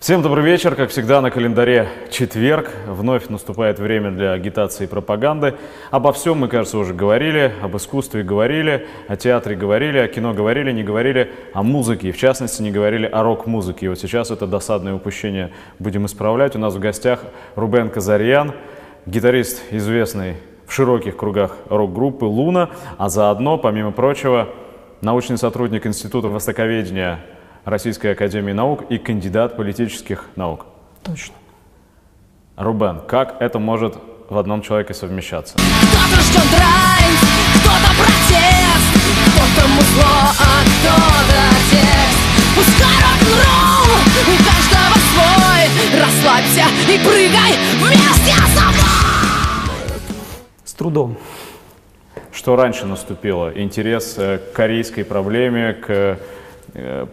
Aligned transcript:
Всем 0.00 0.22
добрый 0.22 0.42
вечер. 0.42 0.76
Как 0.76 0.88
всегда, 0.88 1.20
на 1.20 1.30
календаре 1.30 1.86
четверг. 2.10 2.70
Вновь 2.86 3.28
наступает 3.28 3.78
время 3.78 4.10
для 4.10 4.32
агитации 4.32 4.84
и 4.84 4.86
пропаганды. 4.86 5.56
Обо 5.90 6.14
всем 6.14 6.38
мы, 6.38 6.48
кажется, 6.48 6.78
уже 6.78 6.94
говорили. 6.94 7.52
Об 7.60 7.76
искусстве 7.76 8.22
говорили, 8.22 8.86
о 9.08 9.16
театре 9.16 9.56
говорили, 9.56 9.98
о 9.98 10.08
кино 10.08 10.32
говорили, 10.32 10.72
не 10.72 10.82
говорили 10.82 11.30
о 11.52 11.62
музыке. 11.62 12.08
И 12.08 12.12
в 12.12 12.16
частности, 12.16 12.62
не 12.62 12.70
говорили 12.70 13.04
о 13.04 13.22
рок-музыке. 13.22 13.84
И 13.84 13.88
вот 13.90 13.98
сейчас 13.98 14.30
это 14.30 14.46
досадное 14.46 14.94
упущение 14.94 15.52
будем 15.78 16.06
исправлять. 16.06 16.56
У 16.56 16.58
нас 16.58 16.74
в 16.74 16.78
гостях 16.78 17.20
Рубен 17.54 17.90
Казарьян, 17.90 18.54
гитарист, 19.04 19.60
известный 19.70 20.36
в 20.66 20.72
широких 20.72 21.18
кругах 21.18 21.58
рок-группы 21.68 22.24
«Луна», 22.24 22.70
а 22.96 23.10
заодно, 23.10 23.58
помимо 23.58 23.92
прочего, 23.92 24.48
научный 25.02 25.36
сотрудник 25.36 25.86
Института 25.86 26.28
востоковедения 26.28 27.20
Российской 27.64 28.12
Академии 28.12 28.52
Наук 28.52 28.90
и 28.90 28.98
кандидат 28.98 29.56
политических 29.56 30.28
наук. 30.36 30.66
Точно. 31.02 31.34
Рубен, 32.56 33.00
как 33.06 33.36
это 33.40 33.58
может 33.58 33.96
в 34.28 34.38
одном 34.38 34.62
человеке 34.62 34.94
совмещаться? 34.94 35.54
Кто-то 35.54 36.22
ждет 36.22 36.50
драйв, 36.50 37.20
кто-то 37.56 37.90
протест, 37.98 38.90
кто-то 39.26 39.68
музло, 39.68 40.32
а 40.38 40.62
кто-то 40.64 41.40
текст. 41.70 42.20
Пускай 42.54 42.96
рок-н-ролл, 43.00 43.96
у 44.22 44.36
каждого 44.44 44.96
свой, 45.10 45.62
расслабься 46.00 46.64
и 46.88 46.98
прыгай 46.98 47.52
вместе 47.76 48.34
со 48.54 48.64
мной. 48.68 50.00
С 50.64 50.72
трудом. 50.74 51.16
Что 52.32 52.56
раньше 52.56 52.86
наступило? 52.86 53.52
Интерес 53.54 54.14
э, 54.16 54.38
к 54.38 54.52
корейской 54.52 55.04
проблеме, 55.04 55.74
к 55.74 56.18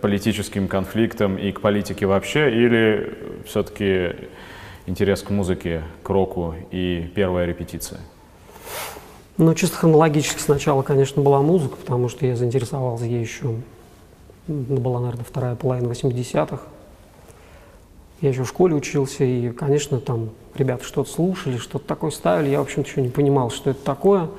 политическим 0.02 0.68
конфликтам 0.68 1.38
и 1.38 1.52
к 1.52 1.62
политике 1.62 2.06
вообще, 2.06 2.52
или 2.52 3.18
все-таки 3.46 4.16
интерес 4.86 5.22
к 5.22 5.30
музыке, 5.30 5.84
к 6.04 6.10
року 6.10 6.56
и 6.72 7.10
первая 7.16 7.46
репетиция? 7.46 8.00
Ну, 9.38 9.54
чисто 9.54 9.78
хронологически 9.78 10.40
сначала, 10.40 10.82
конечно, 10.82 11.22
была 11.22 11.42
музыка, 11.42 11.76
потому 11.76 12.10
что 12.10 12.26
я 12.26 12.36
заинтересовался 12.36 13.06
ей 13.06 13.22
еще, 13.22 13.56
была, 14.48 15.00
наверное, 15.00 15.26
вторая 15.26 15.56
половина 15.56 15.92
80-х. 15.92 16.62
Я 18.22 18.30
еще 18.30 18.44
в 18.44 18.48
школе 18.48 18.74
учился, 18.74 19.24
и, 19.24 19.52
конечно, 19.52 20.00
там 20.00 20.32
ребята 20.56 20.84
что-то 20.84 21.12
слушали, 21.12 21.58
что-то 21.58 21.86
такое 21.86 22.10
ставили. 22.10 22.50
Я, 22.50 22.60
в 22.60 22.64
общем-то, 22.64 22.90
еще 22.90 23.02
не 23.02 23.10
понимал, 23.10 23.52
что 23.52 23.70
это 23.70 23.84
такое. 23.84 24.30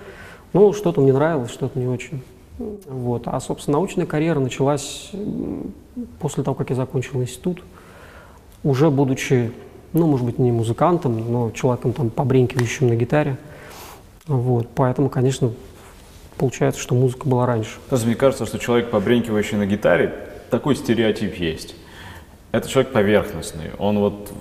Ну, 0.52 0.72
что-то 0.72 1.00
мне 1.00 1.12
нравилось, 1.12 1.52
что-то 1.52 1.78
не 1.78 1.86
очень. 1.86 2.22
Вот. 2.58 3.22
А, 3.26 3.40
собственно, 3.40 3.78
научная 3.78 4.06
карьера 4.06 4.40
началась 4.40 5.10
после 6.18 6.42
того, 6.42 6.54
как 6.54 6.70
я 6.70 6.76
закончил 6.76 7.22
институт, 7.22 7.62
уже 8.64 8.90
будучи, 8.90 9.52
ну, 9.92 10.06
может 10.06 10.26
быть, 10.26 10.38
не 10.38 10.50
музыкантом, 10.50 11.30
но 11.30 11.50
человеком 11.52 11.92
там 11.92 12.10
побренькивающим 12.10 12.88
на 12.88 12.96
гитаре. 12.96 13.36
Вот. 14.26 14.68
Поэтому, 14.74 15.08
конечно, 15.08 15.52
получается, 16.36 16.80
что 16.80 16.94
музыка 16.94 17.28
была 17.28 17.46
раньше. 17.46 17.78
Просто 17.88 18.06
мне 18.06 18.16
кажется, 18.16 18.46
что 18.46 18.58
человек, 18.58 18.90
побренькивающий 18.90 19.56
на 19.56 19.66
гитаре, 19.66 20.14
такой 20.50 20.74
стереотип 20.76 21.34
есть. 21.36 21.74
Это 22.52 22.68
человек 22.68 22.92
поверхностный. 22.92 23.70
Он 23.78 23.98
вот, 23.98 24.32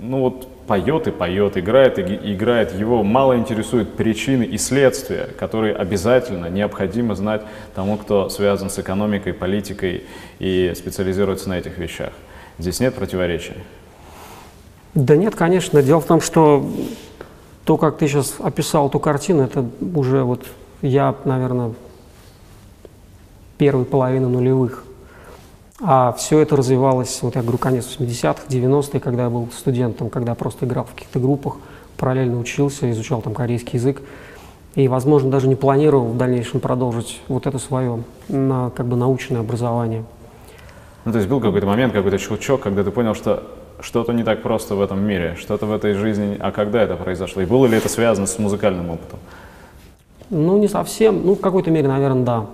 ну 0.00 0.20
вот 0.20 0.48
поет 0.66 1.06
и 1.06 1.10
поет, 1.10 1.56
играет 1.56 1.98
и 1.98 2.34
играет. 2.34 2.72
Его 2.72 3.02
мало 3.02 3.36
интересуют 3.36 3.94
причины 3.94 4.44
и 4.44 4.58
следствия, 4.58 5.28
которые 5.38 5.74
обязательно 5.74 6.46
необходимо 6.46 7.14
знать 7.14 7.42
тому, 7.74 7.96
кто 7.96 8.28
связан 8.28 8.70
с 8.70 8.78
экономикой, 8.78 9.32
политикой 9.32 10.04
и 10.38 10.72
специализируется 10.76 11.48
на 11.48 11.58
этих 11.58 11.78
вещах. 11.78 12.12
Здесь 12.58 12.80
нет 12.80 12.94
противоречия. 12.94 13.56
Да 14.94 15.16
нет, 15.16 15.34
конечно. 15.34 15.82
Дело 15.82 16.00
в 16.00 16.06
том, 16.06 16.20
что 16.20 16.64
то, 17.64 17.76
как 17.76 17.98
ты 17.98 18.06
сейчас 18.06 18.34
описал 18.38 18.88
эту 18.88 19.00
картину, 19.00 19.42
это 19.42 19.64
уже 19.94 20.22
вот 20.22 20.46
я, 20.82 21.14
наверное, 21.24 21.72
первой 23.58 23.84
половины 23.84 24.28
нулевых. 24.28 24.83
А 25.80 26.12
все 26.12 26.38
это 26.38 26.56
развивалось, 26.56 27.18
вот 27.22 27.34
я 27.34 27.42
говорю, 27.42 27.58
конец 27.58 27.96
80-х, 27.98 28.42
90-е, 28.48 29.00
когда 29.00 29.24
я 29.24 29.30
был 29.30 29.48
студентом, 29.52 30.08
когда 30.08 30.34
просто 30.34 30.66
играл 30.66 30.84
в 30.84 30.94
каких-то 30.94 31.18
группах, 31.18 31.56
параллельно 31.96 32.38
учился, 32.38 32.90
изучал 32.92 33.22
там 33.22 33.34
корейский 33.34 33.78
язык. 33.78 34.02
И, 34.76 34.88
возможно, 34.88 35.30
даже 35.30 35.48
не 35.48 35.56
планировал 35.56 36.06
в 36.06 36.16
дальнейшем 36.16 36.60
продолжить 36.60 37.20
вот 37.28 37.46
это 37.46 37.58
свое 37.58 38.02
на, 38.28 38.70
как 38.70 38.86
бы 38.86 38.96
научное 38.96 39.40
образование. 39.40 40.04
Ну, 41.04 41.12
то 41.12 41.18
есть 41.18 41.28
был 41.28 41.40
какой-то 41.40 41.66
момент, 41.66 41.92
какой-то 41.92 42.18
щелчок, 42.18 42.62
когда 42.62 42.82
ты 42.82 42.90
понял, 42.90 43.14
что 43.14 43.42
что-то 43.80 44.12
не 44.12 44.24
так 44.24 44.42
просто 44.42 44.74
в 44.74 44.80
этом 44.80 45.02
мире, 45.04 45.36
что-то 45.38 45.66
в 45.66 45.72
этой 45.72 45.94
жизни. 45.94 46.36
А 46.40 46.50
когда 46.50 46.82
это 46.82 46.96
произошло? 46.96 47.42
И 47.42 47.46
было 47.46 47.66
ли 47.66 47.76
это 47.76 47.88
связано 47.88 48.26
с 48.26 48.38
музыкальным 48.38 48.90
опытом? 48.90 49.18
Ну, 50.30 50.58
не 50.58 50.68
совсем. 50.68 51.24
Ну, 51.24 51.34
в 51.34 51.40
какой-то 51.40 51.70
мере, 51.70 51.88
наверное, 51.88 52.24
да. 52.24 52.46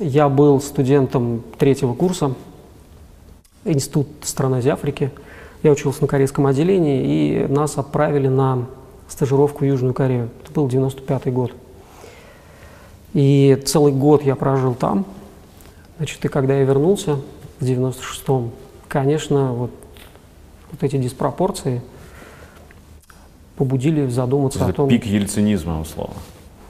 Я 0.00 0.28
был 0.28 0.60
студентом 0.60 1.44
третьего 1.56 1.94
курса 1.94 2.34
Институт 3.64 4.08
стран 4.22 4.54
Азии 4.54 4.70
Африки. 4.70 5.12
Я 5.62 5.70
учился 5.70 6.02
на 6.02 6.08
корейском 6.08 6.46
отделении, 6.46 7.44
и 7.44 7.46
нас 7.46 7.78
отправили 7.78 8.26
на 8.26 8.66
стажировку 9.08 9.60
в 9.60 9.68
Южную 9.68 9.94
Корею. 9.94 10.30
Это 10.42 10.52
был 10.52 10.68
95 10.68 11.32
год. 11.32 11.52
И 13.12 13.62
целый 13.64 13.92
год 13.92 14.24
я 14.24 14.34
прожил 14.34 14.74
там. 14.74 15.06
Значит, 15.96 16.24
и 16.24 16.28
когда 16.28 16.54
я 16.54 16.64
вернулся 16.64 17.20
в 17.60 17.64
96-м, 17.64 18.50
конечно, 18.88 19.52
вот, 19.52 19.70
вот 20.72 20.82
эти 20.82 20.96
диспропорции 20.96 21.80
побудили 23.56 24.08
задуматься 24.08 24.58
о 24.64 24.68
Это 24.68 24.72
том... 24.74 24.88
пик 24.88 25.06
ельцинизма, 25.06 25.80
условно. 25.80 26.16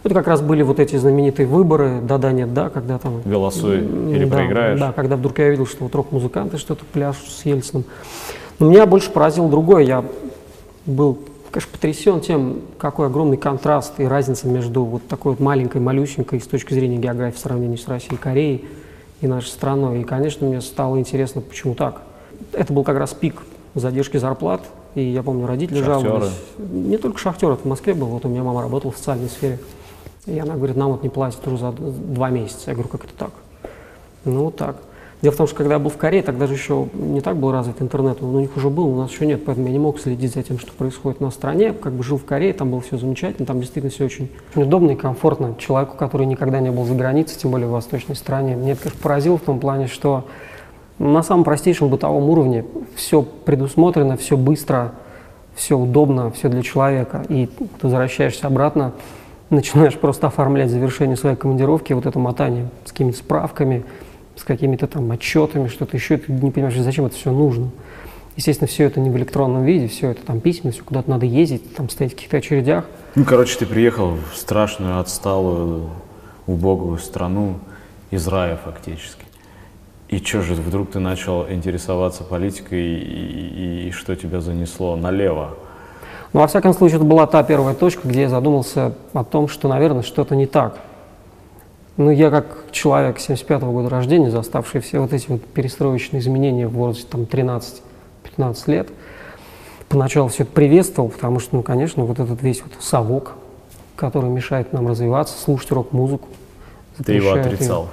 Это 0.04 0.12
как 0.12 0.26
раз 0.26 0.42
были 0.42 0.60
вот 0.60 0.80
эти 0.80 0.96
знаменитые 0.96 1.46
выборы 1.46 2.00
«да-да, 2.02 2.30
нет-да», 2.30 2.68
когда 2.68 2.98
там... 2.98 3.22
Голосуй 3.24 3.78
или 3.78 4.26
да, 4.26 4.36
проиграешь. 4.36 4.78
Да, 4.78 4.92
когда 4.92 5.16
вдруг 5.16 5.38
я 5.38 5.48
видел, 5.48 5.66
что 5.66 5.84
вот 5.84 5.94
рок-музыканты 5.94 6.58
что-то 6.58 6.84
пляшут 6.84 7.30
с 7.30 7.46
Ельциным. 7.46 7.84
Но 8.58 8.68
меня 8.68 8.84
больше 8.84 9.10
поразило 9.10 9.48
другое. 9.48 9.84
Я 9.84 10.04
был, 10.84 11.18
конечно, 11.50 11.72
потрясен 11.72 12.20
тем, 12.20 12.58
какой 12.76 13.06
огромный 13.06 13.38
контраст 13.38 13.98
и 13.98 14.04
разница 14.04 14.46
между 14.46 14.84
вот 14.84 15.08
такой 15.08 15.32
вот 15.32 15.40
маленькой, 15.40 15.80
малюсенькой 15.80 16.38
с 16.38 16.46
точки 16.46 16.74
зрения 16.74 16.98
географии 16.98 17.36
в 17.36 17.40
сравнении 17.40 17.76
с 17.76 17.88
Россией 17.88 18.16
и 18.16 18.18
Кореей 18.18 18.64
и 19.22 19.26
нашей 19.26 19.48
страной. 19.48 20.02
И, 20.02 20.04
конечно, 20.04 20.46
мне 20.46 20.60
стало 20.60 20.98
интересно, 20.98 21.40
почему 21.40 21.74
так. 21.74 22.02
Это 22.52 22.74
был 22.74 22.84
как 22.84 22.98
раз 22.98 23.14
пик 23.14 23.36
задержки 23.74 24.18
зарплат, 24.18 24.60
и 24.94 25.02
я 25.02 25.22
помню, 25.22 25.46
родители 25.46 25.82
Шахтеры. 25.82 26.02
жаловались. 26.02 26.32
Не 26.58 26.98
только 26.98 27.18
шахтеры, 27.18 27.54
это 27.54 27.62
в 27.62 27.66
Москве 27.66 27.94
был, 27.94 28.08
вот 28.08 28.26
у 28.26 28.28
меня 28.28 28.42
мама 28.42 28.60
работала 28.60 28.92
в 28.92 28.98
социальной 28.98 29.30
сфере. 29.30 29.58
И 30.26 30.38
она 30.38 30.54
говорит, 30.54 30.76
нам 30.76 30.92
вот 30.92 31.02
не 31.02 31.08
платят 31.08 31.46
уже 31.46 31.58
за 31.58 31.72
два 31.72 32.30
месяца. 32.30 32.70
Я 32.70 32.74
говорю, 32.74 32.88
как 32.88 33.04
это 33.04 33.14
так? 33.14 33.30
Ну, 34.24 34.44
вот 34.44 34.56
так. 34.56 34.76
Дело 35.24 35.32
в 35.32 35.36
том, 35.36 35.46
что 35.46 35.56
когда 35.56 35.74
я 35.74 35.78
был 35.78 35.90
в 35.90 35.96
Корее, 35.96 36.22
тогда 36.22 36.46
же 36.46 36.52
еще 36.52 36.86
не 36.92 37.22
так 37.22 37.36
был 37.36 37.50
развит 37.50 37.80
интернет, 37.80 38.22
он 38.22 38.34
у 38.34 38.40
них 38.40 38.54
уже 38.58 38.68
был, 38.68 38.88
у 38.88 38.96
нас 38.96 39.10
еще 39.10 39.24
нет, 39.24 39.42
поэтому 39.44 39.68
я 39.68 39.72
не 39.72 39.78
мог 39.78 39.98
следить 39.98 40.34
за 40.34 40.42
тем, 40.42 40.58
что 40.58 40.72
происходит 40.72 41.20
на 41.20 41.30
стране. 41.30 41.72
Как 41.72 41.94
бы 41.94 42.04
жил 42.04 42.18
в 42.18 42.26
Корее, 42.26 42.52
там 42.52 42.70
было 42.70 42.82
все 42.82 42.98
замечательно, 42.98 43.46
там 43.46 43.58
действительно 43.58 43.90
все 43.90 44.04
очень 44.04 44.30
удобно 44.54 44.90
и 44.90 44.96
комфортно. 44.96 45.54
Человеку, 45.58 45.96
который 45.96 46.26
никогда 46.26 46.60
не 46.60 46.70
был 46.70 46.84
за 46.84 46.94
границей, 46.94 47.38
тем 47.38 47.52
более 47.52 47.68
в 47.68 47.70
восточной 47.70 48.16
стране, 48.16 48.54
мне 48.54 48.72
это, 48.72 48.82
конечно, 48.82 49.00
поразило 49.02 49.38
в 49.38 49.42
том 49.42 49.60
плане, 49.60 49.86
что 49.86 50.26
на 50.98 51.22
самом 51.22 51.44
простейшем 51.44 51.88
бытовом 51.88 52.28
уровне 52.28 52.66
все 52.94 53.22
предусмотрено, 53.22 54.18
все 54.18 54.36
быстро, 54.36 54.92
все 55.54 55.78
удобно, 55.78 56.30
все 56.32 56.50
для 56.50 56.62
человека. 56.62 57.24
И 57.30 57.46
ты 57.46 57.66
возвращаешься 57.80 58.46
обратно, 58.46 58.92
начинаешь 59.50 59.94
просто 59.98 60.26
оформлять 60.28 60.70
завершение 60.70 61.16
своей 61.16 61.36
командировки, 61.36 61.92
вот 61.92 62.06
это 62.06 62.18
мотание 62.18 62.68
с 62.84 62.92
какими-то 62.92 63.18
справками, 63.18 63.84
с 64.36 64.44
какими-то 64.44 64.86
там 64.86 65.10
отчетами, 65.10 65.68
что-то 65.68 65.96
еще, 65.96 66.16
ты 66.16 66.32
не 66.32 66.50
понимаешь, 66.50 66.76
зачем 66.76 67.04
это 67.06 67.14
все 67.14 67.30
нужно. 67.30 67.70
Естественно, 68.36 68.66
все 68.66 68.84
это 68.84 68.98
не 68.98 69.10
в 69.10 69.16
электронном 69.16 69.64
виде, 69.64 69.86
все 69.86 70.10
это 70.10 70.22
там 70.26 70.40
письменно, 70.40 70.72
все 70.72 70.82
куда-то 70.82 71.08
надо 71.08 71.24
ездить, 71.24 71.76
там 71.76 71.88
стоять 71.88 72.12
в 72.12 72.14
каких-то 72.16 72.38
очередях. 72.38 72.84
Ну, 73.14 73.24
короче, 73.24 73.56
ты 73.56 73.64
приехал 73.66 74.16
в 74.32 74.36
страшную, 74.36 74.98
отсталую, 74.98 75.90
убогую 76.48 76.98
страну 76.98 77.58
из 78.10 78.26
рая 78.26 78.56
фактически. 78.56 79.22
И 80.08 80.18
что 80.18 80.42
же, 80.42 80.54
вдруг 80.54 80.90
ты 80.90 80.98
начал 80.98 81.48
интересоваться 81.48 82.24
политикой, 82.24 82.82
и, 82.98 83.84
и- 83.84 83.88
и 83.88 83.90
что 83.92 84.16
тебя 84.16 84.40
занесло 84.40 84.96
налево? 84.96 85.56
Но, 86.34 86.40
во 86.40 86.48
всяком 86.48 86.74
случае, 86.74 86.96
это 86.96 87.04
была 87.04 87.28
та 87.28 87.44
первая 87.44 87.74
точка, 87.74 88.08
где 88.08 88.22
я 88.22 88.28
задумался 88.28 88.92
о 89.12 89.22
том, 89.22 89.46
что, 89.46 89.68
наверное, 89.68 90.02
что-то 90.02 90.34
не 90.34 90.46
так. 90.46 90.78
Ну, 91.96 92.10
я 92.10 92.28
как 92.28 92.72
человек 92.72 93.20
75 93.20 93.62
года 93.62 93.88
рождения, 93.88 94.32
заставший 94.32 94.80
все 94.80 94.98
вот 94.98 95.12
эти 95.12 95.28
вот 95.28 95.44
перестроечные 95.44 96.18
изменения 96.18 96.66
в 96.66 96.72
возрасте 96.72 97.06
там 97.08 97.22
13-15 97.22 97.82
лет, 98.66 98.88
поначалу 99.88 100.26
все 100.28 100.42
это 100.42 100.50
приветствовал, 100.50 101.08
потому 101.08 101.38
что, 101.38 101.54
ну, 101.54 101.62
конечно, 101.62 102.04
вот 102.04 102.18
этот 102.18 102.42
весь 102.42 102.62
вот 102.62 102.72
совок, 102.82 103.34
который 103.94 104.28
мешает 104.28 104.72
нам 104.72 104.88
развиваться, 104.88 105.38
слушать 105.38 105.70
рок-музыку. 105.70 106.28
Ты 107.04 107.12
его 107.12 107.28
запрещает 107.28 107.60
её. 107.60 107.86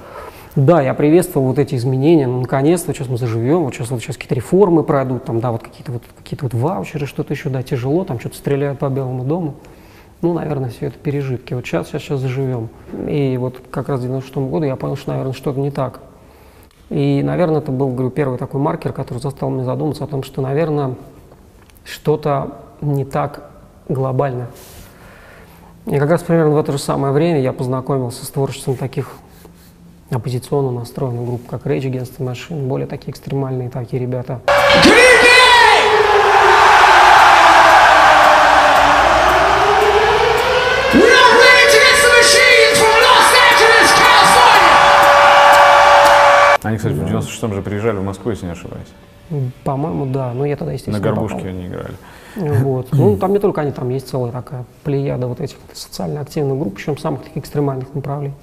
Да, 0.54 0.82
я 0.82 0.92
приветствовал 0.92 1.46
вот 1.46 1.58
эти 1.58 1.76
изменения. 1.76 2.26
Ну, 2.26 2.42
наконец-то, 2.42 2.92
сейчас 2.92 3.08
мы 3.08 3.16
заживем, 3.16 3.64
вот 3.64 3.74
сейчас, 3.74 3.90
вот 3.90 4.02
сейчас 4.02 4.16
какие-то 4.16 4.34
реформы 4.34 4.82
пройдут, 4.82 5.24
там, 5.24 5.40
да, 5.40 5.50
вот 5.50 5.62
какие-то 5.62 5.92
вот, 5.92 6.02
какие 6.18 6.38
вот 6.42 6.52
ваучеры, 6.52 7.06
что-то 7.06 7.32
еще, 7.32 7.48
да, 7.48 7.62
тяжело, 7.62 8.04
там 8.04 8.20
что-то 8.20 8.36
стреляют 8.36 8.78
по 8.78 8.90
Белому 8.90 9.24
дому. 9.24 9.54
Ну, 10.20 10.34
наверное, 10.34 10.68
все 10.68 10.86
это 10.86 10.98
пережитки. 10.98 11.54
Вот 11.54 11.64
сейчас, 11.64 11.88
сейчас, 11.88 12.02
сейчас 12.02 12.20
заживем. 12.20 12.68
И 13.08 13.38
вот 13.38 13.62
как 13.70 13.88
раз 13.88 14.00
в 14.00 14.02
96 14.02 14.36
году 14.50 14.66
я 14.66 14.76
понял, 14.76 14.96
что, 14.96 15.12
наверное, 15.12 15.32
что-то 15.32 15.58
не 15.58 15.70
так. 15.70 16.00
И, 16.90 17.22
наверное, 17.24 17.60
это 17.60 17.72
был, 17.72 17.88
говорю, 17.88 18.10
первый 18.10 18.36
такой 18.36 18.60
маркер, 18.60 18.92
который 18.92 19.20
заставил 19.20 19.54
меня 19.54 19.64
задуматься 19.64 20.04
о 20.04 20.06
том, 20.06 20.22
что, 20.22 20.42
наверное, 20.42 20.96
что-то 21.84 22.58
не 22.82 23.06
так 23.06 23.50
глобально. 23.88 24.48
И 25.86 25.98
как 25.98 26.10
раз 26.10 26.22
примерно 26.22 26.54
в 26.54 26.58
это 26.58 26.72
же 26.72 26.78
самое 26.78 27.14
время 27.14 27.40
я 27.40 27.54
познакомился 27.54 28.26
с 28.26 28.28
творчеством 28.28 28.76
таких 28.76 29.16
оппозиционно 30.16 30.70
настроенных 30.70 31.24
групп, 31.26 31.46
как 31.48 31.66
Rage 31.66 31.90
Against 31.90 32.18
the 32.18 32.32
Machine, 32.32 32.66
более 32.66 32.86
такие 32.86 33.10
экстремальные 33.12 33.70
такие 33.70 34.00
ребята. 34.02 34.40
Они, 46.62 46.76
кстати, 46.76 46.94
в 46.94 47.02
96-м 47.02 47.54
же 47.54 47.62
приезжали 47.62 47.96
в 47.96 48.04
Москву, 48.04 48.30
если 48.30 48.46
не 48.46 48.52
ошибаюсь. 48.52 48.86
По-моему, 49.64 50.06
да. 50.06 50.32
Но 50.32 50.44
я 50.46 50.56
тогда, 50.56 50.72
естественно, 50.72 50.98
На 50.98 51.04
горбушке 51.04 51.38
попал. 51.38 51.50
они 51.50 51.66
играли. 51.66 51.94
Вот. 52.36 52.88
Ну, 52.92 53.16
там 53.16 53.32
не 53.32 53.40
только 53.40 53.62
они, 53.62 53.72
там 53.72 53.88
есть 53.90 54.08
целая 54.08 54.30
такая 54.30 54.64
плеяда 54.84 55.26
вот 55.26 55.40
этих 55.40 55.56
социально 55.72 56.20
активных 56.20 56.58
групп, 56.58 56.76
причем 56.76 56.96
самых 56.98 57.22
таких 57.24 57.38
экстремальных 57.38 57.92
направлений. 57.94 58.34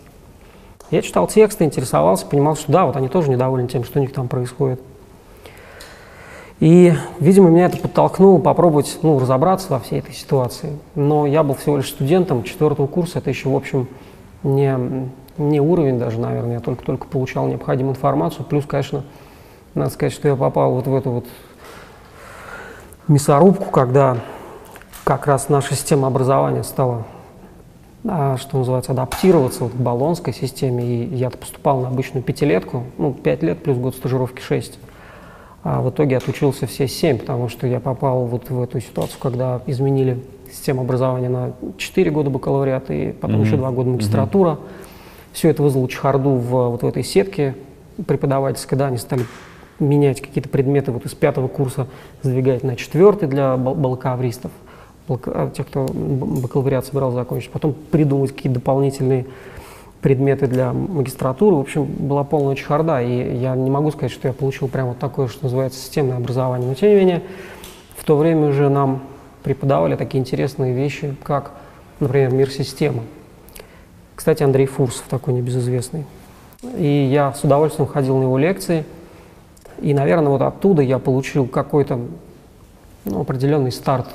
Я 0.91 1.01
читал 1.01 1.27
тексты, 1.27 1.65
интересовался, 1.65 2.25
понимал, 2.25 2.55
что 2.55 2.71
да, 2.71 2.85
вот 2.85 2.95
они 2.95 3.09
тоже 3.09 3.29
недовольны 3.29 3.67
тем, 3.67 3.83
что 3.83 3.99
у 3.99 4.01
них 4.01 4.11
там 4.11 4.27
происходит. 4.27 4.81
И, 6.59 6.93
видимо, 7.19 7.49
меня 7.49 7.67
это 7.67 7.77
подтолкнуло 7.77 8.39
попробовать 8.39 8.99
ну, 9.01 9.17
разобраться 9.17 9.71
во 9.71 9.79
всей 9.79 9.99
этой 9.99 10.13
ситуации. 10.13 10.77
Но 10.95 11.25
я 11.25 11.43
был 11.43 11.55
всего 11.55 11.77
лишь 11.77 11.89
студентом 11.89 12.43
четвертого 12.43 12.87
курса, 12.87 13.19
это 13.19 13.29
еще, 13.29 13.49
в 13.49 13.55
общем, 13.55 13.87
не, 14.43 14.77
не 15.37 15.61
уровень 15.61 15.99
даже, 15.99 16.19
наверное, 16.19 16.55
я 16.55 16.59
только-только 16.59 17.07
получал 17.07 17.47
необходимую 17.47 17.95
информацию. 17.95 18.45
Плюс, 18.45 18.65
конечно, 18.65 19.03
надо 19.73 19.91
сказать, 19.91 20.11
что 20.11 20.27
я 20.27 20.35
попал 20.35 20.73
вот 20.73 20.87
в 20.87 20.95
эту 20.95 21.11
вот 21.11 21.25
мясорубку, 23.07 23.71
когда 23.71 24.17
как 25.05 25.27
раз 25.27 25.49
наша 25.49 25.75
система 25.75 26.07
образования 26.07 26.63
стала, 26.63 27.05
что 28.03 28.57
называется, 28.57 28.93
адаптироваться 28.93 29.65
вот 29.65 29.73
к 29.73 29.75
баллонской 29.75 30.33
системе. 30.33 30.85
И 30.85 31.15
я 31.15 31.29
поступал 31.29 31.81
на 31.81 31.89
обычную 31.89 32.23
пятилетку, 32.23 32.83
ну, 32.97 33.13
пять 33.13 33.43
лет 33.43 33.61
плюс 33.61 33.77
год 33.77 33.95
стажировки 33.95 34.41
шесть. 34.41 34.79
А 35.63 35.81
в 35.81 35.89
итоге 35.89 36.17
отучился 36.17 36.67
все 36.67 36.87
семь, 36.87 37.17
потому 37.17 37.49
что 37.49 37.67
я 37.67 37.79
попал 37.81 38.25
вот 38.25 38.49
в 38.49 38.61
эту 38.61 38.79
ситуацию, 38.79 39.19
когда 39.21 39.61
изменили 39.67 40.23
систему 40.49 40.81
образования 40.81 41.29
на 41.29 41.53
4 41.77 42.09
года 42.11 42.29
бакалавриата 42.29 42.93
и 42.93 43.11
потом 43.11 43.41
mm-hmm. 43.41 43.45
еще 43.45 43.57
2 43.57 43.71
года 43.71 43.89
магистратура. 43.89 44.51
Mm-hmm. 44.51 44.89
Все 45.33 45.49
это 45.49 45.61
вызвало 45.61 45.87
чехарду 45.89 46.31
в, 46.31 46.69
вот 46.69 46.81
в 46.81 46.87
этой 46.87 47.03
сетке 47.03 47.55
преподавательской, 48.07 48.77
да, 48.77 48.87
они 48.87 48.97
стали 48.97 49.25
менять 49.79 50.21
какие-то 50.21 50.49
предметы 50.49 50.91
вот 50.91 51.05
из 51.05 51.13
пятого 51.13 51.47
курса, 51.47 51.87
сдвигать 52.21 52.63
на 52.63 52.75
четвертый 52.75 53.27
для 53.27 53.55
балкавристов, 53.57 54.51
тех, 55.17 55.67
кто 55.67 55.85
бакалавриат 55.85 56.85
собирал 56.85 57.11
закончить, 57.11 57.51
потом 57.51 57.73
придумывать 57.73 58.31
какие-то 58.35 58.59
дополнительные 58.59 59.25
предметы 60.01 60.47
для 60.47 60.71
магистратуры. 60.71 61.57
В 61.57 61.59
общем, 61.59 61.85
была 61.85 62.23
полная 62.23 62.55
чехарда, 62.55 63.01
и 63.01 63.37
я 63.37 63.55
не 63.55 63.69
могу 63.69 63.91
сказать, 63.91 64.11
что 64.11 64.27
я 64.27 64.33
получил 64.33 64.67
прямо 64.67 64.89
вот 64.89 64.99
такое, 64.99 65.27
что 65.27 65.43
называется, 65.43 65.79
системное 65.79 66.17
образование. 66.17 66.67
Но, 66.67 66.75
тем 66.75 66.89
не 66.89 66.95
менее, 66.95 67.23
в 67.97 68.03
то 68.03 68.17
время 68.17 68.47
уже 68.47 68.69
нам 68.69 69.01
преподавали 69.43 69.95
такие 69.95 70.19
интересные 70.21 70.73
вещи, 70.73 71.15
как, 71.23 71.51
например, 71.99 72.31
мир 72.31 72.49
системы. 72.49 73.01
Кстати, 74.15 74.43
Андрей 74.43 74.65
Фурсов 74.65 75.05
такой 75.09 75.33
небезызвестный. 75.33 76.05
И 76.77 77.09
я 77.11 77.33
с 77.33 77.43
удовольствием 77.43 77.87
ходил 77.87 78.17
на 78.17 78.23
его 78.23 78.37
лекции, 78.37 78.85
и, 79.81 79.93
наверное, 79.93 80.29
вот 80.29 80.41
оттуда 80.41 80.81
я 80.81 80.99
получил 80.99 81.47
какой-то 81.47 81.99
ну, 83.05 83.21
определенный 83.21 83.71
старт, 83.71 84.07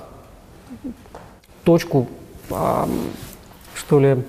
точку, 1.65 2.07
а, 2.51 2.89
что 3.75 4.01
ли, 4.01 4.23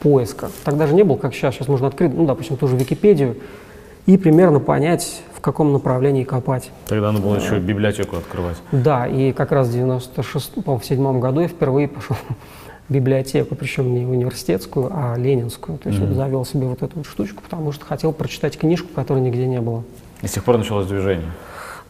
поиска. 0.00 0.50
Тогда 0.64 0.86
же 0.86 0.94
не 0.94 1.04
было, 1.04 1.16
как 1.16 1.34
сейчас. 1.34 1.54
Сейчас 1.54 1.68
можно 1.68 1.86
открыть, 1.86 2.12
ну, 2.14 2.26
допустим, 2.26 2.56
ту 2.56 2.66
же 2.68 2.76
Википедию 2.76 3.36
и 4.06 4.16
примерно 4.16 4.60
понять, 4.60 5.22
в 5.34 5.40
каком 5.40 5.72
направлении 5.72 6.24
копать. 6.24 6.70
Тогда 6.86 7.12
надо 7.12 7.24
было 7.24 7.36
еще 7.36 7.58
библиотеку 7.58 8.16
открывать. 8.16 8.56
Да, 8.72 9.06
и 9.06 9.32
как 9.32 9.52
раз 9.52 9.68
в 9.68 9.72
96 9.72 10.64
по 10.64 10.80
седьмом 10.82 11.20
году 11.20 11.40
я 11.40 11.48
впервые 11.48 11.88
пошел 11.88 12.16
в 12.88 12.92
библиотеку, 12.92 13.54
причем 13.54 13.94
не 13.94 14.04
университетскую, 14.04 14.90
а 14.92 15.16
ленинскую. 15.16 15.78
То 15.78 15.90
есть 15.90 16.00
mm-hmm. 16.00 16.14
завел 16.14 16.44
себе 16.44 16.66
вот 16.66 16.82
эту 16.82 16.96
вот 16.96 17.06
штучку, 17.06 17.42
потому 17.42 17.72
что 17.72 17.84
хотел 17.84 18.12
прочитать 18.12 18.58
книжку, 18.58 18.88
которой 18.94 19.20
нигде 19.20 19.46
не 19.46 19.60
было. 19.60 19.84
И 20.22 20.26
с 20.26 20.32
тех 20.32 20.44
пор 20.44 20.58
началось 20.58 20.86
движение. 20.86 21.30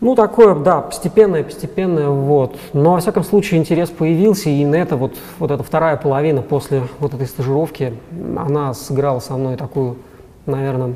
Ну, 0.00 0.14
такое, 0.14 0.54
да, 0.54 0.80
постепенное, 0.80 1.44
постепенное, 1.44 2.08
вот. 2.08 2.56
Но, 2.72 2.92
во 2.92 3.00
всяком 3.00 3.22
случае, 3.22 3.60
интерес 3.60 3.90
появился, 3.90 4.48
и 4.48 4.64
на 4.64 4.76
это 4.76 4.96
вот, 4.96 5.14
вот 5.38 5.50
эта 5.50 5.62
вторая 5.62 5.98
половина 5.98 6.40
после 6.40 6.82
вот 7.00 7.12
этой 7.12 7.26
стажировки, 7.26 7.92
она 8.36 8.72
сыграла 8.72 9.20
со 9.20 9.36
мной 9.36 9.56
такую, 9.56 9.98
наверное, 10.46 10.94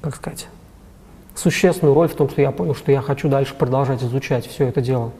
как 0.00 0.16
сказать, 0.16 0.48
существенную 1.34 1.94
роль 1.94 2.08
в 2.08 2.14
том, 2.14 2.30
что 2.30 2.40
я 2.40 2.52
понял, 2.52 2.74
что 2.74 2.90
я 2.90 3.02
хочу 3.02 3.28
дальше 3.28 3.54
продолжать 3.54 4.02
изучать 4.02 4.46
все 4.46 4.66
это 4.66 4.80
дело. 4.80 5.12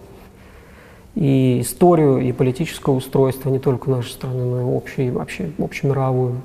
И 1.15 1.61
историю, 1.61 2.21
и 2.21 2.33
политическое 2.33 2.93
устройство 2.93 3.51
не 3.51 3.59
только 3.59 3.91
нашей 3.91 4.13
страны, 4.13 4.43
но 4.43 4.61
и 4.61 4.77
общую, 4.77 5.13
вообще 5.13 5.51
общемировую. 5.59 6.41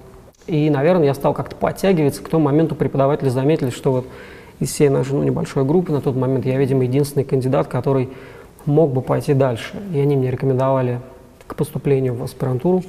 И, 0.47 0.69
наверное, 0.69 1.05
я 1.05 1.13
стал 1.13 1.33
как-то 1.33 1.55
подтягиваться. 1.55 2.21
К 2.21 2.27
тому 2.27 2.45
моменту 2.45 2.75
преподаватели 2.75 3.29
заметили, 3.29 3.69
что 3.69 3.91
вот 3.91 4.07
из 4.59 4.71
всей 4.71 4.89
нашей 4.89 5.13
ну, 5.13 5.23
небольшой 5.23 5.65
группы 5.65 5.91
на 5.91 6.01
тот 6.01 6.15
момент 6.15 6.45
я, 6.45 6.57
видимо, 6.57 6.83
единственный 6.83 7.23
кандидат, 7.23 7.67
который 7.67 8.09
мог 8.65 8.91
бы 8.91 9.01
пойти 9.01 9.33
дальше. 9.33 9.73
И 9.93 9.99
они 9.99 10.15
мне 10.15 10.31
рекомендовали 10.31 11.01
к 11.47 11.55
поступлению 11.55 12.15
в 12.15 12.23
аспирантуру. 12.23 12.83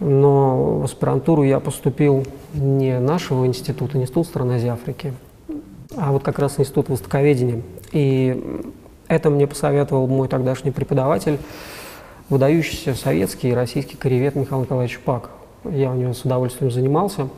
Но 0.00 0.80
в 0.80 0.84
аспирантуру 0.84 1.44
я 1.44 1.60
поступил 1.60 2.26
не 2.52 2.98
нашего 2.98 3.46
института, 3.46 3.96
не 3.96 4.04
Институт 4.04 4.26
стран 4.26 4.50
Азии 4.50 4.68
Африки, 4.68 5.14
а 5.96 6.12
вот 6.12 6.22
как 6.22 6.38
раз 6.38 6.58
Институт 6.58 6.88
востоковедения. 6.88 7.62
И 7.92 8.64
это 9.08 9.30
мне 9.30 9.46
посоветовал 9.46 10.06
мой 10.08 10.28
тогдашний 10.28 10.72
преподаватель, 10.72 11.38
выдающийся 12.28 12.94
советский 12.94 13.50
и 13.50 13.54
российский 13.54 13.96
коревет 13.96 14.34
Михаил 14.34 14.62
Николаевич 14.62 14.98
Пак. 14.98 15.30
Я 15.64 15.92
у 15.92 15.94
него 15.94 16.12
с 16.12 16.22
удовольствием 16.22 16.70
занимался. 16.70 17.28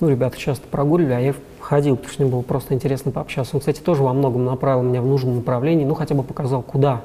Ну, 0.00 0.08
ребята 0.08 0.38
часто 0.38 0.66
прогуливали, 0.66 1.12
а 1.12 1.20
я 1.20 1.34
ходил, 1.60 1.96
потому 1.96 2.12
что 2.12 2.22
мне 2.22 2.32
было 2.32 2.42
просто 2.42 2.74
интересно 2.74 3.12
пообщаться. 3.12 3.56
Он, 3.56 3.60
кстати, 3.60 3.80
тоже 3.80 4.02
во 4.02 4.12
многом 4.12 4.44
направил 4.44 4.82
меня 4.82 5.02
в 5.02 5.06
нужном 5.06 5.36
направлении, 5.36 5.84
ну, 5.84 5.94
хотя 5.94 6.14
бы 6.14 6.22
показал, 6.22 6.62
куда 6.62 7.02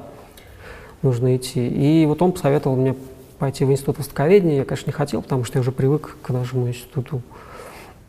нужно 1.02 1.36
идти. 1.36 1.66
И 1.66 2.06
вот 2.06 2.22
он 2.22 2.32
посоветовал 2.32 2.76
мне 2.76 2.94
пойти 3.38 3.64
в 3.64 3.70
институт 3.70 3.98
востоковедения. 3.98 4.56
Я, 4.56 4.64
конечно, 4.64 4.88
не 4.88 4.92
хотел, 4.92 5.22
потому 5.22 5.44
что 5.44 5.58
я 5.58 5.60
уже 5.60 5.72
привык 5.72 6.16
к 6.22 6.30
нашему 6.30 6.68
институту. 6.68 7.22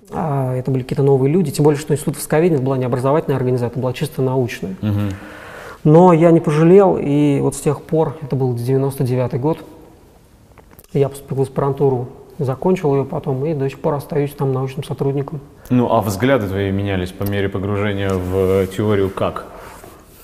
А 0.10 0.56
это 0.56 0.72
были 0.72 0.84
какие-то 0.84 1.04
новые 1.04 1.32
люди, 1.32 1.52
тем 1.52 1.64
более, 1.66 1.80
что 1.80 1.94
институт 1.94 2.16
востоковедения 2.16 2.64
была 2.64 2.78
не 2.78 2.86
образовательная 2.86 3.36
организация, 3.36 3.72
это 3.72 3.80
была 3.80 3.92
чисто 3.92 4.22
научная. 4.22 4.76
Угу. 4.82 5.02
Но 5.84 6.14
я 6.14 6.32
не 6.32 6.40
пожалел, 6.40 6.98
и 6.98 7.40
вот 7.42 7.56
с 7.56 7.60
тех 7.60 7.82
пор, 7.82 8.18
это 8.22 8.36
был 8.36 8.54
99 8.54 9.40
год, 9.40 9.60
я 10.94 11.10
поступил 11.10 11.38
в 11.38 11.42
аспирантуру 11.42 12.08
закончил 12.40 12.96
ее 12.96 13.06
потом 13.06 13.46
и 13.46 13.54
до 13.54 13.70
сих 13.70 13.80
пор 13.80 13.96
остаюсь 13.96 14.34
там 14.34 14.54
научным 14.54 14.84
сотрудником. 14.84 15.40
Ну, 15.70 15.92
а 15.92 16.02
взгляды 16.02 16.48
твои 16.48 16.72
менялись 16.72 17.12
по 17.12 17.24
мере 17.24 17.50
погружения 17.50 18.12
в 18.12 18.68
теорию 18.68 19.10
как? 19.10 19.46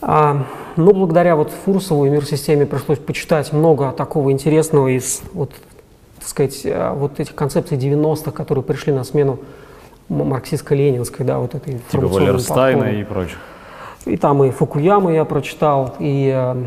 А, 0.02 0.46
ну, 0.76 0.94
благодаря 0.94 1.36
вот 1.36 1.52
Фурсову 1.66 2.06
и 2.06 2.10
мир-системе 2.10 2.66
пришлось 2.66 3.00
почитать 3.00 3.54
много 3.54 3.92
такого 3.92 4.32
интересного 4.32 4.90
из, 4.90 5.22
вот, 5.34 5.52
так 6.20 6.28
сказать, 6.28 6.62
а, 6.66 6.94
вот 6.94 7.20
этих 7.20 7.36
концепций 7.36 7.78
90-х, 7.78 8.32
которые 8.32 8.64
пришли 8.64 8.92
на 8.92 9.04
смену 9.04 9.40
марксистско-ленинской, 10.10 11.24
да, 11.24 11.40
вот 11.40 11.56
этой 11.56 11.80
Типа 11.92 12.08
Валерстайна 12.08 12.86
и 12.86 13.04
прочее. 13.04 13.38
И 14.06 14.18
там 14.18 14.44
и 14.44 14.52
Фукуямы 14.52 15.14
я 15.14 15.24
прочитал, 15.24 15.96
и 16.00 16.30
а, 16.34 16.58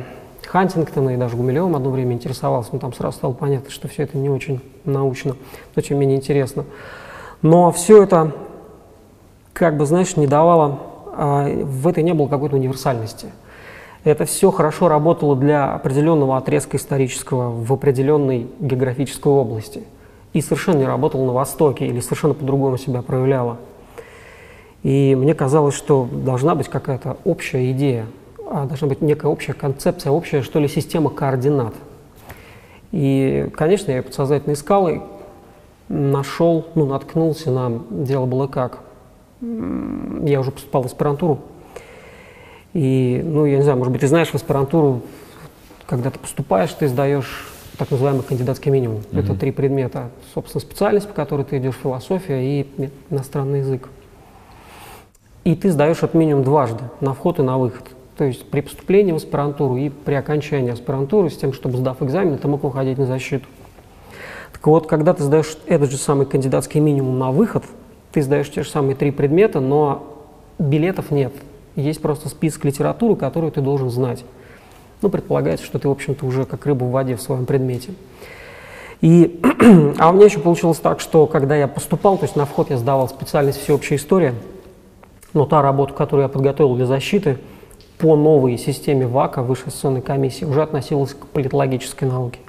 Хантингтона 0.56 1.10
и 1.10 1.16
даже 1.18 1.36
Гумилевым 1.36 1.76
одно 1.76 1.90
время 1.90 2.14
интересовался, 2.14 2.70
но 2.72 2.78
там 2.78 2.94
сразу 2.94 3.18
стало 3.18 3.34
понятно, 3.34 3.70
что 3.70 3.88
все 3.88 4.04
это 4.04 4.16
не 4.16 4.30
очень 4.30 4.62
научно, 4.86 5.36
но 5.75 5.82
тем 5.82 5.98
менее 5.98 6.16
интересно. 6.16 6.64
Но 7.42 7.70
все 7.72 8.02
это, 8.02 8.32
как 9.52 9.76
бы, 9.76 9.84
знаешь, 9.84 10.16
не 10.16 10.26
давало, 10.26 10.78
а, 11.14 11.46
в 11.46 11.86
этой 11.86 12.02
не 12.02 12.14
было 12.14 12.26
какой-то 12.28 12.56
универсальности. 12.56 13.26
Это 14.02 14.25
все 14.25 14.50
хорошо 14.50 14.88
работало 14.88 15.36
для 15.36 15.75
определенного 15.75 16.38
отрезка 16.38 16.78
исторического 16.78 17.50
в 17.50 17.70
определенной 17.70 18.46
географической 18.58 19.30
области. 19.30 19.82
и 20.32 20.40
совершенно 20.40 20.78
не 20.78 20.86
работала 20.86 21.25
на 21.25 21.32
Востоке 21.32 21.86
или 21.86 22.00
совершенно 22.00 22.32
по-другому 22.32 22.78
себя 22.78 23.02
проявляла. 23.02 23.58
И 24.82 25.14
мне 25.14 25.34
казалось, 25.34 25.75
что 25.75 26.08
должна 26.10 26.54
быть 26.54 26.68
какая-то 26.68 27.18
общая 27.25 27.70
идея, 27.72 28.06
должна 28.46 28.88
быть 28.88 29.00
некая 29.00 29.28
общая 29.28 29.52
концепция, 29.52 30.12
общая, 30.12 30.42
что 30.42 30.58
ли, 30.60 30.68
система 30.68 31.10
координат. 31.10 31.74
И, 32.92 33.50
конечно, 33.54 33.90
я 33.90 34.02
подсознательно 34.02 34.54
искал 34.54 34.88
и 34.88 35.00
нашел, 35.88 36.66
ну, 36.74 36.86
наткнулся 36.86 37.50
на 37.50 37.82
«Дело 37.90 38.26
было 38.26 38.46
как». 38.46 38.80
Я 39.40 40.40
уже 40.40 40.50
поступал 40.50 40.82
в 40.82 40.86
аспирантуру. 40.86 41.40
И, 42.72 43.20
ну, 43.24 43.44
я 43.44 43.56
не 43.56 43.62
знаю, 43.62 43.78
может 43.78 43.92
быть, 43.92 44.00
ты 44.00 44.08
знаешь, 44.08 44.28
в 44.28 44.34
аспирантуру, 44.34 45.02
когда 45.86 46.10
ты 46.10 46.18
поступаешь, 46.18 46.72
ты 46.72 46.88
сдаешь 46.88 47.48
так 47.78 47.90
называемый 47.90 48.22
кандидатский 48.22 48.70
минимум. 48.70 48.98
Mm-hmm. 48.98 49.20
Это 49.20 49.34
три 49.34 49.50
предмета. 49.50 50.10
Собственно, 50.34 50.60
специальность, 50.60 51.08
по 51.08 51.14
которой 51.14 51.44
ты 51.44 51.58
идешь, 51.58 51.74
философия 51.74 52.42
и 52.42 52.90
иностранный 53.10 53.58
язык. 53.60 53.88
И 55.44 55.54
ты 55.54 55.70
сдаешь 55.70 56.02
от 56.02 56.14
минимум 56.14 56.42
дважды, 56.42 56.84
на 57.00 57.14
вход 57.14 57.38
и 57.38 57.42
на 57.42 57.58
выход. 57.58 57.84
То 58.16 58.25
есть 58.25 58.49
при 58.50 58.62
поступлении 58.62 59.12
в 59.12 59.16
аспирантуру 59.16 59.76
и 59.76 59.90
при 59.90 60.14
окончании 60.14 60.70
аспирантуры, 60.70 61.28
с 61.28 61.37
тем, 61.37 61.52
чтобы 61.52 61.76
сдав 61.76 62.02
экзамен, 62.02 62.38
ты 62.38 62.49
мог 62.49 62.62
выходить 62.62 62.96
на 62.96 63.06
защиту. 63.06 63.46
Так 64.52 64.66
вот, 64.66 64.87
когда 64.87 65.12
ты 65.12 65.23
сдаешь 65.23 65.58
этот 65.66 65.90
же 65.90 65.99
самый 65.99 66.25
кандидатский 66.25 66.80
минимум 66.80 67.18
на 67.18 67.30
выход, 67.30 67.64
ты 68.12 68.23
сдаешь 68.23 68.50
те 68.50 68.62
же 68.62 68.70
самые 68.70 68.96
три 68.96 69.11
предмета, 69.11 69.61
но 69.61 70.16
билетов 70.58 71.11
нет. 71.11 71.35
Есть 71.75 72.00
просто 72.00 72.30
список 72.30 72.64
литературы, 72.64 73.16
которую 73.16 73.52
ты 73.52 73.61
должен 73.61 73.90
знать. 73.90 74.25
Ну, 75.02 75.11
предполагается, 75.11 75.66
что 75.66 75.78
ты, 75.78 75.88
в 75.88 75.90
общем-то, 75.90 76.25
уже 76.25 76.46
как 76.46 76.64
рыба 76.64 76.85
в 76.85 76.90
воде 76.90 77.16
в 77.16 77.20
своем 77.20 77.44
предмете. 77.44 77.90
И, 79.02 79.42
а 79.99 80.08
у 80.08 80.14
меня 80.14 80.25
еще 80.25 80.40
получилось 80.40 80.78
так, 80.78 81.00
что 81.00 81.26
когда 81.26 81.54
я 81.54 81.68
поступал, 81.68 82.16
то 82.16 82.25
есть 82.25 82.35
на 82.35 82.46
вход 82.46 82.70
я 82.70 82.78
сдавал 82.78 83.11
специальность 83.11 83.61
всеобщая 83.61 83.96
история, 83.96 84.32
но 85.35 85.44
та 85.44 85.61
работа, 85.61 85.92
которую 85.92 86.23
я 86.23 86.30
подготовил 86.30 86.76
для 86.76 86.87
защиты 86.87 87.37
по 87.98 88.16
новой 88.16 88.58
системе 88.58 89.06
ВАКа, 89.06 89.42
Высшей 89.42 89.72
сессионной 89.72 90.02
комиссии, 90.02 90.44
уже 90.44 90.62
относилась 90.62 91.14
к 91.14 91.26
политологической 91.26 92.04
науке. 92.04 92.40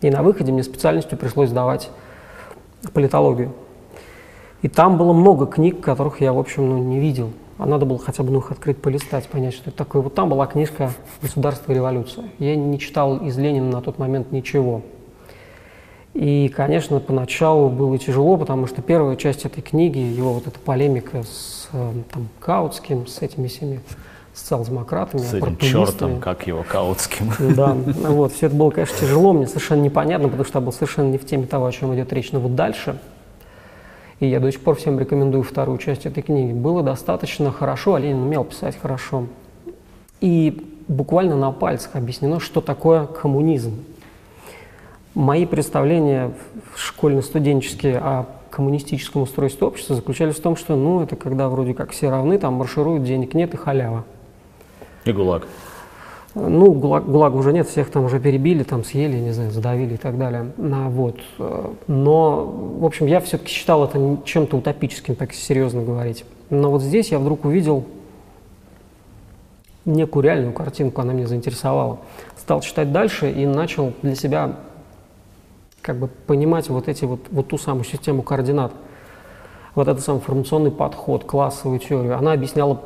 И 0.00 0.10
на 0.10 0.22
выходе 0.22 0.52
мне 0.52 0.62
специальностью 0.62 1.18
пришлось 1.18 1.50
сдавать 1.50 1.90
политологию. 2.92 3.52
И 4.62 4.68
там 4.68 4.98
было 4.98 5.12
много 5.12 5.46
книг, 5.46 5.80
которых 5.80 6.20
я, 6.20 6.32
в 6.32 6.38
общем, 6.38 6.68
ну, 6.68 6.78
не 6.78 6.98
видел. 6.98 7.30
А 7.58 7.66
надо 7.66 7.84
было 7.84 7.98
хотя 7.98 8.22
бы 8.22 8.30
ну, 8.30 8.38
их 8.38 8.50
открыть, 8.50 8.78
полистать, 8.78 9.26
понять, 9.28 9.54
что 9.54 9.68
это 9.68 9.78
такое. 9.78 10.00
Вот 10.02 10.14
там 10.14 10.28
была 10.28 10.46
книжка 10.46 10.92
«Государство 11.20 11.72
и 11.72 11.74
революция». 11.74 12.24
Я 12.38 12.56
не 12.56 12.78
читал 12.78 13.18
из 13.18 13.36
Ленина 13.36 13.70
на 13.70 13.82
тот 13.82 13.98
момент 13.98 14.32
ничего. 14.32 14.82
И, 16.14 16.48
конечно, 16.48 16.98
поначалу 17.00 17.68
было 17.68 17.98
тяжело, 17.98 18.36
потому 18.36 18.66
что 18.66 18.82
первая 18.82 19.16
часть 19.16 19.44
этой 19.44 19.60
книги, 19.60 19.98
его 19.98 20.32
вот 20.32 20.46
эта 20.46 20.58
полемика 20.58 21.22
с 21.22 21.68
э, 21.72 21.92
там, 22.10 22.28
Каутским, 22.40 23.06
с 23.06 23.22
этими 23.22 23.46
всеми 23.46 23.80
социал-демократами, 24.40 25.20
С 25.20 25.34
этим 25.34 25.56
чертом, 25.58 26.20
как 26.20 26.46
его, 26.46 26.64
Каутским. 26.68 27.32
Да, 27.54 27.74
вот, 27.74 28.32
все 28.32 28.46
это 28.46 28.56
было, 28.56 28.70
конечно, 28.70 28.96
тяжело, 28.98 29.32
мне 29.32 29.46
совершенно 29.46 29.82
непонятно, 29.82 30.28
потому 30.28 30.44
что 30.44 30.58
я 30.58 30.64
был 30.64 30.72
совершенно 30.72 31.10
не 31.10 31.18
в 31.18 31.26
теме 31.26 31.46
того, 31.46 31.66
о 31.66 31.72
чем 31.72 31.94
идет 31.94 32.12
речь. 32.12 32.32
Но 32.32 32.40
вот 32.40 32.54
дальше, 32.54 32.98
и 34.18 34.26
я 34.26 34.40
до 34.40 34.50
сих 34.50 34.60
пор 34.60 34.76
всем 34.76 34.98
рекомендую 34.98 35.42
вторую 35.42 35.78
часть 35.78 36.06
этой 36.06 36.22
книги, 36.22 36.52
было 36.52 36.82
достаточно 36.82 37.52
хорошо, 37.52 37.94
а 37.94 38.00
Ленин 38.00 38.22
умел 38.22 38.44
писать 38.44 38.78
хорошо. 38.80 39.26
И 40.20 40.66
буквально 40.88 41.36
на 41.36 41.52
пальцах 41.52 41.96
объяснено, 41.96 42.40
что 42.40 42.60
такое 42.60 43.06
коммунизм. 43.06 43.84
Мои 45.14 45.44
представления 45.44 46.32
школьно-студенческие 46.76 47.98
о 47.98 48.26
коммунистическом 48.50 49.22
устройстве 49.22 49.66
общества 49.66 49.96
заключались 49.96 50.36
в 50.36 50.42
том, 50.42 50.56
что 50.56 50.76
ну, 50.76 51.02
это 51.02 51.16
когда 51.16 51.48
вроде 51.48 51.74
как 51.74 51.90
все 51.90 52.10
равны, 52.10 52.38
там 52.38 52.54
маршируют, 52.54 53.04
денег 53.04 53.34
нет 53.34 53.54
и 53.54 53.56
халява. 53.56 54.04
И 55.04 55.12
ГУЛАГ. 55.12 55.46
Ну, 56.34 56.72
ГУЛАГ, 56.72 57.06
ГУЛАГ 57.06 57.34
уже 57.34 57.52
нет, 57.52 57.68
всех 57.68 57.90
там 57.90 58.04
уже 58.04 58.20
перебили, 58.20 58.62
там 58.62 58.84
съели, 58.84 59.16
не 59.16 59.32
знаю, 59.32 59.50
задавили 59.50 59.94
и 59.94 59.96
так 59.96 60.16
далее. 60.16 60.52
А, 60.58 60.88
вот. 60.88 61.16
Но, 61.88 62.44
в 62.44 62.84
общем, 62.84 63.06
я 63.06 63.20
все-таки 63.20 63.50
считал 63.50 63.84
это 63.84 64.18
чем-то 64.24 64.56
утопическим, 64.56 65.16
так 65.16 65.32
серьезно 65.32 65.82
говорить. 65.82 66.24
Но 66.50 66.70
вот 66.70 66.82
здесь 66.82 67.10
я 67.10 67.18
вдруг 67.18 67.44
увидел 67.44 67.84
некую 69.84 70.22
реальную 70.22 70.52
картинку, 70.52 71.00
она 71.00 71.12
меня 71.12 71.26
заинтересовала. 71.26 71.98
Стал 72.36 72.60
читать 72.60 72.92
дальше 72.92 73.30
и 73.30 73.46
начал 73.46 73.92
для 74.02 74.14
себя 74.14 74.56
как 75.82 75.96
бы 75.96 76.06
понимать 76.06 76.68
вот 76.68 76.88
эти 76.88 77.04
вот, 77.04 77.20
вот 77.30 77.48
ту 77.48 77.58
самую 77.58 77.84
систему 77.84 78.22
координат, 78.22 78.72
вот 79.74 79.88
этот 79.88 80.04
самый 80.04 80.20
формационный 80.20 80.70
подход, 80.70 81.24
классовую 81.24 81.78
теорию, 81.78 82.16
она 82.16 82.32
объясняла 82.32 82.80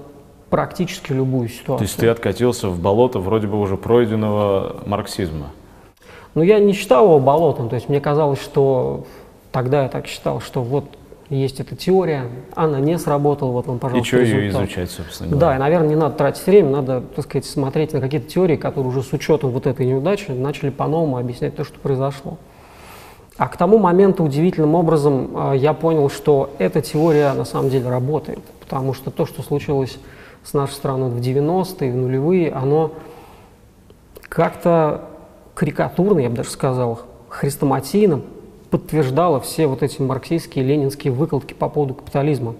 практически 0.55 1.11
любую 1.11 1.49
ситуацию. 1.49 1.79
То 1.79 1.83
есть 1.83 1.97
ты 1.97 2.07
откатился 2.07 2.69
в 2.69 2.79
болото 2.81 3.19
вроде 3.19 3.49
бы 3.49 3.59
уже 3.59 3.77
пройденного 3.77 4.77
марксизма? 4.87 5.49
Ну, 6.37 6.43
я 6.43 6.61
не 6.61 6.75
считал 6.75 7.07
его 7.07 7.19
болотом, 7.19 7.69
то 7.69 7.75
есть 7.75 7.89
мне 7.89 8.01
казалось, 8.01 8.41
что 8.41 9.05
тогда 9.51 9.83
я 9.83 9.89
так 9.89 10.07
считал, 10.07 10.41
что 10.41 10.63
вот 10.63 10.85
есть 11.29 11.59
эта 11.59 11.75
теория, 11.75 12.27
она 12.55 12.79
не 12.79 12.97
сработала, 13.01 13.51
вот 13.51 13.69
он, 13.69 13.81
пожалуйста, 13.81 14.07
И 14.07 14.07
что 14.07 14.21
результат. 14.21 14.43
ее 14.43 14.51
изучать, 14.51 14.91
собственно 14.93 15.31
говоря? 15.31 15.47
Да, 15.49 15.57
и, 15.57 15.59
наверное, 15.59 15.89
не 15.89 15.97
надо 15.97 16.15
тратить 16.15 16.47
время, 16.47 16.71
надо, 16.71 17.01
так 17.01 17.25
сказать, 17.25 17.47
смотреть 17.47 17.93
на 17.93 18.01
какие-то 18.01 18.31
теории, 18.31 18.55
которые 18.55 18.91
уже 18.91 19.03
с 19.03 19.13
учетом 19.13 19.51
вот 19.51 19.67
этой 19.67 19.85
неудачи 19.85 20.31
начали 20.31 20.71
по-новому 20.71 21.17
объяснять 21.17 21.57
то, 21.57 21.65
что 21.65 21.81
произошло. 21.81 22.39
А 23.37 23.49
к 23.49 23.57
тому 23.57 23.79
моменту 23.79 24.23
удивительным 24.23 24.77
образом 24.77 25.31
э, 25.35 25.57
я 25.57 25.73
понял, 25.73 26.09
что 26.11 26.51
эта 26.59 26.81
теория 26.81 27.33
на 27.33 27.45
самом 27.45 27.71
деле 27.71 27.89
работает, 27.91 28.39
потому 28.61 28.95
что 28.95 29.11
то, 29.11 29.27
что 29.27 29.43
случилось 29.43 29.99
с 30.45 30.53
нашей 30.53 30.75
страной 30.75 31.11
в 31.11 31.19
90-е, 31.19 31.93
в 31.93 31.97
нулевые, 31.97 32.53
оно 32.53 32.93
как-то 34.29 35.09
карикатурно, 35.55 36.21
я 36.21 36.31
бы 36.31 36.37
даже 36.37 36.51
сказал, 36.51 37.01
хрестоматийно 37.29 38.21
подтверждало 38.71 39.41
все 39.41 39.67
вот 39.67 39.83
эти 39.83 40.03
марксистские, 40.03 40.65
ленинские 40.65 41.13
выкладки 41.13 41.55
по 41.55 41.69
поводу 41.69 41.95
капитализма. 41.95 42.55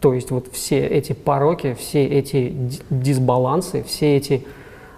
То 0.00 0.12
есть 0.12 0.30
вот 0.30 0.48
все 0.52 0.86
эти 0.86 1.14
пороки, 1.14 1.74
все 1.74 2.04
эти 2.04 2.54
дисбалансы, 2.90 3.82
все 3.82 4.16
эти, 4.16 4.46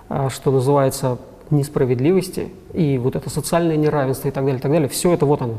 э, 0.09 0.29
что 0.31 0.51
называется, 0.51 1.19
несправедливости 1.51 2.49
и 2.75 2.99
вот 2.99 3.17
это 3.17 3.31
социальное 3.31 3.77
неравенство 3.77 4.29
и 4.29 4.31
так 4.31 4.45
далее, 4.45 4.59
и 4.59 4.63
так 4.63 4.71
далее, 4.71 4.89
все 4.89 5.13
это 5.13 5.25
вот 5.25 5.41
оно. 5.41 5.55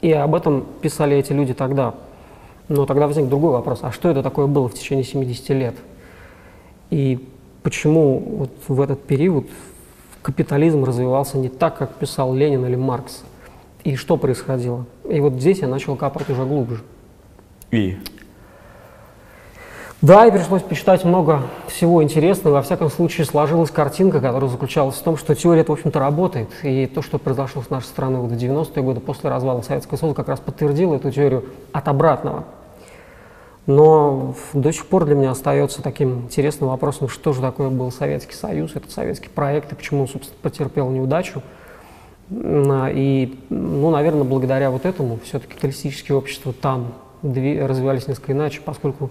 И 0.00 0.12
об 0.12 0.34
этом 0.34 0.64
писали 0.80 1.16
эти 1.16 1.32
люди 1.32 1.54
тогда. 1.54 1.94
Но 2.68 2.84
тогда 2.84 3.06
возник 3.06 3.28
другой 3.28 3.52
вопрос, 3.52 3.80
а 3.82 3.92
что 3.92 4.10
это 4.10 4.22
такое 4.22 4.46
было 4.46 4.68
в 4.68 4.74
течение 4.74 5.04
70 5.04 5.48
лет? 5.50 5.74
И 6.90 7.26
почему 7.62 8.18
вот 8.18 8.50
в 8.68 8.80
этот 8.80 9.02
период 9.02 9.46
капитализм 10.22 10.84
развивался 10.84 11.38
не 11.38 11.48
так, 11.48 11.78
как 11.78 11.94
писал 11.94 12.34
Ленин 12.34 12.64
или 12.66 12.76
Маркс? 12.76 13.22
И 13.84 13.96
что 13.96 14.16
происходило? 14.16 14.84
И 15.08 15.20
вот 15.20 15.34
здесь 15.34 15.60
я 15.60 15.68
начал 15.68 15.96
копать 15.96 16.28
уже 16.28 16.44
глубже. 16.44 16.82
И? 17.70 17.96
Да, 20.00 20.26
и 20.26 20.30
пришлось 20.30 20.62
почитать 20.62 21.04
много 21.04 21.42
всего 21.66 22.02
интересного. 22.04 22.54
Во 22.54 22.62
всяком 22.62 22.88
случае, 22.88 23.24
сложилась 23.24 23.70
картинка, 23.70 24.20
которая 24.20 24.48
заключалась 24.48 24.94
в 24.94 25.02
том, 25.02 25.16
что 25.16 25.34
теория, 25.34 25.64
в 25.64 25.70
общем-то, 25.70 25.98
работает. 25.98 26.48
И 26.62 26.86
то, 26.86 27.02
что 27.02 27.18
произошло 27.18 27.62
с 27.62 27.70
нашей 27.70 27.86
страной 27.86 28.20
в 28.20 28.32
90-е 28.32 28.82
годы 28.82 29.00
после 29.00 29.28
развала 29.28 29.62
Советского 29.62 29.96
Союза, 29.98 30.14
как 30.14 30.28
раз 30.28 30.38
подтвердило 30.38 30.94
эту 30.94 31.10
теорию 31.10 31.46
от 31.72 31.88
обратного. 31.88 32.44
Но 33.68 34.34
до 34.54 34.72
сих 34.72 34.86
пор 34.86 35.04
для 35.04 35.14
меня 35.14 35.30
остается 35.32 35.82
таким 35.82 36.22
интересным 36.22 36.70
вопросом, 36.70 37.10
что 37.10 37.34
же 37.34 37.42
такое 37.42 37.68
был 37.68 37.92
Советский 37.92 38.32
Союз, 38.32 38.74
этот 38.74 38.90
советский 38.90 39.28
проект, 39.28 39.70
и 39.70 39.74
почему 39.74 40.00
он, 40.00 40.08
собственно, 40.08 40.38
потерпел 40.40 40.88
неудачу. 40.88 41.42
И, 42.30 43.38
ну, 43.50 43.90
наверное, 43.90 44.24
благодаря 44.24 44.70
вот 44.70 44.86
этому 44.86 45.18
все-таки 45.22 45.52
капиталистические 45.52 46.16
общества 46.16 46.54
там 46.54 46.94
развивались 47.22 48.08
несколько 48.08 48.32
иначе, 48.32 48.62
поскольку 48.64 49.10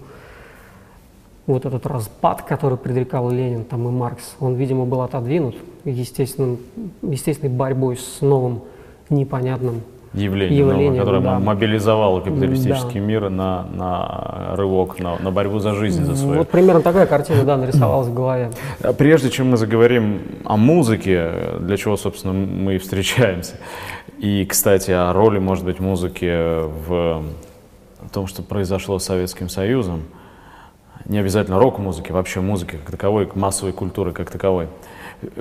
вот 1.46 1.64
этот 1.64 1.86
распад, 1.86 2.42
который 2.42 2.78
предрекал 2.78 3.30
Ленин 3.30 3.62
там, 3.64 3.86
и 3.86 3.92
Маркс, 3.92 4.34
он, 4.40 4.56
видимо, 4.56 4.86
был 4.86 5.02
отодвинут 5.02 5.54
естественным, 5.84 6.58
естественной 7.02 7.52
борьбой 7.52 7.96
с 7.96 8.20
новым 8.22 8.62
непонятным 9.08 9.82
явлением, 10.14 10.68
явлением 10.68 10.92
новым, 10.92 10.98
которое 10.98 11.22
да. 11.22 11.38
мобилизовало 11.38 12.20
капиталистический 12.20 13.00
да. 13.00 13.06
мир 13.06 13.30
на, 13.30 13.64
на 13.64 14.56
рывок, 14.56 14.98
на, 15.00 15.18
на 15.18 15.30
борьбу 15.30 15.58
за 15.58 15.74
жизнь, 15.74 16.04
за 16.04 16.16
свою. 16.16 16.38
Вот 16.38 16.48
примерно 16.48 16.82
такая 16.82 17.06
картина, 17.06 17.44
да, 17.44 17.56
нарисовалась 17.56 18.08
в 18.08 18.14
голове. 18.14 18.50
А 18.82 18.92
прежде 18.92 19.30
чем 19.30 19.50
мы 19.50 19.56
заговорим 19.56 20.22
о 20.44 20.56
музыке, 20.56 21.30
для 21.60 21.76
чего, 21.76 21.96
собственно, 21.96 22.32
мы 22.32 22.76
и 22.76 22.78
встречаемся, 22.78 23.56
и, 24.18 24.44
кстати, 24.46 24.90
о 24.90 25.12
роли, 25.12 25.38
может 25.38 25.64
быть, 25.64 25.78
музыки 25.78 26.62
в 26.88 27.22
том, 28.12 28.26
что 28.26 28.42
произошло 28.42 28.98
с 28.98 29.04
Советским 29.04 29.48
Союзом, 29.48 30.02
не 31.04 31.18
обязательно 31.18 31.58
рок-музыки, 31.58 32.12
вообще 32.12 32.40
музыки 32.40 32.76
как 32.76 32.90
таковой, 32.90 33.30
массовой 33.34 33.72
культуры 33.72 34.12
как 34.12 34.30
таковой. 34.30 34.68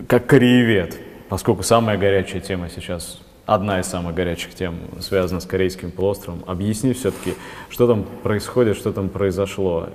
Как 0.07 0.25
кореевед, 0.25 0.97
поскольку 1.29 1.63
самая 1.63 1.97
горячая 1.97 2.41
тема 2.41 2.69
сейчас 2.69 3.21
одна 3.47 3.79
из 3.79 3.87
самых 3.87 4.13
горячих 4.13 4.53
тем 4.53 4.75
связана 4.99 5.39
с 5.39 5.45
Корейским 5.45 5.89
полуостровом. 5.89 6.43
Объясни 6.45 6.93
все-таки, 6.93 7.33
что 7.69 7.87
там 7.87 8.05
происходит, 8.21 8.77
что 8.77 8.91
там 8.91 9.09
произошло. 9.09 9.89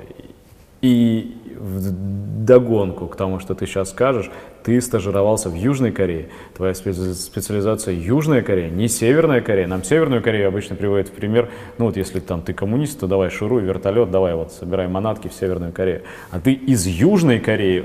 И 0.81 1.37
в 1.61 2.45
догонку 2.45 3.07
к 3.07 3.15
тому, 3.15 3.39
что 3.39 3.55
ты 3.55 3.67
сейчас 3.67 3.91
скажешь, 3.91 4.31
ты 4.65 4.81
стажировался 4.81 5.49
в 5.49 5.55
Южной 5.55 5.93
Корее. 5.93 6.31
Твоя 6.57 6.75
специализация 6.75 7.95
Южная 7.95 8.43
Корея, 8.43 8.69
не 8.69 8.89
Северная 8.89 9.43
Корея. 9.43 9.69
Нам 9.69 9.85
Северную 9.85 10.23
Корею 10.23 10.49
обычно 10.49 10.75
приводят 10.75 11.09
в 11.09 11.13
пример, 11.13 11.51
ну 11.79 11.85
вот 11.85 11.97
если 11.97 12.19
там 12.19 12.43
ты 12.43 12.55
коммунист, 12.55 12.99
то 12.99 13.07
давай 13.07 13.31
шуруй, 13.31 13.63
вертолет, 13.63 14.11
давай 14.11 14.35
вот 14.35 14.51
собирай 14.53 14.89
манатки 14.89 15.29
в 15.29 15.35
Северную 15.35 15.73
Корею. 15.73 16.03
А 16.31 16.41
ты 16.41 16.53
из 16.53 16.87
Южной 16.87 17.39
Кореи 17.39 17.85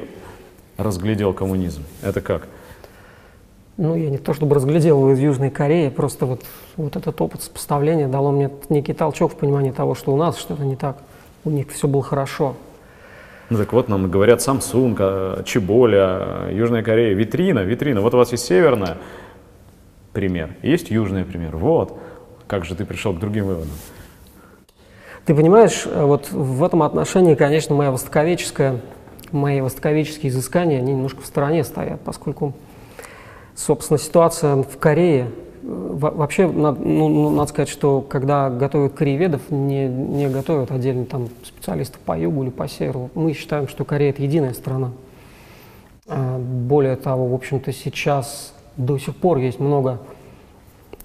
разглядел 0.77 1.33
коммунизм. 1.33 1.83
Это 2.01 2.21
как? 2.21 2.47
Ну, 3.77 3.95
я 3.95 4.09
не 4.09 4.17
то 4.17 4.33
чтобы 4.33 4.55
разглядел 4.55 4.97
его 4.97 5.13
из 5.13 5.19
Южной 5.19 5.51
Кореи, 5.51 5.89
просто 5.89 6.25
вот, 6.25 6.41
вот 6.77 6.95
этот 6.95 7.21
опыт 7.21 7.43
сопоставления 7.43 8.07
дало 8.07 8.31
мне 8.31 8.49
некий 8.69 8.93
толчок 8.93 9.33
в 9.33 9.35
понимании 9.35 9.71
того, 9.71 9.93
что 9.93 10.11
у 10.11 10.17
нас 10.17 10.37
что-то 10.37 10.63
не 10.63 10.75
так. 10.75 10.97
У 11.43 11.51
них 11.51 11.69
все 11.71 11.87
было 11.87 12.01
хорошо. 12.01 12.55
Ну 13.49 13.57
так 13.57 13.71
вот, 13.71 13.87
нам 13.87 14.09
говорят 14.09 14.39
Samsung, 14.39 15.43
Чеболя, 15.43 15.99
а, 15.99 16.51
Южная 16.51 16.83
Корея, 16.83 17.13
витрина, 17.13 17.59
витрина. 17.59 18.01
Вот 18.01 18.13
у 18.13 18.17
вас 18.17 18.31
есть 18.31 18.45
северная, 18.45 18.97
пример, 20.11 20.55
есть 20.63 20.89
южный 20.89 21.23
пример. 21.23 21.55
Вот, 21.55 21.97
как 22.47 22.65
же 22.65 22.75
ты 22.75 22.83
пришел 22.83 23.13
к 23.13 23.19
другим 23.19 23.45
выводам? 23.45 23.69
Ты 25.25 25.35
понимаешь, 25.35 25.83
э, 25.85 26.03
вот 26.03 26.31
в 26.31 26.63
этом 26.63 26.83
отношении, 26.83 27.35
конечно, 27.35 27.75
моя 27.75 27.91
востоковеческая, 27.91 28.81
мои 29.31 29.61
востоковеческие 29.61 30.31
изыскания, 30.31 30.79
они 30.79 30.93
немножко 30.93 31.21
в 31.21 31.25
стороне 31.25 31.63
стоят, 31.63 32.01
поскольку, 32.01 32.53
собственно, 33.57 33.97
ситуация 33.97 34.55
в 34.55 34.77
Корее 34.77 35.29
Вообще, 35.67 36.47
надо, 36.47 36.79
ну, 36.79 37.09
ну, 37.09 37.29
надо 37.29 37.49
сказать, 37.49 37.67
что 37.67 37.99
когда 37.99 38.49
готовят 38.49 38.93
корееведов, 38.93 39.41
не, 39.49 39.87
не 39.87 40.29
готовят 40.29 40.71
отдельно 40.71 41.03
там 41.03 41.27
специалистов 41.43 41.99
по 41.99 42.17
югу 42.17 42.43
или 42.43 42.51
по 42.51 42.69
северу. 42.69 43.09
Мы 43.15 43.33
считаем, 43.33 43.67
что 43.67 43.83
Корея– 43.83 44.09
это 44.11 44.21
единая 44.21 44.53
страна. 44.53 44.93
А, 46.07 46.37
более 46.39 46.95
того, 46.95 47.27
в 47.27 47.33
общем-то, 47.33 47.73
сейчас 47.73 48.53
до 48.77 48.97
сих 48.97 49.13
пор 49.17 49.39
есть 49.39 49.59
много 49.59 49.99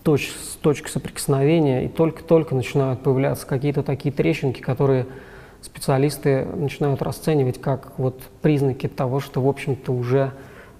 точ, 0.05 0.31
точек 0.61 0.87
соприкосновения, 0.87 1.87
и 1.87 1.89
только-только 1.89 2.55
начинают 2.55 3.03
появляться 3.03 3.49
какие-то 3.49 3.83
такие 3.83 4.13
трещинки, 4.13 4.61
которые 4.61 5.07
специалисты 5.61 6.45
начинают 6.45 7.03
расценивать 7.03 7.61
как 7.61 7.99
вот 7.99 8.21
признаки 8.43 8.87
того, 8.87 9.19
что, 9.19 9.43
в 9.43 9.49
общем-то, 9.49 9.91
уже 9.93 10.31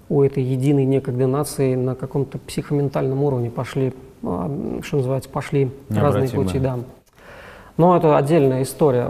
у 0.09 0.21
этой 0.23 0.43
единой 0.43 0.85
некогда 0.85 1.27
нации 1.27 1.75
на 1.75 1.95
каком-то 1.95 2.37
психоментальном 2.37 3.23
уровне 3.23 3.49
пошли, 3.49 3.93
а, 4.23 4.79
что 4.81 4.97
называется, 4.97 5.29
пошли 5.29 5.71
разные 5.89 6.29
пути. 6.29 6.59
Да. 6.59 6.79
Но 7.77 7.97
это 7.97 8.17
отдельная 8.17 8.61
история. 8.61 9.09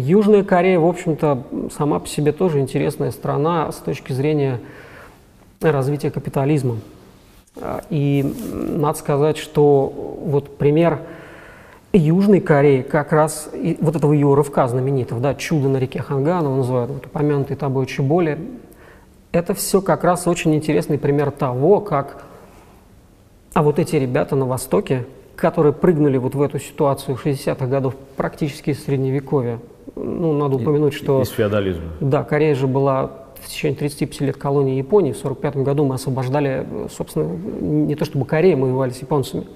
Южная 0.00 0.42
Корея, 0.42 0.80
в 0.80 0.86
общем-то, 0.86 1.44
сама 1.76 2.00
по 2.00 2.08
себе 2.08 2.32
тоже 2.32 2.58
интересная 2.58 3.12
страна 3.12 3.70
с 3.70 3.76
точки 3.76 4.12
зрения 4.12 4.60
развития 5.60 6.10
капитализма. 6.10 6.78
И 7.90 8.34
надо 8.52 8.98
сказать, 8.98 9.36
что 9.36 10.18
вот 10.24 10.58
пример 10.58 11.00
Южной 11.92 12.40
Кореи, 12.40 12.82
как 12.82 13.12
раз 13.12 13.48
вот 13.80 13.94
этого 13.94 14.12
ее 14.12 14.34
рывка 14.34 14.66
знаменитого, 14.66 15.20
да, 15.20 15.34
чудо 15.34 15.68
на 15.68 15.76
реке 15.76 16.02
Ханган, 16.02 16.44
его 16.44 16.56
называют, 16.56 16.90
вот 16.90 17.06
упомянутый 17.06 17.56
тобой 17.56 17.86
Чеболи, 17.86 18.36
это 19.34 19.52
все 19.52 19.82
как 19.82 20.04
раз 20.04 20.26
очень 20.28 20.54
интересный 20.54 20.96
пример 20.96 21.30
того, 21.32 21.80
как 21.80 22.24
а 23.52 23.62
вот 23.62 23.78
эти 23.78 23.96
ребята 23.96 24.36
на 24.36 24.46
Востоке, 24.46 25.06
которые 25.34 25.72
прыгнули 25.72 26.16
вот 26.16 26.34
в 26.34 26.42
эту 26.42 26.58
ситуацию 26.60 27.16
60-х 27.16 27.66
годов 27.66 27.94
практически 28.16 28.70
из 28.70 28.84
Средневековья, 28.84 29.58
ну, 29.96 30.32
надо 30.32 30.56
упомянуть, 30.56 30.94
что... 30.94 31.22
Из 31.22 31.30
феодализма. 31.30 31.84
Да, 32.00 32.22
Корея 32.22 32.54
же 32.54 32.66
была 32.66 33.10
в 33.40 33.48
течение 33.48 33.76
35 33.76 34.20
лет 34.20 34.36
колонией 34.36 34.78
Японии. 34.78 35.12
В 35.12 35.18
1945 35.18 35.64
году 35.64 35.84
мы 35.84 35.96
освобождали, 35.96 36.66
собственно, 36.96 37.24
не 37.60 37.94
то 37.96 38.04
чтобы 38.04 38.26
Корею, 38.26 38.56
мы 38.56 38.68
воевали 38.68 38.90
с 38.90 39.02
японцами 39.02 39.46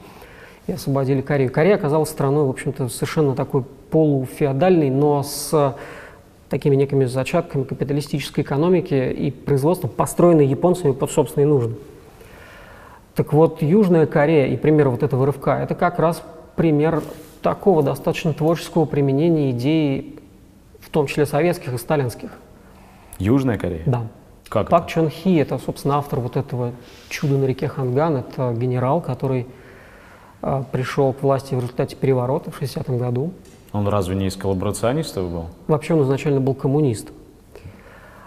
и 0.66 0.72
освободили 0.72 1.20
Корею. 1.20 1.50
Корея 1.50 1.76
оказалась 1.76 2.10
страной, 2.10 2.44
в 2.44 2.50
общем-то, 2.50 2.88
совершенно 2.88 3.34
такой 3.34 3.62
полуфеодальной, 3.90 4.90
но 4.90 5.22
с 5.22 5.76
такими 6.48 6.76
некими 6.76 7.04
зачатками 7.04 7.64
капиталистической 7.64 8.40
экономики 8.40 8.94
и 8.94 9.30
производства, 9.30 9.86
построенной 9.86 10.46
японцами 10.46 10.92
под 10.92 11.10
собственные 11.10 11.46
нужды. 11.46 11.76
Так 13.14 13.32
вот, 13.32 13.62
Южная 13.62 14.06
Корея 14.06 14.46
и 14.46 14.56
пример 14.56 14.88
вот 14.88 15.02
этого 15.02 15.26
рывка– 15.26 15.58
это 15.62 15.74
как 15.74 15.98
раз 15.98 16.22
пример 16.56 17.02
такого 17.42 17.82
достаточно 17.82 18.32
творческого 18.32 18.84
применения 18.84 19.50
идей, 19.50 20.18
в 20.80 20.90
том 20.90 21.06
числе 21.06 21.26
советских 21.26 21.74
и 21.74 21.78
сталинских. 21.78 22.30
Южная 23.18 23.58
Корея? 23.58 23.82
Да. 23.86 24.06
Как 24.48 24.70
Пак 24.70 24.86
Чон 24.86 25.10
Хи– 25.10 25.36
это, 25.38 25.58
собственно, 25.58 25.96
автор 25.98 26.20
вот 26.20 26.36
этого 26.36 26.72
«Чуда 27.10 27.36
на 27.36 27.44
реке 27.44 27.68
Ханган». 27.68 28.16
Это 28.16 28.54
генерал, 28.56 29.00
который 29.02 29.46
э, 30.40 30.62
пришел 30.72 31.12
к 31.12 31.22
власти 31.22 31.54
в 31.54 31.58
результате 31.58 31.96
переворота 31.96 32.50
в 32.50 32.62
60-м 32.62 32.96
году. 32.96 33.32
Он 33.72 33.86
разве 33.88 34.16
не 34.16 34.26
из 34.26 34.36
коллаборационистов 34.36 35.30
был? 35.30 35.44
Вообще 35.66 35.94
он 35.94 36.02
изначально 36.02 36.40
был 36.40 36.54
коммунист. 36.54 37.08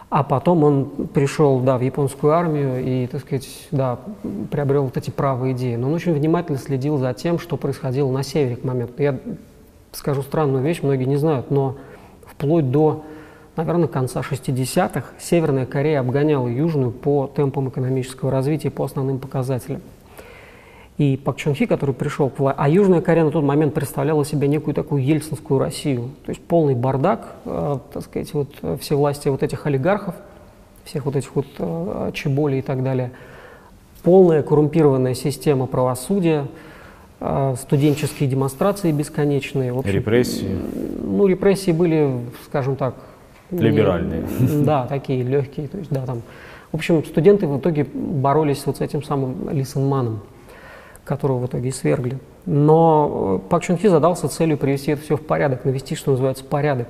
А 0.09 0.23
потом 0.23 0.63
он 0.63 0.85
пришел, 1.13 1.59
да, 1.61 1.77
в 1.77 1.81
японскую 1.81 2.33
армию 2.33 2.83
и, 2.83 3.07
так 3.07 3.21
сказать, 3.21 3.47
да, 3.71 3.97
приобрел 4.51 4.83
вот 4.83 4.97
эти 4.97 5.09
правые 5.09 5.53
идеи. 5.53 5.77
Но 5.77 5.87
он 5.87 5.93
очень 5.93 6.13
внимательно 6.13 6.57
следил 6.57 6.97
за 6.97 7.13
тем, 7.13 7.39
что 7.39 7.55
происходило 7.55 8.11
на 8.11 8.21
севере 8.21 8.57
к 8.57 8.63
моменту. 8.65 9.01
Я 9.01 9.17
скажу 9.93 10.21
странную 10.21 10.63
вещь, 10.63 10.81
многие 10.81 11.05
не 11.05 11.15
знают, 11.15 11.49
но 11.49 11.77
вплоть 12.25 12.69
до, 12.71 13.03
наверное, 13.55 13.87
конца 13.87 14.19
60-х 14.19 15.05
Северная 15.17 15.65
Корея 15.65 16.01
обгоняла 16.01 16.49
Южную 16.49 16.91
по 16.91 17.27
темпам 17.27 17.69
экономического 17.69 18.31
развития, 18.31 18.69
по 18.69 18.83
основным 18.83 19.17
показателям 19.17 19.81
и 21.01 21.17
Пак 21.17 21.37
Чон 21.37 21.55
Хи, 21.55 21.65
который 21.65 21.95
пришел 21.95 22.29
к 22.29 22.37
власти, 22.37 22.59
а 22.61 22.69
Южная 22.69 23.01
Корея 23.01 23.25
на 23.25 23.31
тот 23.31 23.43
момент 23.43 23.73
представляла 23.73 24.23
себе 24.23 24.47
некую 24.47 24.75
такую 24.75 25.03
ельцинскую 25.03 25.59
Россию, 25.59 26.11
то 26.23 26.29
есть 26.29 26.41
полный 26.41 26.75
бардак, 26.75 27.37
э, 27.45 27.79
так 27.91 28.03
сказать, 28.03 28.31
вот 28.35 28.49
э, 28.61 28.77
все 28.79 28.95
власти 28.95 29.27
вот 29.27 29.41
этих 29.41 29.65
олигархов, 29.65 30.13
всех 30.83 31.05
вот 31.05 31.15
этих 31.15 31.35
вот 31.35 31.47
э, 31.57 32.11
чеболей 32.13 32.59
и 32.59 32.61
так 32.61 32.83
далее, 32.83 33.13
полная 34.03 34.43
коррумпированная 34.43 35.15
система 35.15 35.65
правосудия, 35.65 36.45
э, 37.19 37.55
студенческие 37.59 38.29
демонстрации 38.29 38.91
бесконечные. 38.91 39.73
В 39.73 39.79
общем, 39.79 39.91
репрессии? 39.91 40.55
Ну, 41.03 41.25
репрессии 41.25 41.71
были, 41.71 42.11
скажем 42.45 42.75
так... 42.75 42.93
Либеральные. 43.49 44.23
Не, 44.39 44.63
да, 44.63 44.85
такие 44.85 45.23
легкие, 45.23 45.67
то 45.67 45.79
есть, 45.79 45.89
да, 45.89 46.05
там... 46.05 46.21
В 46.71 46.75
общем, 46.75 47.03
студенты 47.03 47.47
в 47.47 47.57
итоге 47.57 47.87
боролись 47.91 48.67
вот 48.67 48.77
с 48.77 48.81
этим 48.81 49.01
самым 49.01 49.49
Лисенманом 49.49 50.21
которого 51.03 51.39
в 51.39 51.45
итоге 51.45 51.69
и 51.69 51.71
свергли. 51.71 52.19
Но 52.45 53.41
э, 53.43 53.49
Пак 53.49 53.63
Чун 53.63 53.77
Хи 53.77 53.87
задался 53.87 54.27
целью 54.27 54.57
привести 54.57 54.91
это 54.91 55.01
все 55.01 55.17
в 55.17 55.21
порядок, 55.21 55.65
навести, 55.65 55.95
что 55.95 56.11
называется, 56.11 56.43
порядок. 56.43 56.87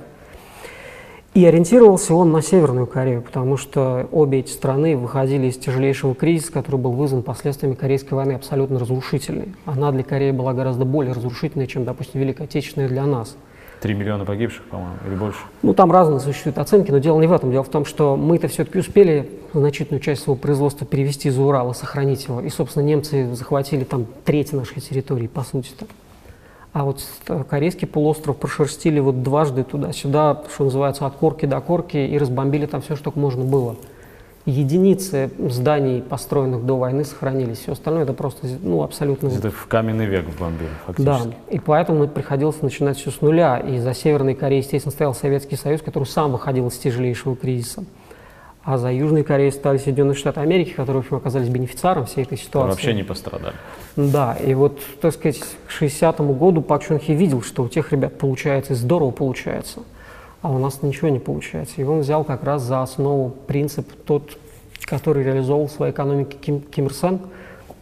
И 1.34 1.46
ориентировался 1.46 2.14
он 2.14 2.30
на 2.30 2.42
Северную 2.42 2.86
Корею, 2.86 3.22
потому 3.22 3.56
что 3.56 4.06
обе 4.12 4.40
эти 4.40 4.50
страны 4.50 4.96
выходили 4.96 5.46
из 5.46 5.56
тяжелейшего 5.56 6.14
кризиса, 6.14 6.52
который 6.52 6.76
был 6.76 6.92
вызван 6.92 7.22
последствиями 7.22 7.74
Корейской 7.74 8.14
войны, 8.14 8.32
абсолютно 8.32 8.78
разрушительной. 8.78 9.54
Она 9.64 9.92
для 9.92 10.02
Кореи 10.02 10.30
была 10.30 10.52
гораздо 10.52 10.84
более 10.84 11.14
разрушительной, 11.14 11.66
чем, 11.66 11.84
допустим, 11.84 12.20
Великая 12.20 12.44
Отечественная 12.44 12.88
для 12.88 13.06
нас– 13.06 13.36
3 13.82 13.94
миллиона 13.94 14.24
погибших, 14.24 14.64
по-моему, 14.64 14.94
или 15.06 15.14
больше? 15.16 15.40
Ну, 15.62 15.74
там 15.74 15.90
разные 15.90 16.20
существуют 16.20 16.58
оценки, 16.58 16.92
но 16.92 16.98
дело 16.98 17.20
не 17.20 17.26
в 17.26 17.32
этом. 17.32 17.50
Дело 17.50 17.64
в 17.64 17.68
том, 17.68 17.84
что 17.84 18.16
мы-то 18.16 18.46
все-таки 18.46 18.78
успели 18.78 19.28
значительную 19.52 20.00
часть 20.00 20.22
своего 20.22 20.40
производства 20.40 20.86
перевести 20.86 21.30
за 21.30 21.42
Урал 21.42 21.72
и 21.72 21.74
сохранить 21.74 22.24
его. 22.26 22.40
И, 22.40 22.48
собственно, 22.48 22.84
немцы 22.84 23.34
захватили 23.34 23.82
там 23.82 24.06
треть 24.24 24.52
нашей 24.52 24.80
территории, 24.80 25.26
по 25.26 25.42
сути-то. 25.42 25.86
А 26.72 26.84
вот 26.84 27.04
Корейский 27.50 27.86
полуостров 27.86 28.36
прошерстили 28.36 29.00
вот 29.00 29.22
дважды 29.22 29.64
туда-сюда, 29.64 30.44
что 30.54 30.64
называется, 30.64 31.04
от 31.04 31.14
корки 31.16 31.44
до 31.44 31.60
корки, 31.60 31.96
и 31.96 32.16
разбомбили 32.16 32.66
там 32.66 32.80
все, 32.80 32.96
что 32.96 33.12
можно 33.14 33.44
было 33.44 33.76
единицы 34.46 35.30
зданий, 35.38 36.02
построенных 36.02 36.66
до 36.66 36.76
войны, 36.76 37.04
сохранились. 37.04 37.58
Все 37.58 37.72
остальное 37.72 38.02
это 38.04 38.12
просто 38.12 38.46
ну, 38.62 38.82
абсолютно... 38.82 39.28
Это 39.28 39.50
в 39.50 39.66
каменный 39.66 40.06
век 40.06 40.26
бомбили, 40.38 40.68
фактически. 40.86 41.28
Да, 41.28 41.34
и 41.50 41.58
поэтому 41.58 42.08
приходилось 42.08 42.60
начинать 42.62 42.98
все 42.98 43.10
с 43.10 43.20
нуля. 43.20 43.58
И 43.58 43.78
за 43.78 43.94
Северной 43.94 44.34
Кореей, 44.34 44.62
естественно, 44.62 44.92
стоял 44.92 45.14
Советский 45.14 45.56
Союз, 45.56 45.82
который 45.82 46.04
сам 46.04 46.32
выходил 46.32 46.68
из 46.68 46.78
тяжелейшего 46.78 47.36
кризиса. 47.36 47.84
А 48.64 48.78
за 48.78 48.92
Южной 48.92 49.24
Кореей 49.24 49.50
стали 49.50 49.78
Соединенные 49.78 50.14
Штаты 50.14 50.40
Америки, 50.40 50.70
которые, 50.70 51.02
в 51.02 51.06
общем, 51.06 51.16
оказались 51.16 51.48
бенефициаром 51.48 52.06
всей 52.06 52.22
этой 52.22 52.38
ситуации. 52.38 52.70
Вообще 52.70 52.94
не 52.94 53.02
пострадали. 53.02 53.54
Да, 53.96 54.34
и 54.34 54.54
вот, 54.54 54.80
так 55.00 55.14
сказать, 55.14 55.40
к 55.66 55.82
60-му 55.82 56.34
году 56.34 56.62
Пак 56.62 56.84
Чун 56.84 56.98
Хи 56.98 57.10
видел, 57.12 57.42
что 57.42 57.64
у 57.64 57.68
тех 57.68 57.90
ребят 57.90 58.18
получается, 58.18 58.74
здорово 58.76 59.10
получается 59.10 59.80
а 60.42 60.50
у 60.50 60.58
нас 60.58 60.82
ничего 60.82 61.08
не 61.08 61.20
получается. 61.20 61.80
И 61.80 61.84
он 61.84 62.00
взял 62.00 62.24
как 62.24 62.44
раз 62.44 62.62
за 62.62 62.82
основу 62.82 63.30
принцип 63.46 63.88
тот, 64.04 64.36
который 64.84 65.24
реализовал 65.24 65.68
в 65.68 65.70
своей 65.70 65.92
экономике 65.92 66.36
Ким, 66.40 66.60
Ким 66.60 66.86
Ир 66.86 66.94
Сен, 66.94 67.20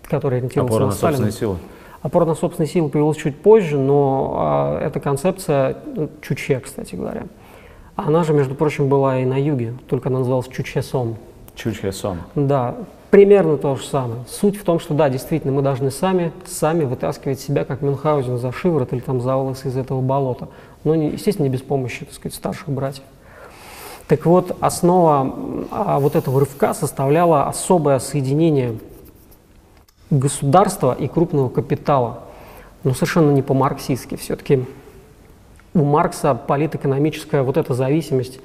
который 0.05 0.39
ориентировался 0.39 0.77
Опора 0.77 0.85
на 0.85 0.91
на 0.91 0.97
собственные 0.97 1.33
силы. 1.33 1.57
Опора 2.03 2.25
на 2.27 2.35
собственные 2.35 2.69
силы 2.69 2.89
появилась 2.89 3.17
чуть 3.17 3.37
позже, 3.41 3.79
но 3.79 4.35
а, 4.39 4.87
эта 4.87 5.01
концепция, 5.01 5.79
ну, 5.85 6.09
Чуче, 6.23 6.61
кстати 6.61 6.95
говоря, 6.95 7.25
она 7.97 8.25
же, 8.25 8.33
между 8.33 8.55
прочим, 8.55 8.89
была 8.89 9.19
и 9.19 9.25
на 9.25 9.39
юге, 9.41 9.75
только 9.89 10.09
она 10.09 10.21
называлась 10.21 10.49
Чуче-Сом. 10.49 11.17
Чучхе 11.55 11.93
сон. 11.93 12.19
Да, 12.35 12.75
примерно 13.11 13.59
то 13.59 13.77
же 13.77 13.85
самое. 13.85 14.25
Суть 14.29 14.57
в 14.57 14.65
том, 14.65 14.81
что 14.81 14.95
да, 14.95 15.11
действительно, 15.11 15.53
мы 15.53 15.61
должны 15.61 15.91
сами, 15.91 16.33
сами 16.47 16.85
вытаскивать 16.85 17.39
себя, 17.39 17.65
как 17.65 17.83
Мюнхгаузен, 17.83 18.39
за 18.39 18.53
шиворот 18.53 18.93
или 18.95 19.01
там 19.01 19.21
за 19.21 19.37
волосы 19.37 19.69
из 19.69 19.77
этого 19.77 20.01
болота. 20.01 20.49
Но, 20.85 20.95
не, 20.95 21.11
естественно, 21.11 21.45
не 21.47 21.53
без 21.53 21.63
помощи, 21.63 22.05
так 22.05 22.15
сказать, 22.15 22.35
старших 22.35 22.69
братьев. 22.69 23.05
Так 24.07 24.27
вот, 24.27 24.57
основа 24.61 25.35
а, 25.71 26.01
вот 26.01 26.17
этого 26.17 26.41
рывка 26.41 26.75
составляла 26.75 27.47
особое 27.47 27.99
соединение 27.99 28.79
государства 30.11 30.93
и 30.93 31.07
крупного 31.07 31.49
капитала. 31.49 32.25
Но 32.83 32.95
совершенно 32.95 33.31
не 33.31 33.43
по-марксистски. 33.43 34.17
Все-таки 34.17 34.67
у 35.75 35.85
Маркса 35.85 36.35
политэкономическая 36.35 37.43
вот 37.43 37.57
эта 37.57 37.75
зависимость 37.75 38.41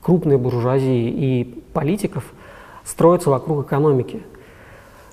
крупной 0.00 0.38
буржуазии 0.38 1.08
и 1.08 1.44
политиков 1.72 2.24
строится 2.84 3.30
вокруг 3.30 3.66
экономики. 3.66 4.22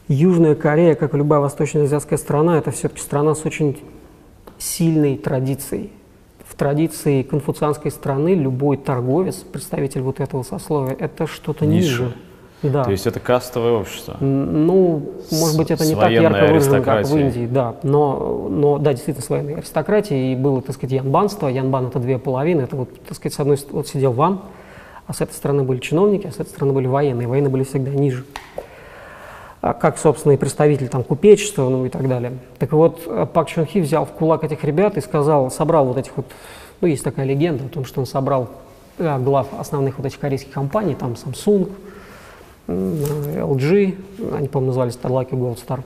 Южная 0.07 0.55
Корея, 0.55 0.95
как 0.95 1.13
и 1.13 1.17
любая 1.17 1.41
восточноазиатская 1.41 2.17
страна, 2.17 2.57
это 2.57 2.71
все-таки 2.71 3.01
страна 3.01 3.35
с 3.35 3.45
очень 3.45 3.77
сильной 4.57 5.17
традицией. 5.17 5.91
Традиции 6.57 7.21
конфуцианской 7.21 7.91
страны 7.91 8.33
любой 8.33 8.77
торговец, 8.77 9.35
представитель 9.35 10.01
вот 10.01 10.19
этого 10.19 10.43
сословия, 10.43 10.95
это 10.99 11.27
что-то 11.27 11.65
ниже. 11.65 12.13
Да. 12.63 12.83
То 12.83 12.91
есть 12.91 13.05
это 13.05 13.19
кастовое 13.19 13.73
общество. 13.73 14.17
Ну, 14.19 15.13
может 15.31 15.57
быть, 15.57 15.69
это 15.69 15.83
с 15.83 15.87
не 15.87 15.95
так 15.95 16.09
ярко 16.09 16.47
выражено, 16.47 16.81
как 16.81 17.05
в. 17.05 17.15
Индии, 17.15 17.45
да. 17.45 17.75
Но, 17.83 18.47
но 18.49 18.79
да, 18.79 18.93
действительно, 18.93 19.23
с 19.23 19.29
военной 19.29 19.55
аристократией. 19.55 20.33
И 20.33 20.35
было, 20.35 20.61
так 20.63 20.75
сказать, 20.75 20.93
янбанство. 20.93 21.47
Янбан– 21.47 21.87
это 21.87 21.99
две 21.99 22.17
половины. 22.17 22.61
Это 22.61 22.75
вот, 22.75 22.89
так 23.05 23.15
сказать, 23.15 23.35
с 23.35 23.39
одной 23.39 23.57
стороны 23.57 23.77
вот 23.77 23.87
сидел 23.87 24.11
ван, 24.11 24.41
а 25.05 25.13
с 25.13 25.21
этой 25.21 25.33
стороны 25.33 25.63
были 25.63 25.79
чиновники, 25.79 26.25
а 26.25 26.31
с 26.31 26.35
этой 26.39 26.49
стороны 26.49 26.73
были 26.73 26.87
военные. 26.87 27.27
Военные 27.27 27.51
были 27.51 27.63
всегда 27.63 27.91
ниже. 27.91 28.25
А 29.67 29.73
как, 29.73 29.97
собственно, 29.97 30.31
и 30.31 30.37
представитель 30.37 30.87
там 30.87 31.03
купечества, 31.03 31.67
ну 31.67 31.85
и 31.85 31.89
так 31.89 32.07
далее. 32.07 32.37
Так 32.57 32.71
вот, 32.71 33.01
э, 33.05 33.27
Пак 33.33 33.49
Чон 33.49 33.65
Хи 33.65 33.81
взял 33.81 34.05
в 34.05 34.11
кулак 34.11 34.45
этих 34.45 34.63
ребят 34.63 34.95
и 34.95 35.01
сказал, 35.01 35.51
собрал 35.51 35.87
вот 35.87 35.97
этих 35.97 36.15
вот, 36.15 36.25
ну, 36.79 36.87
есть 36.87 37.03
такая 37.03 37.25
легенда 37.25 37.65
о 37.65 37.67
том, 37.67 37.83
что 37.83 37.99
он 37.99 38.05
собрал 38.05 38.47
э, 38.97 39.19
глав 39.19 39.47
основных 39.59 39.97
вот 39.97 40.07
этих 40.07 40.19
корейских 40.19 40.53
компаний, 40.53 40.95
там 40.95 41.15
Samsung, 41.15 41.69
LG, 42.67 44.35
они, 44.37 44.47
по-моему, 44.47 44.67
назывались 44.67 44.93
Starlucky 44.93 45.31
Gold 45.31 45.59
Star. 45.67 45.81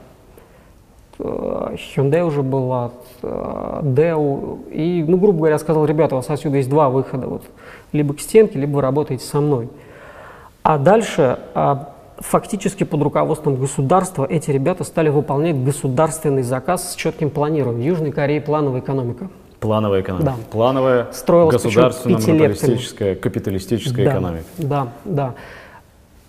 Э, 1.17 1.75
Hyundai 1.95 2.23
уже 2.23 2.43
была, 2.43 2.91
Dell. 3.23 4.69
И, 4.69 5.03
ну, 5.07 5.17
грубо 5.17 5.39
говоря, 5.39 5.57
сказал, 5.57 5.85
ребята, 5.85 6.13
у 6.13 6.17
вас 6.19 6.29
отсюда 6.29 6.57
есть 6.57 6.69
два 6.69 6.91
выхода. 6.91 7.25
Вот, 7.25 7.45
либо 7.93 8.13
к 8.13 8.19
стенке, 8.19 8.59
либо 8.59 8.75
вы 8.75 8.81
работаете 8.83 9.25
со 9.25 9.41
мной. 9.41 9.69
А 10.61 10.77
дальше, 10.77 11.39
а, 11.55 11.95
фактически 12.21 12.83
под 12.83 13.01
руководством 13.01 13.55
государства, 13.55 14.25
эти 14.25 14.51
ребята 14.51 14.83
стали 14.83 15.09
выполнять 15.09 15.61
государственный 15.63 16.43
заказ 16.43 16.93
с 16.93 16.95
четким 16.95 17.29
планированием. 17.29 17.81
В 17.81 17.85
Южной 17.85 18.11
Корее 18.11 18.41
плановая 18.41 18.81
экономика. 18.81 19.29
Плановая 19.59 20.01
экономика. 20.01 20.25
Да. 20.25 20.35
Плановая 20.51 21.07
Строилась 21.11 21.61
причем 21.61 21.69
государственно-монополистическая, 21.69 23.15
капиталистическая 23.15 24.05
да, 24.05 24.11
экономика. 24.11 24.45
Да, 24.57 24.87
да. 25.05 25.35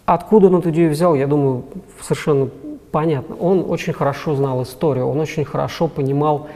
Откуда 0.04 0.48
он 0.48 0.56
эту 0.56 0.70
идею 0.70 0.90
взял, 0.90 1.14
я 1.14 1.26
думаю, 1.26 1.64
совершенно 2.00 2.48
понятно. 2.90 3.36
Он 3.36 3.64
очень 3.66 3.92
хорошо 3.92 4.34
знал 4.34 4.62
историю, 4.62 5.06
он 5.06 5.20
очень 5.20 5.44
хорошо 5.44 5.88
понимал, 5.88 6.48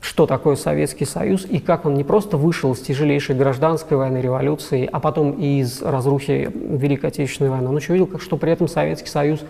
что 0.00 0.26
такое 0.26 0.56
Советский 0.56 1.04
Союз 1.04 1.44
и 1.44 1.58
как 1.58 1.84
он 1.84 1.94
не 1.94 2.04
просто 2.04 2.36
вышел 2.36 2.72
из 2.72 2.80
тяжелейшей 2.80 3.36
гражданской 3.36 3.96
войны, 3.96 4.18
революции, 4.18 4.88
а 4.90 4.98
потом 4.98 5.32
и 5.32 5.60
из 5.60 5.82
разрухи 5.82 6.50
Великой 6.54 7.06
Отечественной 7.06 7.50
войны. 7.50 7.68
Он 7.68 7.76
еще 7.76 7.92
видел, 7.92 8.06
как, 8.06 8.22
что 8.22 8.36
при 8.36 8.52
этом 8.52 8.66
Советский 8.66 9.08
Союз 9.08 9.40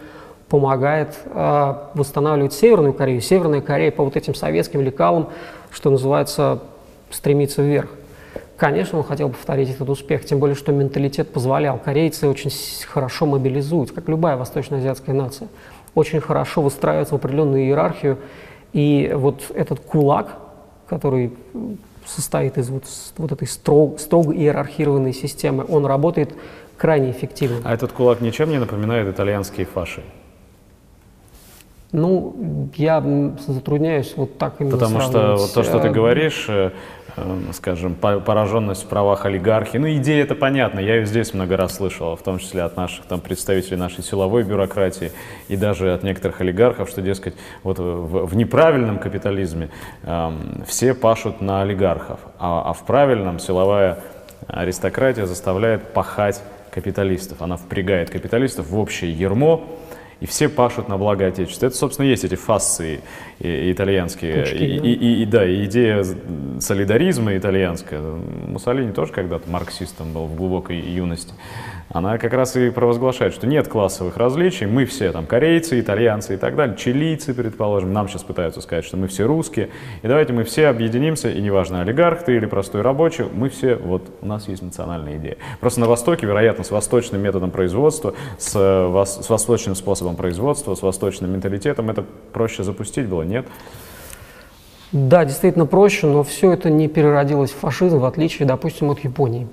помогает 0.49 1.17
э, 1.27 1.75
восстанавливать 1.95 2.53
Северную 2.53 2.93
Корею. 2.93 3.21
Северная 3.21 3.61
Корея 3.61 3.93
по 3.93 4.05
вот 4.05 4.17
этим 4.17 4.35
советским 4.35 4.81
лекалам, 4.81 5.29
что 5.71 5.91
называется, 5.91 6.61
стремится 7.11 7.63
вверх. 7.63 7.89
Конечно, 8.57 8.99
он 8.99 9.05
хотел 9.05 9.31
повторить 9.31 9.71
этот 9.71 9.89
успех, 9.89 10.25
тем 10.27 10.39
более, 10.39 10.55
что 10.55 10.73
менталитет 10.73 11.33
позволял. 11.33 11.79
Корейцы 11.79 12.29
очень 12.29 12.51
хорошо 12.87 13.25
мобилизуют, 13.25 13.93
как 13.93 14.09
любая 14.09 14.37
восточноазиатская 14.37 15.15
нация. 15.15 15.49
Очень 15.95 16.21
хорошо 16.21 16.61
выстраиваются 16.61 17.15
в 17.15 17.17
определенную 17.17 17.63
иерархию. 17.63 18.19
И 18.73 19.11
вот 19.15 19.51
этот 19.55 19.81
кулак, 19.81 20.39
который 20.87 21.33
состоит 22.07 22.59
из 22.59 22.69
вот, 22.71 22.85
вот 23.17 23.33
этой 23.33 23.47
строго, 23.47 23.99
строго 23.99 24.35
иерархированной 24.35 25.13
системы, 25.13 25.65
он 25.69 25.87
работает 25.87 26.35
крайне 26.77 27.11
эффективно. 27.11 27.61
А 27.65 27.75
этот 27.75 27.93
кулак 27.93 28.21
ничем 28.21 28.51
не 28.51 28.59
напоминает 28.59 29.09
итальянские 29.09 29.67
фаши. 29.67 30.03
Ну, 31.93 32.69
я 32.77 33.03
затрудняюсь 33.47 34.13
вот 34.17 34.39
так 34.39 34.61
именно 34.61 34.77
Потому 34.77 35.01
что 35.01 35.11
сравнивать, 35.11 35.41
вот 35.41 35.55
то, 35.55 35.63
что 35.65 35.81
ты 35.81 35.91
говоришь, 35.91 36.47
э, 36.49 36.71
скажем, 37.53 37.95
по- 37.95 38.21
пораженность 38.21 38.85
в 38.85 38.87
правах 38.87 39.27
олигархии, 39.27 39.79
ну, 39.79 39.89
идея 39.95 40.23
это 40.23 40.35
понятна, 40.35 40.81
я 40.81 40.97
ее 40.97 41.07
здесь 41.07 41.35
много 41.35 41.57
раз 41.57 41.77
слышал, 41.77 42.17
в 42.17 42.23
том 42.23 42.39
числе 42.39 42.63
от 42.63 42.77
наших 42.77 43.05
там, 43.05 43.21
представителей 43.21 43.77
нашей 43.77 44.03
силовой 44.03 44.43
бюрократии 44.43 45.13
и 45.49 45.57
даже 45.57 45.93
от 45.93 46.03
некоторых 46.03 46.41
олигархов, 46.41 46.89
что, 46.89 47.03
дескать, 47.03 47.35
вот 47.63 47.79
в, 47.79 48.27
в 48.27 48.37
неправильном 48.37 48.99
капитализме 48.99 49.71
эм, 50.03 50.65
все 50.67 50.95
пашут 50.95 51.41
на 51.41 51.63
олигархов, 51.63 52.21
а, 52.39 52.71
а 52.71 52.73
в 52.73 52.85
правильном 52.85 53.39
силовая 53.39 53.99
аристократия 54.47 55.27
заставляет 55.27 55.93
пахать 55.93 56.43
капиталистов. 56.71 57.43
Она 57.43 57.57
впрягает 57.57 58.11
капиталистов 58.11 58.69
в 58.69 58.79
общее 58.79 59.13
ермо, 59.13 59.67
и 60.21 60.27
все 60.27 60.49
пашут 60.49 60.89
на 60.89 60.99
благо 60.99 61.27
Отечества. 61.27 61.67
Это, 61.67 61.77
собственно, 61.77 62.07
есть 62.07 62.25
эти 62.25 62.35
фасции 62.35 63.01
итальянские. 63.41 64.35
Пучки, 64.43 64.57
и, 64.65 64.79
да. 64.79 64.87
и- 64.87 64.93
и- 64.93 65.23
и 65.23 65.25
да, 65.27 65.47
и 65.47 65.65
идея 65.65 66.05
солидаризма 66.61 67.37
итальянская. 67.37 68.01
Муссолини 68.47 68.93
тоже 68.93 69.13
когда-то 69.13 69.49
марксистом 69.51 70.13
был 70.13 70.27
в 70.27 70.35
глубокой 70.37 70.79
юности. 70.79 71.33
Она 71.93 72.19
как 72.19 72.33
раз 72.35 72.55
и 72.55 72.71
провозглашает, 72.71 73.35
что 73.35 73.49
нет 73.49 73.67
классовых 73.67 74.17
различий, 74.17 74.67
мы 74.67 74.85
все 74.85 75.11
там 75.11 75.27
корейцы, 75.27 75.81
итальянцы 75.81 76.35
и 76.35 76.37
так 76.37 76.55
далее, 76.55 76.77
чилийцы, 76.77 77.35
предположим, 77.35 77.93
нам 77.93 78.09
сейчас 78.09 78.23
пытаются 78.23 78.61
сказать, 78.61 78.85
что 78.85 78.97
мы 78.97 79.09
все 79.09 79.27
русские, 79.27 79.71
и 80.03 80.07
давайте 80.07 80.33
мы 80.33 80.45
все 80.45 80.69
объединимся, 80.69 81.31
и 81.31 81.41
неважно, 81.41 81.81
олигарх 81.81 82.23
ты 82.23 82.37
или 82.37 82.47
простой 82.47 82.83
рабочий, 82.83 83.25
мы 83.35 83.49
все, 83.49 83.75
вот 83.75 84.09
у 84.23 84.27
нас 84.27 84.47
есть 84.47 84.63
национальная 84.63 85.17
идея. 85.17 85.37
Просто 85.59 85.81
на 85.81 85.89
Востоке, 85.89 86.27
вероятно, 86.27 86.63
с 86.63 86.71
восточным 86.71 87.23
методом 87.23 87.51
производства, 87.51 88.15
с, 88.39 88.55
э, 88.55 88.59
вос- 88.59 89.23
с 89.23 89.29
восточным 89.29 89.75
способом 89.75 90.15
производства, 90.15 90.77
с 90.77 90.83
восточным 90.83 91.33
менталитетом 91.33 91.91
это 91.91 92.05
проще 92.33 92.63
запустить 92.63 93.09
было, 93.09 93.23
нет? 93.23 93.47
Да, 94.93 95.25
действительно 95.25 95.67
проще, 95.67 96.07
но 96.07 96.23
все 96.23 96.53
это 96.53 96.71
не 96.71 96.87
переродилось 96.87 97.51
в 97.51 97.57
фашизм, 97.57 97.99
в 97.99 98.05
отличие, 98.05 98.47
допустим, 98.47 98.91
от 98.91 99.01
Японии. 99.01 99.49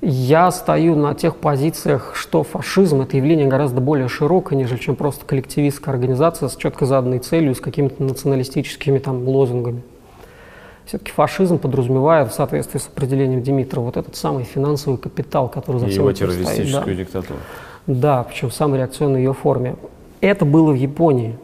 Я 0.00 0.52
стою 0.52 0.94
на 0.94 1.14
тех 1.14 1.36
позициях, 1.36 2.12
что 2.14 2.44
фашизм– 2.44 3.00
это 3.02 3.16
явление 3.16 3.48
гораздо 3.48 3.80
более 3.80 4.08
широкое, 4.08 4.56
нежели 4.56 4.78
чем 4.78 4.94
просто 4.94 5.24
коллективистская 5.24 5.92
организация 5.92 6.48
с 6.48 6.56
четко 6.56 6.86
заданной 6.86 7.18
целью, 7.18 7.54
с 7.54 7.60
какими-то 7.60 8.02
националистическими 8.04 8.98
там 8.98 9.26
лозунгами. 9.26 9.82
Все-таки 10.86 11.10
фашизм 11.10 11.58
подразумевает, 11.58 12.30
в 12.30 12.34
соответствии 12.34 12.78
с 12.78 12.86
определением 12.86 13.42
Димитрова, 13.42 13.86
вот 13.86 13.96
этот 13.96 14.14
самый 14.14 14.44
финансовый 14.44 14.98
капитал, 14.98 15.48
который 15.48 15.78
за 15.78 15.86
И 15.86 15.90
всем 15.90 16.02
его 16.02 16.10
этим 16.10 16.30
стоит, 16.30 16.38
да. 16.38 16.52
террористическую 16.54 16.96
диктатуру. 16.96 17.38
Да, 17.88 18.22
причем 18.22 18.50
в 18.50 18.54
самой 18.54 18.78
реакционной 18.78 19.18
ее 19.18 19.34
форме. 19.34 19.74
Это 20.20 20.44
было 20.44 20.70
в 20.70 20.76
Японии. 20.76 21.36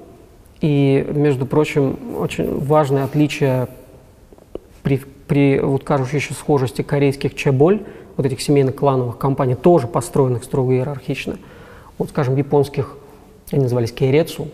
И, 0.60 1.06
между 1.12 1.44
прочим, 1.44 1.98
очень 2.18 2.58
важное 2.58 3.04
отличие 3.04 3.68
при, 4.82 5.02
при 5.26 5.58
вот 5.58 5.84
кажущейся 5.84 6.34
схожести 6.34 6.82
корейских 6.82 7.34
чеболь, 7.34 7.82
вот 8.16 8.26
этих 8.26 8.40
семейных 8.40 8.76
клановых 8.76 9.18
компаний, 9.18 9.54
тоже 9.54 9.86
построенных 9.86 10.44
строго 10.44 10.74
иерархично. 10.74 11.36
Вот, 11.98 12.10
скажем, 12.10 12.36
японских, 12.36 12.96
они 13.50 13.62
назывались 13.62 13.92
кейрецу, 13.92 14.48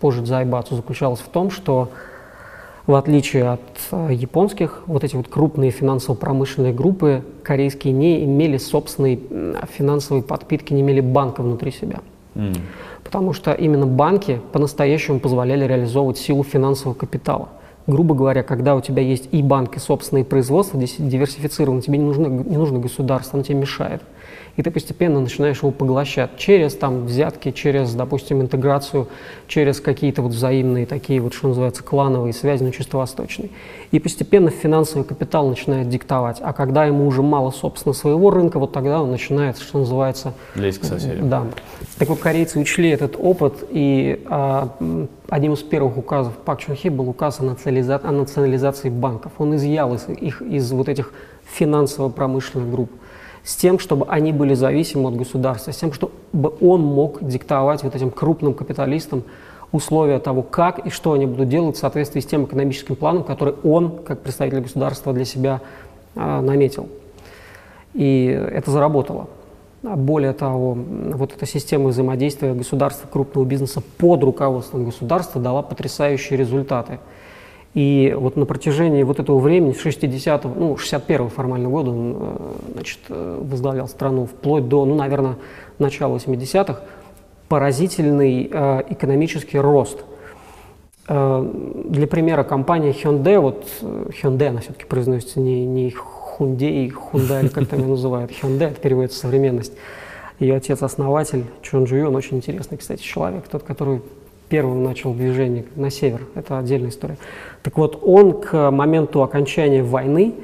позже 0.00 0.22
дзайбацу, 0.22 0.76
заключалось 0.76 1.20
в 1.20 1.28
том, 1.28 1.50
что 1.50 1.90
в 2.86 2.94
отличие 2.94 3.48
от 3.50 3.60
э, 3.92 4.08
японских, 4.12 4.82
вот 4.86 5.04
эти 5.04 5.14
вот 5.14 5.28
крупные 5.28 5.70
финансово-промышленные 5.70 6.72
группы 6.72 7.22
корейские 7.44 7.92
не 7.92 8.24
имели 8.24 8.56
собственной 8.56 9.20
финансовой 9.70 10.22
подпитки, 10.22 10.72
не 10.72 10.80
имели 10.80 11.00
банка 11.00 11.42
внутри 11.42 11.70
себя. 11.70 12.00
Потому 13.04 13.32
что 13.32 13.52
именно 13.52 13.86
банки 13.86 14.40
по-настоящему 14.52 15.20
позволяли 15.20 15.66
реализовывать 15.66 16.18
силу 16.18 16.42
финансового 16.42 16.94
капитала. 16.94 17.48
Грубо 17.86 18.14
говоря, 18.14 18.42
когда 18.42 18.74
у 18.74 18.80
тебя 18.80 19.02
есть 19.02 19.28
и 19.32 19.42
банк, 19.42 19.76
и 19.76 19.80
собственное 19.80 20.24
производство 20.24 20.78
диверсифицировано, 20.80 21.82
тебе 21.82 21.98
не 21.98 22.04
нужно, 22.04 22.26
не 22.26 22.56
нужно 22.56 22.78
государство, 22.78 23.36
оно 23.36 23.44
тебе 23.44 23.58
мешает 23.58 24.02
и 24.56 24.62
ты 24.62 24.70
постепенно 24.70 25.20
начинаешь 25.20 25.58
его 25.58 25.70
поглощать 25.70 26.36
через 26.36 26.74
там 26.74 27.06
взятки, 27.06 27.50
через, 27.50 27.94
допустим, 27.94 28.42
интеграцию, 28.42 29.08
через 29.46 29.80
какие-то 29.80 30.22
вот 30.22 30.32
взаимные 30.32 30.86
такие 30.86 31.20
вот, 31.20 31.32
что 31.34 31.48
называется, 31.48 31.82
клановые 31.82 32.32
связи, 32.32 32.62
но 32.62 32.70
чисто 32.70 32.98
восточные. 32.98 33.50
И 33.92 33.98
постепенно 33.98 34.50
финансовый 34.50 35.04
капитал 35.04 35.48
начинает 35.48 35.88
диктовать. 35.88 36.38
А 36.40 36.52
когда 36.52 36.84
ему 36.84 37.06
уже 37.06 37.22
мало, 37.22 37.50
собственно, 37.50 37.92
своего 37.94 38.30
рынка, 38.30 38.58
вот 38.58 38.72
тогда 38.72 39.02
он 39.02 39.10
начинает, 39.10 39.58
что 39.58 39.78
называется... 39.78 40.34
Лезть 40.54 40.80
к 40.80 40.84
соседям. 40.84 41.28
Да. 41.28 41.46
Так 41.98 42.08
вот, 42.08 42.18
корейцы 42.18 42.58
учли 42.58 42.90
этот 42.90 43.16
опыт, 43.18 43.64
и 43.70 44.22
а, 44.26 44.68
одним 45.28 45.54
из 45.54 45.62
первых 45.62 45.96
указов 45.96 46.36
Пак 46.36 46.60
Чун 46.60 46.74
Хи 46.74 46.88
был 46.88 47.08
указ 47.08 47.40
о, 47.40 47.44
национализа... 47.44 48.00
о 48.02 48.10
национализации 48.12 48.90
банков. 48.90 49.32
Он 49.38 49.56
изъял 49.56 49.94
из, 49.94 50.08
их 50.08 50.42
из 50.42 50.70
вот 50.72 50.88
этих 50.88 51.12
финансово-промышленных 51.54 52.70
групп 52.70 52.90
с 53.44 53.56
тем, 53.56 53.78
чтобы 53.78 54.06
они 54.08 54.32
были 54.32 54.54
зависимы 54.54 55.08
от 55.08 55.16
государства, 55.16 55.72
с 55.72 55.76
тем, 55.76 55.92
чтобы 55.92 56.52
он 56.60 56.82
мог 56.82 57.22
диктовать 57.26 57.82
вот 57.82 57.94
этим 57.94 58.10
крупным 58.10 58.54
капиталистам 58.54 59.24
условия 59.72 60.18
того, 60.18 60.42
как 60.42 60.86
и 60.86 60.90
что 60.90 61.12
они 61.12 61.26
будут 61.26 61.48
делать 61.48 61.76
в 61.76 61.78
соответствии 61.78 62.20
с 62.20 62.26
тем 62.26 62.44
экономическим 62.44 62.94
планом, 62.94 63.24
который 63.24 63.54
он, 63.64 64.02
как 64.04 64.20
представитель 64.20 64.60
государства, 64.60 65.12
для 65.12 65.24
себя 65.24 65.60
э, 66.14 66.40
наметил. 66.40 66.88
И 67.94 68.26
это 68.26 68.70
заработало. 68.70 69.28
Более 69.82 70.32
того, 70.32 70.74
вот 70.74 71.32
эта 71.34 71.44
система 71.44 71.88
взаимодействия 71.88 72.54
государства 72.54 73.08
крупного 73.08 73.44
бизнеса 73.44 73.82
под 73.98 74.22
руководством 74.22 74.84
государства 74.84 75.40
дала 75.40 75.62
потрясающие 75.62 76.38
результаты. 76.38 77.00
И 77.74 78.14
вот 78.18 78.36
на 78.36 78.44
протяжении 78.44 79.02
вот 79.02 79.18
этого 79.18 79.38
времени, 79.38 79.72
с 79.72 79.84
60-го, 79.84 80.52
ну, 80.54 80.74
61-го 80.74 81.28
формального 81.28 81.72
года 81.72 81.90
он, 81.90 82.16
э, 82.18 82.36
значит, 82.74 82.98
э, 83.08 83.38
возглавлял 83.40 83.88
страну 83.88 84.26
вплоть 84.26 84.68
до, 84.68 84.84
ну, 84.84 84.94
наверное, 84.94 85.36
начала 85.78 86.16
80-х, 86.16 86.80
поразительный 87.48 88.50
э, 88.52 88.82
экономический 88.90 89.58
рост. 89.58 90.04
Для 91.08 92.06
примера 92.06 92.44
компания 92.44 92.92
Hyundai, 92.92 93.40
вот 93.40 93.66
Hyundai, 93.82 94.46
она 94.46 94.60
все-таки 94.60 94.84
произносится 94.84 95.40
не, 95.40 95.66
не 95.66 95.90
Hyundai, 96.38 96.92
Hyundai, 96.92 97.40
или 97.40 97.48
как 97.48 97.66
там 97.66 97.80
ее 97.80 97.86
называют, 97.86 98.30
Hyundai, 98.30 98.70
это 98.70 98.80
переводится 98.80 99.18
современность. 99.18 99.72
Ее 100.38 100.54
отец-основатель 100.54 101.44
Чон 101.60 101.84
Джуй, 101.84 102.04
он 102.04 102.14
очень 102.14 102.36
интересный, 102.36 102.78
кстати, 102.78 103.02
человек, 103.02 103.48
тот, 103.48 103.64
который 103.64 104.00
первым 104.52 104.84
начал 104.84 105.14
движение 105.14 105.64
на 105.76 105.88
север. 105.88 106.26
Это 106.34 106.58
отдельная 106.58 106.90
история. 106.90 107.16
Так 107.62 107.78
вот, 107.78 107.98
он 108.02 108.38
к 108.38 108.70
моменту 108.70 109.22
окончания 109.22 109.82
войны 109.82 110.34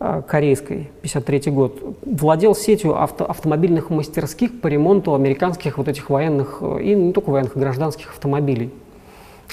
э, 0.00 0.22
корейской, 0.26 0.90
53 1.02 1.52
год, 1.52 1.96
владел 2.04 2.56
сетью 2.56 3.00
авто, 3.00 3.24
автомобильных 3.24 3.88
мастерских 3.88 4.60
по 4.60 4.66
ремонту 4.66 5.14
американских 5.14 5.78
вот 5.78 5.86
этих 5.86 6.10
военных, 6.10 6.58
э, 6.60 6.82
и 6.82 6.94
не 6.96 7.12
только 7.12 7.30
военных, 7.30 7.56
гражданских 7.56 8.10
автомобилей. 8.10 8.72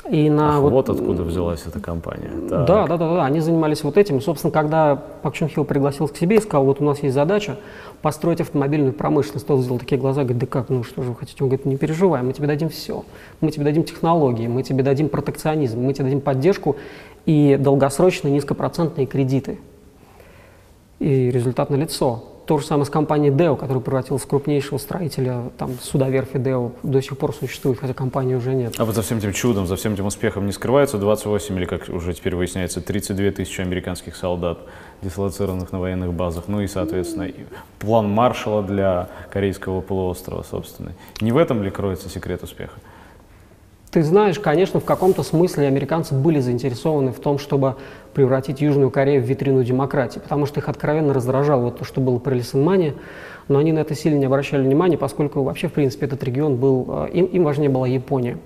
И 0.07 0.29
на 0.29 0.55
Ах, 0.55 0.61
вот, 0.61 0.71
вот 0.71 0.89
откуда 0.89 1.23
взялась 1.23 1.63
эта 1.67 1.79
компания. 1.79 2.31
Так. 2.49 2.65
Да, 2.65 2.87
да, 2.87 2.97
да, 2.97 3.15
да, 3.15 3.25
они 3.25 3.41
занимались 3.41 3.83
вот 3.83 3.97
этим. 3.97 4.21
собственно, 4.21 4.51
когда 4.51 4.95
Пак 4.95 5.33
Чун 5.33 5.49
Хилл 5.49 5.65
пригласил 5.65 6.07
к 6.07 6.15
себе 6.15 6.37
и 6.37 6.39
сказал, 6.39 6.65
вот 6.65 6.81
у 6.81 6.85
нас 6.85 7.03
есть 7.03 7.13
задача 7.13 7.57
построить 8.01 8.39
автомобильную 8.41 8.93
промышленность, 8.93 9.45
тот 9.45 9.59
сделал 9.59 9.77
такие 9.77 9.99
глаза, 9.99 10.23
говорит, 10.23 10.39
да 10.39 10.47
как, 10.47 10.69
ну 10.69 10.83
что 10.83 11.03
же 11.03 11.09
вы 11.09 11.15
хотите? 11.15 11.43
Он 11.43 11.49
говорит, 11.49 11.65
не 11.65 11.75
переживай, 11.75 12.23
мы 12.23 12.33
тебе 12.33 12.47
дадим 12.47 12.69
все. 12.69 13.03
Мы 13.41 13.51
тебе 13.51 13.65
дадим 13.65 13.83
технологии, 13.83 14.47
мы 14.47 14.63
тебе 14.63 14.83
дадим 14.83 15.09
протекционизм, 15.09 15.81
мы 15.81 15.93
тебе 15.93 16.05
дадим 16.05 16.21
поддержку 16.21 16.77
и 17.25 17.57
долгосрочные 17.59 18.33
низкопроцентные 18.33 19.05
кредиты. 19.05 19.59
И 20.99 21.29
результат 21.29 21.69
налицо. 21.69 22.23
То 22.49 22.57
же 22.57 22.65
самое 22.65 22.87
с 22.87 22.89
компанией 22.89 23.31
Deo, 23.31 23.55
которая 23.55 23.79
превратилась 23.79 24.23
в 24.23 24.27
крупнейшего 24.27 24.79
строителя, 24.79 25.51
там, 25.59 25.77
судоверфи 25.79 26.37
Deo 26.37 26.71
до 26.81 26.99
сих 26.99 27.15
пор 27.15 27.31
существует, 27.35 27.77
хотя 27.77 27.93
компании 27.93 28.33
уже 28.33 28.55
нет. 28.55 28.73
А 28.79 28.85
вот 28.85 28.95
за 28.95 29.03
всем 29.03 29.19
этим 29.19 29.33
чудом, 29.33 29.67
за 29.67 29.75
всем 29.75 29.93
этим 29.93 30.07
успехом 30.07 30.47
не 30.47 30.51
скрывается 30.51 30.97
28 30.97 31.55
или, 31.55 31.65
как 31.65 31.87
уже 31.89 32.11
теперь 32.15 32.35
выясняется, 32.35 32.81
32 32.81 33.29
тысячи 33.33 33.61
американских 33.61 34.15
солдат, 34.15 34.57
дислоцированных 35.03 35.71
на 35.71 35.79
военных 35.79 36.11
базах, 36.11 36.45
ну 36.47 36.61
и, 36.61 36.65
соответственно, 36.65 37.29
план 37.77 38.09
Маршала 38.09 38.63
для 38.63 39.09
Корейского 39.31 39.81
полуострова, 39.81 40.41
собственно. 40.41 40.93
Не 41.21 41.31
в 41.31 41.37
этом 41.37 41.61
ли 41.61 41.69
кроется 41.69 42.09
секрет 42.09 42.41
успеха? 42.41 42.79
Ты 43.91 44.03
знаешь, 44.03 44.37
конечно, 44.37 44.79
в 44.79 44.85
каком-то 44.85 45.23
смысле 45.23 45.65
американцы 45.65 46.13
были 46.13 46.39
заинтересованы 46.39 47.11
в 47.11 47.19
том, 47.19 47.39
чтобы 47.39 47.75
превратить 48.13 48.61
Южную 48.61 48.91
Корею 48.91 49.23
в 49.23 49.25
витрину 49.25 49.63
демократии, 49.63 50.19
потому 50.19 50.45
что 50.45 50.59
их 50.59 50.69
откровенно 50.69 51.11
раздражало 51.11 51.63
вот 51.63 51.79
то, 51.79 51.85
что 51.85 51.99
было 51.99 52.19
при 52.19 52.35
Лисенмане, 52.35 52.93
но 53.47 53.57
они 53.57 53.71
на 53.71 53.79
это 53.79 53.95
сильно 53.95 54.19
не 54.19 54.25
обращали 54.25 54.61
внимания, 54.61 54.97
поскольку 54.97 55.41
вообще, 55.41 55.69
в 55.69 55.73
принципе, 55.73 56.05
этот 56.05 56.23
регион 56.23 56.57
был, 56.57 56.85
э, 56.87 57.09
им, 57.13 57.25
им 57.25 57.43
важнее 57.43 57.69
была 57.69 57.87
Япония. 57.87 58.37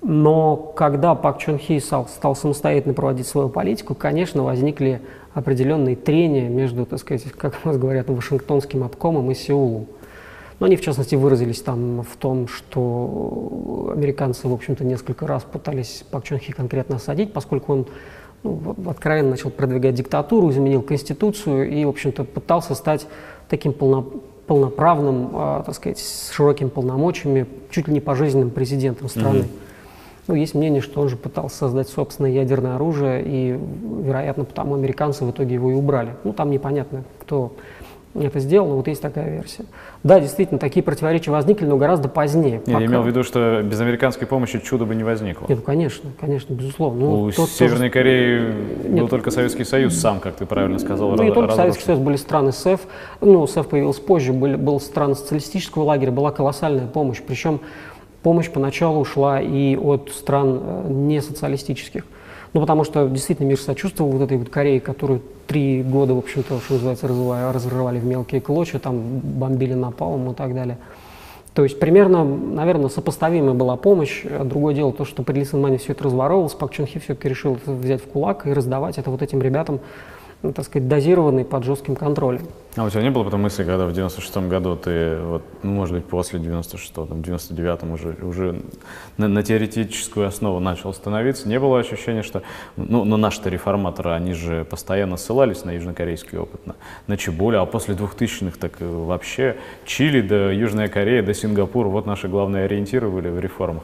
Но 0.00 0.56
когда 0.56 1.14
Пак 1.14 1.38
Чон 1.38 1.58
Хи 1.58 1.78
стал, 1.78 2.34
самостоятельно 2.34 2.94
проводить 2.94 3.26
свою 3.26 3.50
политику, 3.50 3.94
конечно, 3.94 4.42
возникли 4.42 5.02
определенные 5.34 5.94
трения 5.94 6.48
между, 6.48 6.86
так 6.86 6.98
сказать, 6.98 7.24
как 7.32 7.54
у 7.64 7.68
нас 7.68 7.76
говорят, 7.76 8.08
Вашингтонским 8.08 8.82
обкомом 8.82 9.30
и 9.30 9.34
Сеулом. 9.34 9.86
Но 10.62 10.66
они, 10.66 10.76
в 10.76 10.80
частности, 10.80 11.16
выразились 11.16 11.60
там 11.60 12.02
в 12.02 12.16
том, 12.18 12.46
что 12.46 13.90
американцы, 13.96 14.46
в 14.46 14.52
общем-то, 14.52 14.84
несколько 14.84 15.26
раз 15.26 15.42
пытались 15.42 16.04
Пак 16.08 16.22
Чон 16.22 16.38
Хи 16.38 16.52
конкретно 16.52 16.96
осадить, 16.96 17.32
поскольку 17.32 17.72
он 17.72 17.86
ну, 18.44 18.76
откровенно 18.88 19.30
начал 19.30 19.50
продвигать 19.50 19.96
диктатуру, 19.96 20.52
изменил 20.52 20.82
конституцию 20.82 21.68
и, 21.68 21.84
в 21.84 21.88
общем-то, 21.88 22.22
пытался 22.22 22.76
стать 22.76 23.08
таким 23.48 23.72
полно, 23.72 24.06
полноправным, 24.46 25.30
э, 25.34 25.62
так 25.66 25.74
сказать, 25.74 25.98
с 25.98 26.30
широкими 26.30 26.68
полномочиями, 26.68 27.48
чуть 27.72 27.88
ли 27.88 27.94
не 27.94 28.00
пожизненным 28.00 28.50
президентом 28.50 29.08
страны. 29.08 29.38
Mm-hmm. 29.38 30.28
Ну, 30.28 30.34
есть 30.36 30.54
мнение, 30.54 30.80
что 30.80 31.00
он 31.00 31.08
же 31.08 31.16
пытался 31.16 31.56
создать 31.56 31.88
собственное 31.88 32.30
ядерное 32.30 32.76
оружие, 32.76 33.20
и, 33.26 33.58
вероятно, 34.04 34.44
потому 34.44 34.76
американцы 34.76 35.24
в 35.24 35.30
итоге 35.32 35.54
его 35.54 35.72
и 35.72 35.74
убрали. 35.74 36.14
Ну, 36.22 36.32
там 36.32 36.52
непонятно, 36.52 37.02
кто 37.20 37.52
это 38.14 38.40
сделано, 38.40 38.74
вот 38.74 38.88
есть 38.88 39.00
такая 39.00 39.30
версия. 39.30 39.64
Да, 40.02 40.20
действительно, 40.20 40.58
такие 40.58 40.82
противоречия 40.82 41.30
возникли, 41.30 41.64
но 41.64 41.78
гораздо 41.78 42.08
позднее. 42.08 42.56
Нет, 42.56 42.64
пока... 42.66 42.80
Я 42.80 42.86
имел 42.86 43.02
в 43.02 43.06
виду, 43.06 43.22
что 43.24 43.62
без 43.62 43.80
американской 43.80 44.26
помощи 44.26 44.58
чудо 44.58 44.84
бы 44.84 44.94
не 44.94 45.02
возникло. 45.02 45.46
Нет, 45.48 45.58
ну, 45.58 45.64
конечно, 45.64 46.10
конечно, 46.20 46.52
безусловно. 46.52 47.00
Ну, 47.00 47.22
У 47.22 47.32
тот, 47.32 47.48
Северной 47.48 47.88
тоже... 47.88 47.90
Кореи 47.90 48.54
Нет. 48.84 49.00
был 49.00 49.08
только 49.08 49.30
Советский 49.30 49.64
Союз 49.64 49.94
сам, 49.94 50.20
как 50.20 50.36
ты 50.36 50.44
правильно 50.44 50.78
сказал. 50.78 51.12
Ну, 51.12 51.22
не 51.22 51.32
только 51.32 51.54
Советский 51.54 51.84
Союз, 51.84 52.00
были 52.00 52.16
страны 52.16 52.52
СЭФ. 52.52 52.80
Ну, 53.20 53.46
СЭФ 53.46 53.66
появился 53.68 54.02
позже, 54.02 54.32
были, 54.32 54.56
был 54.56 54.78
страны 54.80 55.14
социалистического 55.14 55.84
лагеря, 55.84 56.12
была 56.12 56.32
колоссальная 56.32 56.86
помощь. 56.86 57.22
Причем 57.26 57.60
помощь 58.22 58.50
поначалу 58.50 59.00
ушла 59.00 59.40
и 59.40 59.76
от 59.76 60.10
стран 60.10 60.60
э, 60.62 60.84
не 60.88 61.22
социалистических. 61.22 62.04
Ну, 62.52 62.60
потому 62.60 62.84
что 62.84 63.08
действительно 63.08 63.46
мир 63.46 63.58
сочувствовал 63.58 64.10
вот 64.10 64.22
этой 64.22 64.36
вот 64.36 64.50
Корее, 64.50 64.80
которую 64.80 65.22
три 65.52 65.82
года, 65.82 66.14
в 66.14 66.18
общем-то, 66.18 66.60
что 66.60 66.74
называется, 66.74 67.08
разрывали, 67.52 67.98
в 67.98 68.06
мелкие 68.06 68.40
клочья, 68.40 68.78
там 68.78 69.20
бомбили 69.22 69.74
напалом 69.74 70.30
и 70.30 70.34
так 70.34 70.54
далее. 70.54 70.78
То 71.52 71.62
есть 71.64 71.78
примерно, 71.78 72.24
наверное, 72.24 72.88
сопоставимая 72.88 73.52
была 73.52 73.76
помощь. 73.76 74.24
Другое 74.24 74.74
дело 74.74 74.94
то, 74.94 75.04
что 75.04 75.22
при 75.22 75.40
Лисенмане 75.40 75.76
все 75.76 75.92
это 75.92 76.04
разворовывалось, 76.04 76.54
Пак 76.54 76.72
Чун 76.72 76.86
Хи 76.86 76.98
все-таки 77.00 77.28
решил 77.28 77.58
взять 77.66 78.00
в 78.00 78.06
кулак 78.06 78.46
и 78.46 78.52
раздавать 78.54 78.96
это 78.96 79.10
вот 79.10 79.20
этим 79.20 79.42
ребятам, 79.42 79.80
ну, 80.42 80.52
так 80.52 80.64
сказать, 80.64 80.88
дозированный 80.88 81.44
под 81.44 81.64
жестким 81.64 81.94
контролем. 81.94 82.42
А 82.74 82.84
у 82.84 82.90
тебя 82.90 83.02
не 83.02 83.10
было 83.10 83.22
потом 83.22 83.42
мысли, 83.42 83.64
когда 83.64 83.86
в 83.86 83.90
96-м 83.90 84.48
году 84.48 84.76
ты, 84.76 85.18
вот, 85.18 85.42
ну, 85.62 85.72
может 85.72 85.94
быть, 85.94 86.06
после 86.06 86.40
96-го, 86.40 87.06
там, 87.06 87.18
99-м 87.20 87.92
уже, 87.92 88.16
уже 88.22 88.62
на, 89.18 89.28
на 89.28 89.42
теоретическую 89.42 90.26
основу 90.26 90.58
начал 90.58 90.94
становиться, 90.94 91.48
не 91.48 91.60
было 91.60 91.78
ощущения, 91.78 92.22
что, 92.22 92.42
ну, 92.76 93.04
ну 93.04 93.16
наши-то 93.18 93.50
реформаторы, 93.50 94.12
они 94.12 94.32
же 94.32 94.64
постоянно 94.64 95.16
ссылались 95.16 95.64
на 95.64 95.72
южнокорейский 95.72 96.38
опыт, 96.38 96.66
на, 96.66 96.74
на 97.06 97.16
Чеболя, 97.16 97.60
а 97.60 97.66
после 97.66 97.94
2000-х 97.94 98.56
так 98.58 98.80
вообще 98.80 99.56
Чили 99.84 100.22
до 100.22 100.50
Южная 100.50 100.88
Корея, 100.88 101.22
до 101.22 101.34
Сингапура, 101.34 101.88
вот 101.88 102.06
наши 102.06 102.26
главные 102.26 102.64
ориентиры 102.64 103.08
были 103.10 103.28
в 103.28 103.38
реформах. 103.38 103.82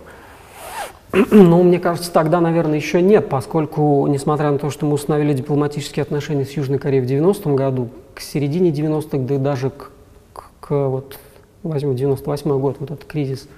Ну, 1.12 1.62
мне 1.62 1.78
кажется, 1.78 2.12
тогда, 2.12 2.40
наверное, 2.40 2.76
еще 2.76 3.00
нет, 3.00 3.28
поскольку, 3.28 4.06
несмотря 4.08 4.50
на 4.50 4.58
то, 4.58 4.70
что 4.70 4.84
мы 4.84 4.94
установили 4.94 5.32
дипломатические 5.32 6.02
отношения 6.02 6.44
с 6.44 6.52
Южной 6.52 6.78
Кореей 6.78 7.04
в 7.04 7.08
90-м 7.08 7.56
году, 7.56 7.88
к 8.14 8.20
середине 8.20 8.70
90-х, 8.70 9.18
да 9.18 9.38
даже 9.38 9.70
к, 9.70 9.90
к, 10.34 10.50
к 10.60 10.88
вот, 10.88 11.18
возьму 11.62 11.94
98 11.94 12.58
год, 12.58 12.76
вот 12.80 12.90
этот 12.90 13.06
кризис, 13.06 13.48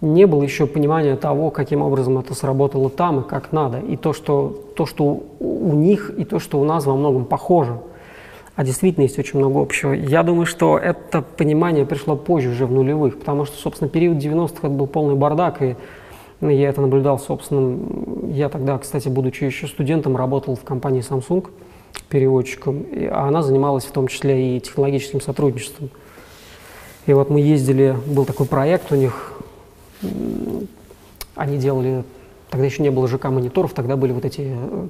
не 0.00 0.26
было 0.26 0.42
еще 0.42 0.66
понимания 0.66 1.14
того, 1.14 1.50
каким 1.50 1.82
образом 1.82 2.18
это 2.18 2.34
сработало 2.34 2.90
там 2.90 3.20
и 3.20 3.28
как 3.28 3.52
надо. 3.52 3.78
И 3.78 3.96
то, 3.96 4.12
что, 4.12 4.64
то, 4.76 4.84
что 4.84 5.22
у 5.38 5.72
них, 5.74 6.12
и 6.18 6.24
то, 6.24 6.40
что 6.40 6.60
у 6.60 6.64
нас 6.64 6.84
во 6.84 6.96
многом 6.96 7.24
похоже. 7.24 7.78
А 8.56 8.64
действительно 8.64 9.04
есть 9.04 9.18
очень 9.18 9.38
много 9.38 9.62
общего. 9.62 9.92
Я 9.92 10.24
думаю, 10.24 10.46
что 10.46 10.76
это 10.76 11.22
понимание 11.22 11.86
пришло 11.86 12.16
позже, 12.16 12.50
уже 12.50 12.66
в 12.66 12.72
нулевых, 12.72 13.20
потому 13.20 13.44
что, 13.44 13.56
собственно, 13.56 13.88
период 13.88 14.18
90-х 14.18 14.58
это 14.58 14.68
был 14.68 14.88
полный 14.88 15.14
бардак, 15.14 15.62
и 15.62 15.76
Я 16.42 16.68
это 16.68 16.80
наблюдал 16.80 17.18
собственным. 17.18 18.30
Я 18.32 18.48
тогда, 18.48 18.78
кстати, 18.78 19.08
будучи 19.08 19.44
еще 19.44 19.66
студентом, 19.66 20.16
работал 20.16 20.56
в 20.56 20.64
компании 20.64 21.02
Samsung 21.02 21.48
переводчиком, 22.08 22.84
а 23.10 23.28
она 23.28 23.42
занималась 23.42 23.84
в 23.84 23.92
том 23.92 24.08
числе 24.08 24.56
и 24.56 24.60
технологическим 24.60 25.20
сотрудничеством. 25.20 25.90
И 27.06 27.12
вот 27.12 27.30
мы 27.30 27.40
ездили, 27.40 27.96
был 28.06 28.24
такой 28.24 28.46
проект 28.46 28.92
у 28.92 28.96
них, 28.96 29.32
они 31.34 31.58
делали, 31.58 32.04
тогда 32.50 32.66
еще 32.66 32.82
не 32.82 32.90
было 32.90 33.08
ЖК-мониторов, 33.08 33.72
тогда 33.72 33.96
были 33.96 34.12
вот 34.12 34.24
эти 34.24 34.42
э, 34.54 34.88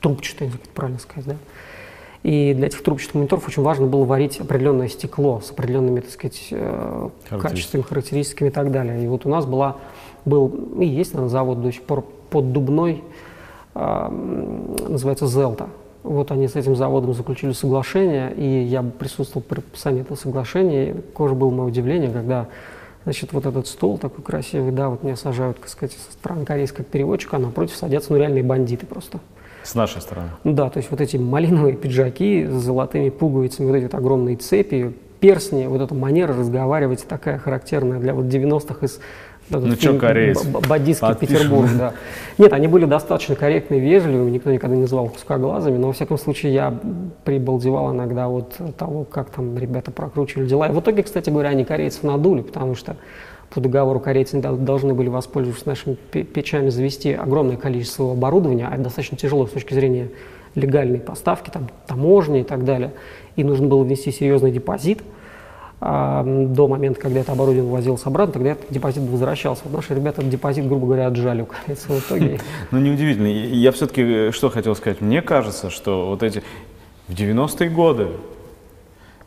трубчатые, 0.00 0.50
как 0.50 0.60
правильно 0.70 0.98
сказать, 0.98 1.26
да. 1.26 1.36
И 2.22 2.54
для 2.54 2.68
этих 2.68 2.82
трубчатых 2.82 3.16
мониторов 3.16 3.46
очень 3.46 3.62
важно 3.62 3.86
было 3.86 4.04
варить 4.06 4.40
определенное 4.40 4.88
стекло 4.88 5.42
с 5.44 5.50
определенными, 5.50 6.00
так 6.00 6.10
сказать, 6.10 6.48
э, 6.50 7.08
качествами, 7.28 7.82
характеристиками 7.82 8.48
и 8.48 8.50
так 8.50 8.70
далее. 8.70 9.04
И 9.04 9.06
вот 9.06 9.26
у 9.26 9.28
нас 9.28 9.44
была, 9.44 9.76
был, 10.24 10.48
и 10.80 10.86
есть, 10.86 11.14
наверное, 11.14 11.30
завод 11.30 11.62
до 11.62 11.72
сих 11.72 11.82
пор 11.82 12.04
под 12.30 12.52
Дубной, 12.52 13.02
э, 13.74 14.08
называется 14.88 15.26
«Зелта». 15.26 15.68
Вот 16.02 16.30
они 16.30 16.48
с 16.48 16.54
этим 16.54 16.76
заводом 16.76 17.14
заключили 17.14 17.52
соглашение, 17.52 18.32
и 18.34 18.62
я 18.64 18.82
присутствовал 18.82 19.42
при 19.42 19.56
подписании 19.56 20.02
этого 20.02 20.18
соглашения. 20.18 20.90
И 20.90 20.92
тоже 21.16 21.34
было 21.34 21.48
мое 21.48 21.68
удивление, 21.68 22.10
когда 22.10 22.48
значит, 23.04 23.32
вот 23.32 23.46
этот 23.46 23.66
стол 23.66 23.96
такой 23.96 24.22
красивый, 24.22 24.70
да, 24.70 24.90
вот 24.90 25.02
меня 25.02 25.16
сажают, 25.16 25.60
так 25.60 25.68
сказать, 25.68 25.92
со 25.92 26.12
стороны 26.12 26.44
корейского 26.44 26.84
переводчика, 26.84 27.36
а 27.36 27.38
напротив 27.38 27.76
садятся 27.76 28.12
ну, 28.12 28.18
реальные 28.18 28.42
бандиты 28.42 28.84
просто. 28.84 29.18
С 29.62 29.74
нашей 29.74 30.02
стороны? 30.02 30.28
Да, 30.44 30.68
то 30.68 30.76
есть 30.76 30.90
вот 30.90 31.00
эти 31.00 31.16
малиновые 31.16 31.74
пиджаки 31.74 32.46
с 32.46 32.52
золотыми 32.52 33.08
пуговицами, 33.08 33.66
вот 33.66 33.76
эти 33.76 33.84
вот 33.84 33.94
огромные 33.94 34.36
цепи, 34.36 34.94
перстни, 35.20 35.66
вот 35.66 35.80
эта 35.80 35.94
манера 35.94 36.34
разговаривать 36.34 37.06
такая 37.08 37.38
характерная 37.38 37.98
для 37.98 38.12
вот 38.12 38.26
90-х 38.26 38.84
из 38.84 39.00
ну 39.50 39.72
что, 39.72 39.94
кореец? 39.94 40.44
Бадийский 40.44 41.14
Петербург, 41.14 41.68
да. 41.76 41.94
Нет, 42.38 42.52
они 42.52 42.66
были 42.66 42.86
достаточно 42.86 43.34
корректны 43.34 43.76
и 43.76 43.80
вежливы, 43.80 44.30
никто 44.30 44.50
никогда 44.50 44.74
не 44.74 44.82
называл 44.82 45.06
их 45.06 45.14
узкоглазыми, 45.14 45.76
но 45.76 45.88
во 45.88 45.92
всяком 45.92 46.18
случае 46.18 46.54
я 46.54 46.74
прибалдевал 47.24 47.92
иногда 47.92 48.28
вот 48.28 48.56
того, 48.76 49.04
как 49.04 49.30
там 49.30 49.58
ребята 49.58 49.90
прокручивали 49.90 50.46
дела. 50.46 50.68
И 50.68 50.72
в 50.72 50.80
итоге, 50.80 51.02
кстати 51.02 51.30
говоря, 51.30 51.50
они 51.50 51.64
корейцев 51.64 52.02
надули, 52.02 52.40
потому 52.40 52.74
что 52.74 52.96
по 53.50 53.60
договору 53.60 54.00
корейцы 54.00 54.40
должны 54.40 54.94
были, 54.94 55.08
воспользоваться 55.08 55.68
нашими 55.68 55.94
печами, 55.94 56.70
завести 56.70 57.12
огромное 57.12 57.56
количество 57.56 58.12
оборудования, 58.12 58.66
а 58.68 58.74
это 58.74 58.84
достаточно 58.84 59.16
тяжело 59.16 59.46
с 59.46 59.50
точки 59.50 59.74
зрения 59.74 60.08
легальной 60.54 60.98
поставки, 60.98 61.50
там, 61.50 61.68
таможни 61.86 62.40
и 62.40 62.44
так 62.44 62.64
далее. 62.64 62.92
И 63.36 63.44
нужно 63.44 63.66
было 63.66 63.82
внести 63.84 64.10
серьезный 64.10 64.50
депозит– 64.50 65.02
до 65.84 66.66
момента, 66.66 66.98
когда 66.98 67.20
это 67.20 67.32
оборудование 67.32 67.70
возилось 67.70 68.06
обратно, 68.06 68.32
тогда 68.32 68.52
этот 68.52 68.64
депозит 68.70 69.02
возвращался. 69.02 69.62
Вот 69.64 69.74
наши 69.74 69.94
ребята 69.94 70.22
этот 70.22 70.30
депозит, 70.30 70.66
грубо 70.66 70.86
говоря, 70.86 71.08
отжали 71.08 71.46
в 71.66 71.90
итоге. 71.90 72.40
Ну, 72.70 72.78
неудивительно. 72.78 73.26
Я 73.26 73.70
все-таки 73.70 74.02
э, 74.02 74.30
что 74.32 74.48
хотел 74.48 74.74
сказать. 74.76 75.02
Мне 75.02 75.20
кажется, 75.20 75.68
что 75.68 76.08
вот 76.08 76.22
эти 76.22 76.42
в 77.08 77.12
90-е 77.12 77.68
годы 77.68 78.08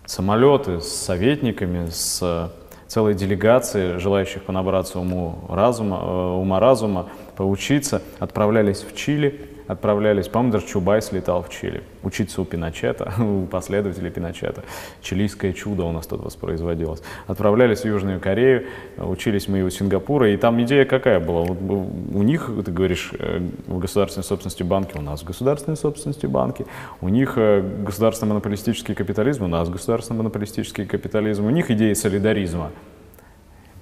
самолеты 0.07 0.81
с 0.81 0.87
советниками, 0.87 1.89
с 1.91 2.19
э, 2.23 2.47
целой 2.87 3.13
делегацией 3.13 3.99
желающих 3.99 4.41
понабраться 4.41 4.99
уму 4.99 5.35
разума, 5.49 5.99
э, 6.01 6.37
ума 6.39 6.59
разума, 6.59 7.09
поучиться, 7.35 8.01
отправлялись 8.17 8.81
в 8.83 8.95
Чили, 8.95 9.47
отправлялись, 9.67 10.27
по-моему, 10.27 10.53
даже 10.53 10.67
Чубайс 10.67 11.11
летал 11.11 11.43
в 11.43 11.49
Чили, 11.49 11.83
учиться 12.03 12.41
у 12.41 12.45
Пиночета, 12.45 13.13
у 13.19 13.45
последователей 13.45 14.09
Пиночета. 14.09 14.63
Чилийское 15.01 15.53
чудо 15.53 15.83
у 15.83 15.91
нас 15.91 16.07
тут 16.07 16.23
воспроизводилось. 16.23 17.01
Отправлялись 17.27 17.81
в 17.81 17.85
Южную 17.85 18.19
Корею, 18.19 18.65
учились 18.97 19.47
мы 19.47 19.59
и 19.59 19.61
у 19.61 19.69
Сингапура, 19.69 20.31
и 20.31 20.37
там 20.37 20.61
идея 20.63 20.85
какая 20.85 21.19
была? 21.19 21.41
У 21.41 22.23
них, 22.23 22.49
ты 22.65 22.71
говоришь, 22.71 23.11
э, 23.17 23.41
в 23.67 23.79
государственной 23.79 24.23
собственности 24.23 24.63
банки, 24.63 24.97
у 24.97 25.01
нас 25.01 25.21
в 25.21 25.25
государственной 25.25 25.77
собственности 25.77 26.25
банки, 26.25 26.65
у 27.01 27.09
них 27.09 27.33
э, 27.37 27.61
государственный 27.85 28.29
монополистический 28.29 28.95
капитализм, 28.95 29.43
у 29.43 29.47
нас 29.47 29.69
государственный 29.69 30.17
монополистический 30.17 30.85
капитализм, 30.85 31.45
у 31.45 31.49
них 31.49 31.69
идеи 31.71 31.93
солидаризма 31.93 32.71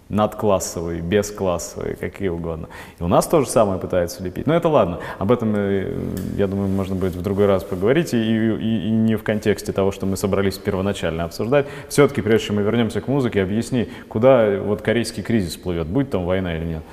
надклассовые, 0.09 1.01
бесклассовые, 1.01 1.95
какие 1.95 2.27
угодно. 2.27 2.69
И 2.99 3.03
у 3.03 3.07
нас 3.07 3.27
тоже 3.27 3.49
самое 3.49 3.79
пытаются 3.79 4.23
лепить. 4.23 4.45
Но 4.45 4.53
это 4.53 4.69
ладно, 4.69 4.99
об 5.17 5.31
этом, 5.31 5.53
э, 5.55 5.93
я 6.37 6.47
думаю, 6.47 6.69
можно 6.69 6.95
будет 6.95 7.15
в 7.15 7.21
другой 7.21 7.47
раз 7.47 7.63
поговорить, 7.63 8.13
и, 8.13 8.17
и, 8.17 8.87
и 8.87 8.91
не 8.91 9.15
в 9.15 9.23
контексте 9.23 9.71
того, 9.71 9.91
что 9.91 10.05
мы 10.05 10.15
собрались 10.15 10.57
первоначально 10.57 11.23
обсуждать. 11.23 11.65
Все-таки, 11.89 12.21
прежде 12.21 12.47
чем 12.47 12.57
мы 12.57 12.61
вернемся 12.61 13.01
к 13.01 13.07
музыке, 13.07 13.41
объясни, 13.41 13.89
куда 14.07 14.59
вот 14.59 14.83
корейский 14.83 15.23
кризис 15.23 15.57
плывет, 15.57 15.87
будет 15.87 16.11
там 16.11 16.25
война 16.25 16.55
или 16.55 16.65
нет? 16.65 16.83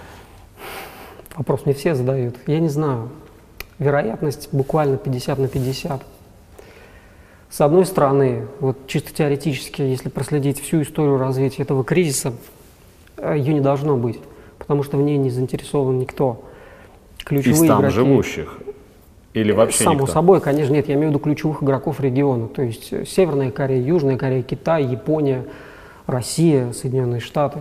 Вопрос 1.37 1.67
мне 1.67 1.75
все 1.75 1.95
задают. 1.95 2.37
Я 2.47 2.61
не 2.61 2.69
знаю. 2.69 3.11
Вероятность 3.79 4.49
буквально 4.53 4.97
50 4.97 5.39
на 5.39 5.49
50. 5.49 6.03
С 7.51 7.61
одной 7.61 7.85
стороны, 7.85 8.47
вот 8.61 8.87
чисто 8.87 9.13
теоретически, 9.13 9.83
если 9.83 10.09
проследить 10.09 10.61
всю 10.61 10.81
историю 10.81 11.19
развития 11.19 11.63
этого 11.63 11.85
кризиса, 11.85 12.33
Э, 12.33 12.62
ее 13.23 13.55
не 13.55 13.61
должно 13.61 13.97
быть, 13.97 14.19
потому 14.59 14.83
что 14.83 14.97
в 14.97 15.03
ней 15.03 15.17
не 15.17 15.31
заинтересован 15.31 15.99
никто. 15.99 16.43
Ключевые 17.25 17.65
Из 17.65 17.69
там 17.69 17.81
игроки, 17.81 17.95
живущих? 17.95 18.59
Или 19.33 19.53
вообще 19.53 19.85
Само 19.85 20.01
никто? 20.01 20.13
собой, 20.13 20.41
конечно, 20.41 20.73
нет. 20.73 20.89
Я 20.89 20.95
имею 20.95 21.09
в 21.09 21.11
виду 21.11 21.21
ключевых 21.21 21.63
игроков 21.63 22.01
региона. 22.01 22.49
То 22.49 22.63
есть 22.63 22.93
э, 22.93 23.05
Северная 23.07 23.51
Корея, 23.51 23.81
Южная 23.81 24.19
Корея, 24.19 24.43
Китай, 24.43 24.85
Япония, 24.85 25.45
Россия, 26.07 26.73
Соединенные 26.73 27.21
Штаты. 27.21 27.61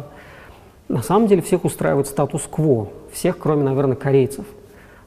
На 0.89 1.01
самом 1.03 1.27
деле 1.27 1.41
всех 1.41 1.63
устраивает 1.63 2.07
статус-кво. 2.07 2.89
Всех, 3.13 3.37
кроме, 3.37 3.63
наверное, 3.63 3.95
корейцев. 3.95 4.45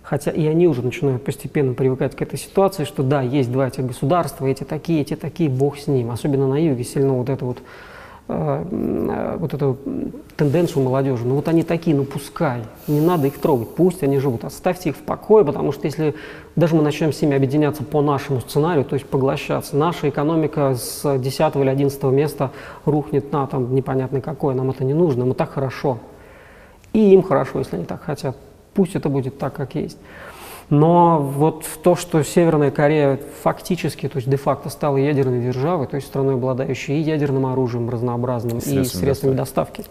Хотя 0.02 0.30
и 0.30 0.46
они 0.46 0.68
уже 0.68 0.82
начинают 0.82 1.24
постепенно 1.24 1.74
привыкать 1.74 2.14
к 2.14 2.22
этой 2.22 2.38
ситуации, 2.38 2.84
что 2.84 3.02
да, 3.02 3.22
есть 3.22 3.50
два 3.50 3.68
этих 3.68 3.86
государства, 3.86 4.46
эти 4.46 4.62
такие, 4.62 5.00
эти 5.00 5.16
такие, 5.16 5.50
бог 5.50 5.78
с 5.78 5.86
ним. 5.86 6.10
Особенно 6.10 6.46
на 6.46 6.62
юге 6.62 6.84
сильно 6.84 7.12
вот 7.14 7.28
это 7.28 7.44
вот 7.44 7.58
Э, 7.58 7.58
э, 7.58 7.93
вот 8.26 9.52
эту 9.52 9.76
тенденцию 10.36 10.82
молодежи. 10.82 11.26
Ну 11.26 11.34
вот 11.34 11.48
они 11.48 11.62
такие, 11.62 11.94
ну 11.94 12.04
пускай, 12.04 12.62
не 12.88 13.00
надо 13.00 13.26
их 13.26 13.38
трогать, 13.38 13.74
пусть 13.74 14.02
они 14.02 14.18
живут, 14.18 14.44
оставьте 14.44 14.90
их 14.90 14.96
в 14.96 15.00
покое, 15.00 15.44
потому 15.44 15.72
что 15.72 15.86
если 15.86 16.14
даже 16.56 16.74
мы 16.74 16.82
начнем 16.82 17.12
с 17.12 17.20
ними 17.20 17.36
объединяться 17.36 17.82
по 17.82 18.00
нашему 18.00 18.40
сценарию, 18.40 18.84
то 18.84 18.94
есть 18.94 19.06
поглощаться, 19.06 19.76
наша 19.76 20.08
экономика 20.08 20.74
с 20.74 21.18
10 21.18 21.56
или 21.56 21.68
11 21.68 22.02
места 22.04 22.50
рухнет 22.86 23.30
на 23.30 23.46
там 23.46 23.74
непонятно 23.74 24.22
какое, 24.22 24.54
нам 24.54 24.70
это 24.70 24.84
не 24.84 24.94
нужно, 24.94 25.26
мы 25.26 25.34
так 25.34 25.50
хорошо. 25.50 25.98
И 26.94 27.12
им 27.12 27.22
хорошо, 27.22 27.58
если 27.58 27.76
они 27.76 27.84
так 27.84 28.02
хотят. 28.02 28.36
Пусть 28.72 28.96
это 28.96 29.08
будет 29.08 29.38
так, 29.38 29.52
как 29.52 29.74
есть. 29.74 29.98
Но 30.70 31.20
вот 31.20 31.66
то, 31.82 31.94
что 31.94 32.22
Северная 32.22 32.70
Корея 32.70 33.18
фактически, 33.42 34.08
то 34.08 34.16
есть 34.16 34.28
де-факто 34.28 34.70
стала 34.70 34.96
ядерной 34.96 35.40
державой, 35.40 35.86
то 35.86 35.96
есть 35.96 36.08
страной, 36.08 36.34
обладающей 36.34 36.96
и 36.96 37.00
ядерным 37.00 37.46
оружием 37.46 37.90
разнообразным, 37.90 38.58
и 38.58 38.60
средствами 38.60 39.34
доставки. 39.34 39.82
доставки. 39.82 39.84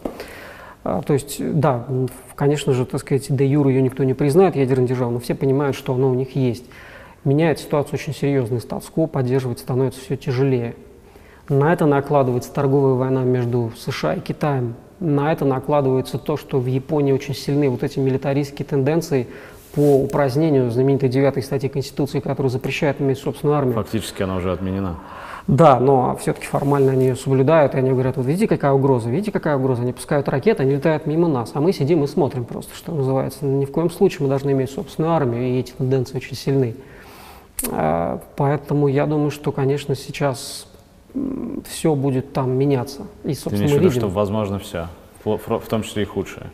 А, 0.84 1.02
то 1.02 1.14
есть, 1.14 1.38
да, 1.40 1.86
конечно 2.36 2.74
же, 2.74 2.86
так 2.86 3.00
сказать, 3.00 3.28
де 3.30 3.46
юру 3.46 3.70
ее 3.70 3.82
никто 3.82 4.04
не 4.04 4.14
признает 4.14 4.56
ядерной 4.56 4.88
державой, 4.88 5.14
но 5.14 5.20
все 5.20 5.36
понимают, 5.36 5.76
что 5.76 5.94
оно 5.94 6.10
у 6.10 6.14
них 6.14 6.36
есть. 6.36 6.66
Меняет 7.24 7.60
ситуацию 7.60 7.96
очень 7.96 8.14
серьезно, 8.14 8.60
статус-кво 8.60 9.08
поддерживать 9.08 9.60
становится 9.60 10.02
все 10.02 10.18
тяжелее. 10.18 10.76
На 11.48 11.72
это 11.72 11.86
накладывается 11.86 12.52
торговая 12.52 12.96
война 12.96 13.24
между 13.24 13.72
США 13.78 14.16
и 14.16 14.20
Китаем. 14.20 14.76
На 15.00 15.32
это 15.32 15.46
накладывается 15.46 16.18
то, 16.18 16.38
что 16.38 16.60
в 16.60 16.66
Японии 16.66 17.12
очень 17.12 17.34
сильны 17.34 17.70
вот 17.70 17.84
эти 17.84 18.00
милитаристские 18.00 18.66
тенденции, 18.66 19.28
по 19.74 20.04
упразднению 20.04 20.70
знаменитой 20.70 21.10
девятой 21.10 21.42
статьи 21.42 21.68
Конституции, 21.68 22.20
которая 22.20 22.50
запрещает 22.50 23.02
иметь 23.02 23.18
собственную 23.18 23.58
армию. 23.58 23.76
Фактически 23.76 24.24
она 24.24 24.36
уже 24.36 24.52
отменена. 24.52 24.98
Да, 25.48 25.80
но 25.80 26.16
все-таки 26.22 26.46
формально 26.46 26.94
они 26.94 27.08
ее 27.08 27.16
соблюдают, 27.16 27.74
и 27.74 27.78
они 27.78 27.90
говорят, 27.90 28.16
вот 28.16 28.26
видите, 28.26 28.48
какая 28.48 28.72
угроза, 28.72 29.10
видите, 29.10 29.32
какая 29.32 29.58
угроза, 29.58 29.82
они 29.82 29.92
пускают 29.92 30.30
ракеты, 30.30 30.64
они 30.64 30.76
летают 30.76 31.06
мимо 31.06 31.28
нас, 31.28 31.52
а 31.54 31.60
мы 31.60 31.74
сидим 31.74 32.04
и 32.04 32.08
смотрим 32.08 32.46
просто, 32.46 32.74
что 32.76 32.94
называется. 32.94 33.44
Ни 33.46 33.66
в 33.66 33.72
коем 33.72 33.90
случае 33.90 34.20
мы 34.22 34.30
должны 34.30 34.52
иметь 34.52 34.70
собственную 34.70 35.12
армию, 35.12 35.44
и 35.44 35.60
эти 35.60 35.74
тенденции 35.74 36.16
очень 36.16 36.38
сильны. 36.38 36.76
А, 37.72 38.22
поэтому 38.38 38.88
я 38.88 39.06
думаю, 39.06 39.32
что, 39.32 39.52
конечно, 39.52 39.96
сейчас 39.96 40.68
все 41.68 41.96
будет 41.96 42.32
там 42.32 42.52
меняться. 42.52 43.08
И, 43.24 43.34
собственно, 43.34 43.58
Ты 43.58 43.64
имеешь 43.66 43.78
в 43.78 43.82
виду, 43.82 43.92
что 43.92 44.08
возможно 44.08 44.60
все, 44.60 44.88
в 45.26 45.68
том 45.68 45.84
числе 45.84 46.04
и 46.04 46.06
худшее? 46.06 46.48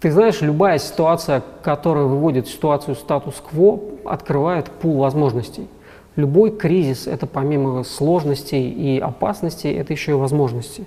Ты 0.00 0.10
знаешь, 0.10 0.42
любая 0.42 0.78
ситуация, 0.78 1.42
которая 1.62 2.04
выводит 2.04 2.48
ситуацию 2.48 2.94
статус-кво, 2.96 3.80
открывает 4.04 4.70
пул 4.70 4.98
возможностей. 4.98 5.68
Любой 6.16 6.50
кризис– 6.50 7.06
это 7.08 7.26
помимо 7.26 7.82
сложностей 7.82 8.70
и 8.70 8.98
опасностей, 8.98 9.72
это 9.72 9.92
еще 9.92 10.12
и 10.12 10.14
возможности. 10.14 10.86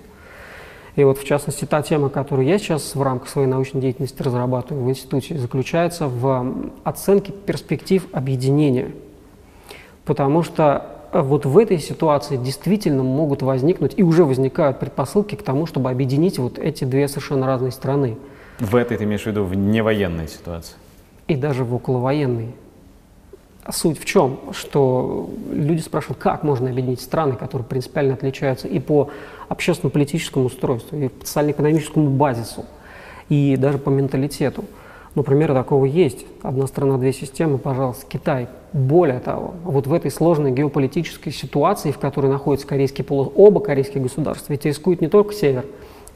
И 0.96 1.04
вот, 1.04 1.18
в 1.18 1.24
частности, 1.24 1.66
та 1.66 1.82
тема, 1.82 2.10
которую 2.10 2.48
я 2.48 2.58
сейчас 2.60 2.94
в 2.94 3.02
рамках 3.02 3.30
своей 3.30 3.48
научной 3.48 3.80
деятельности 3.80 4.22
разрабатываю 4.22 4.86
в 4.86 4.90
институте, 4.90 5.38
заключается 5.38 6.08
в 6.08 6.72
оценке 6.84 7.32
перспектив 7.32 8.08
объединения. 8.12 8.92
Потому 10.04 10.44
что 10.44 10.88
э, 11.14 11.22
вот 11.22 11.46
в 11.46 11.58
этой 11.58 11.78
ситуации 11.80 12.38
действительно 12.38 13.04
могут 13.04 13.42
возникнуть 13.44 13.94
и 13.98 14.04
уже 14.04 14.26
возникают 14.26 14.80
предпосылки 14.80 15.36
к 15.36 15.44
тому, 15.44 15.68
чтобы 15.68 15.90
объединить 15.90 16.38
вот 16.38 16.60
эти 16.60 16.84
две 16.84 17.08
совершенно 17.08 17.46
разные 17.46 17.72
страны. 17.72 18.18
В 18.60 18.76
этой 18.76 18.98
ты 18.98 19.06
имеешь 19.06 19.24
в 19.24 19.26
виду 19.26 19.44
в 19.46 19.56
невоенной 19.56 20.28
ситуации? 20.28 20.76
И 21.28 21.36
даже 21.36 21.64
в 21.64 21.74
околовоенной. 21.74 22.54
А 23.64 23.72
суть 23.72 24.00
в 24.00 24.06
чем? 24.06 24.40
Что 24.52 25.30
люди 25.52 25.80
спрашивают, 25.80 26.20
как 26.20 26.44
можно 26.44 26.70
объединить 26.70 27.02
страны, 27.02 27.36
которые 27.36 27.66
принципиально 27.66 28.16
отличаются 28.16 28.68
и 28.68 28.80
по 28.80 29.10
общественно-политическому 29.48 30.46
устройству, 30.46 30.98
и 30.98 31.08
по 31.08 31.26
социально-экономическому 31.26 32.10
базису, 32.10 32.66
и 33.30 33.56
даже 33.58 33.78
по 33.78 33.90
менталитету. 33.90 34.66
Ну, 35.16 35.24
примеры 35.24 35.54
такого 35.54 35.86
есть. 35.86 36.26
Одна 36.42 36.68
страна, 36.68 36.98
две 36.98 37.14
системы, 37.14 37.58
пожалуйста, 37.58 38.06
Китай. 38.08 38.48
Более 38.74 39.20
того, 39.20 39.54
вот 39.64 39.88
в 39.88 39.94
этой 39.94 40.12
сложной 40.12 40.52
геополитической 40.52 41.32
ситуации, 41.32 41.92
в 41.92 41.98
которой 41.98 42.28
находится 42.28 42.68
корейский 42.68 43.04
полуостров, 43.04 43.40
оба 43.40 43.60
корейских 43.60 44.02
государства, 44.02 44.52
ведь 44.52 44.66
рискует 44.66 45.02
не 45.02 45.08
только 45.08 45.34
север, 45.34 45.66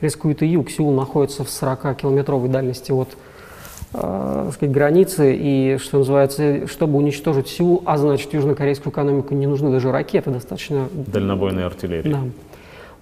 рискует 0.04 0.44
и 0.44 0.48
юг. 0.48 0.70
Сеул 0.70 0.94
находится 0.94 1.44
в 1.44 1.48
40-километровой 1.48 2.50
дальности 2.50 2.92
от 2.92 3.10
э, 3.94 4.50
сказать, 4.54 4.74
границы, 4.74 5.36
и, 5.36 5.78
что 5.82 6.00
называется, 6.00 6.68
чтобы 6.68 6.98
уничтожить 6.98 7.48
Сеул, 7.48 7.82
а 7.86 7.98
значит, 7.98 8.34
южнокорейскую 8.34 8.92
экономику 8.92 9.34
не 9.34 9.48
нужны 9.48 9.72
даже 9.72 9.92
ракеты, 9.92 10.30
достаточно... 10.30 10.88
Дальнобойной 10.94 11.66
артиллерии. 11.66 12.12
Да. 12.12 12.20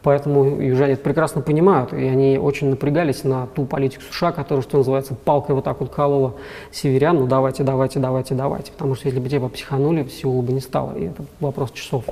Поэтому 0.04 0.60
южане 0.60 0.94
это 0.94 1.04
прекрасно 1.04 1.42
понимают, 1.42 1.94
и 1.94 2.04
они 2.08 2.40
очень 2.40 2.70
напрягались 2.70 3.24
на 3.24 3.46
ту 3.46 3.66
политику 3.66 4.02
США, 4.12 4.32
которая, 4.32 4.64
что 4.64 4.78
называется, 4.78 5.14
палкой 5.14 5.54
вот 5.54 5.64
так 5.64 5.80
вот 5.80 5.92
колола 5.92 6.34
северян, 6.72 7.18
ну 7.18 7.28
давайте, 7.28 7.64
давайте, 7.64 8.00
давайте, 8.00 8.34
давайте. 8.34 8.72
Потому 8.72 8.96
что 8.96 9.08
если 9.08 9.20
бы 9.20 9.30
те 9.30 9.40
психанули, 9.40 10.08
Сеула 10.08 10.42
бы 10.42 10.54
не 10.54 10.62
стало, 10.62 10.98
и 10.98 11.06
это 11.06 11.24
вопрос 11.40 11.72
часов. 11.72 12.06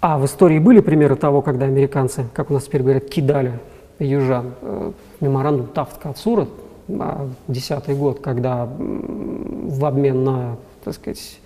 А 0.00 0.18
в 0.18 0.24
истории 0.24 0.58
были 0.58 0.80
примеры 0.80 1.14
того, 1.14 1.42
когда 1.42 1.66
американцы, 1.66 2.24
как 2.32 2.50
у 2.50 2.54
нас 2.54 2.64
теперь 2.64 2.82
говорят, 2.82 3.04
кидали 3.10 3.52
южан. 3.98 4.54
Э, 4.62 4.92
меморандум 5.20 5.66
Тафт-Кацура, 5.66 6.48
а, 6.98 7.28
десятый 7.48 7.94
год, 7.94 8.20
когда 8.20 8.66
в 8.66 9.84
обмен 9.84 10.24
на, 10.24 10.56
так 10.82 10.94
сказать, 10.94 11.38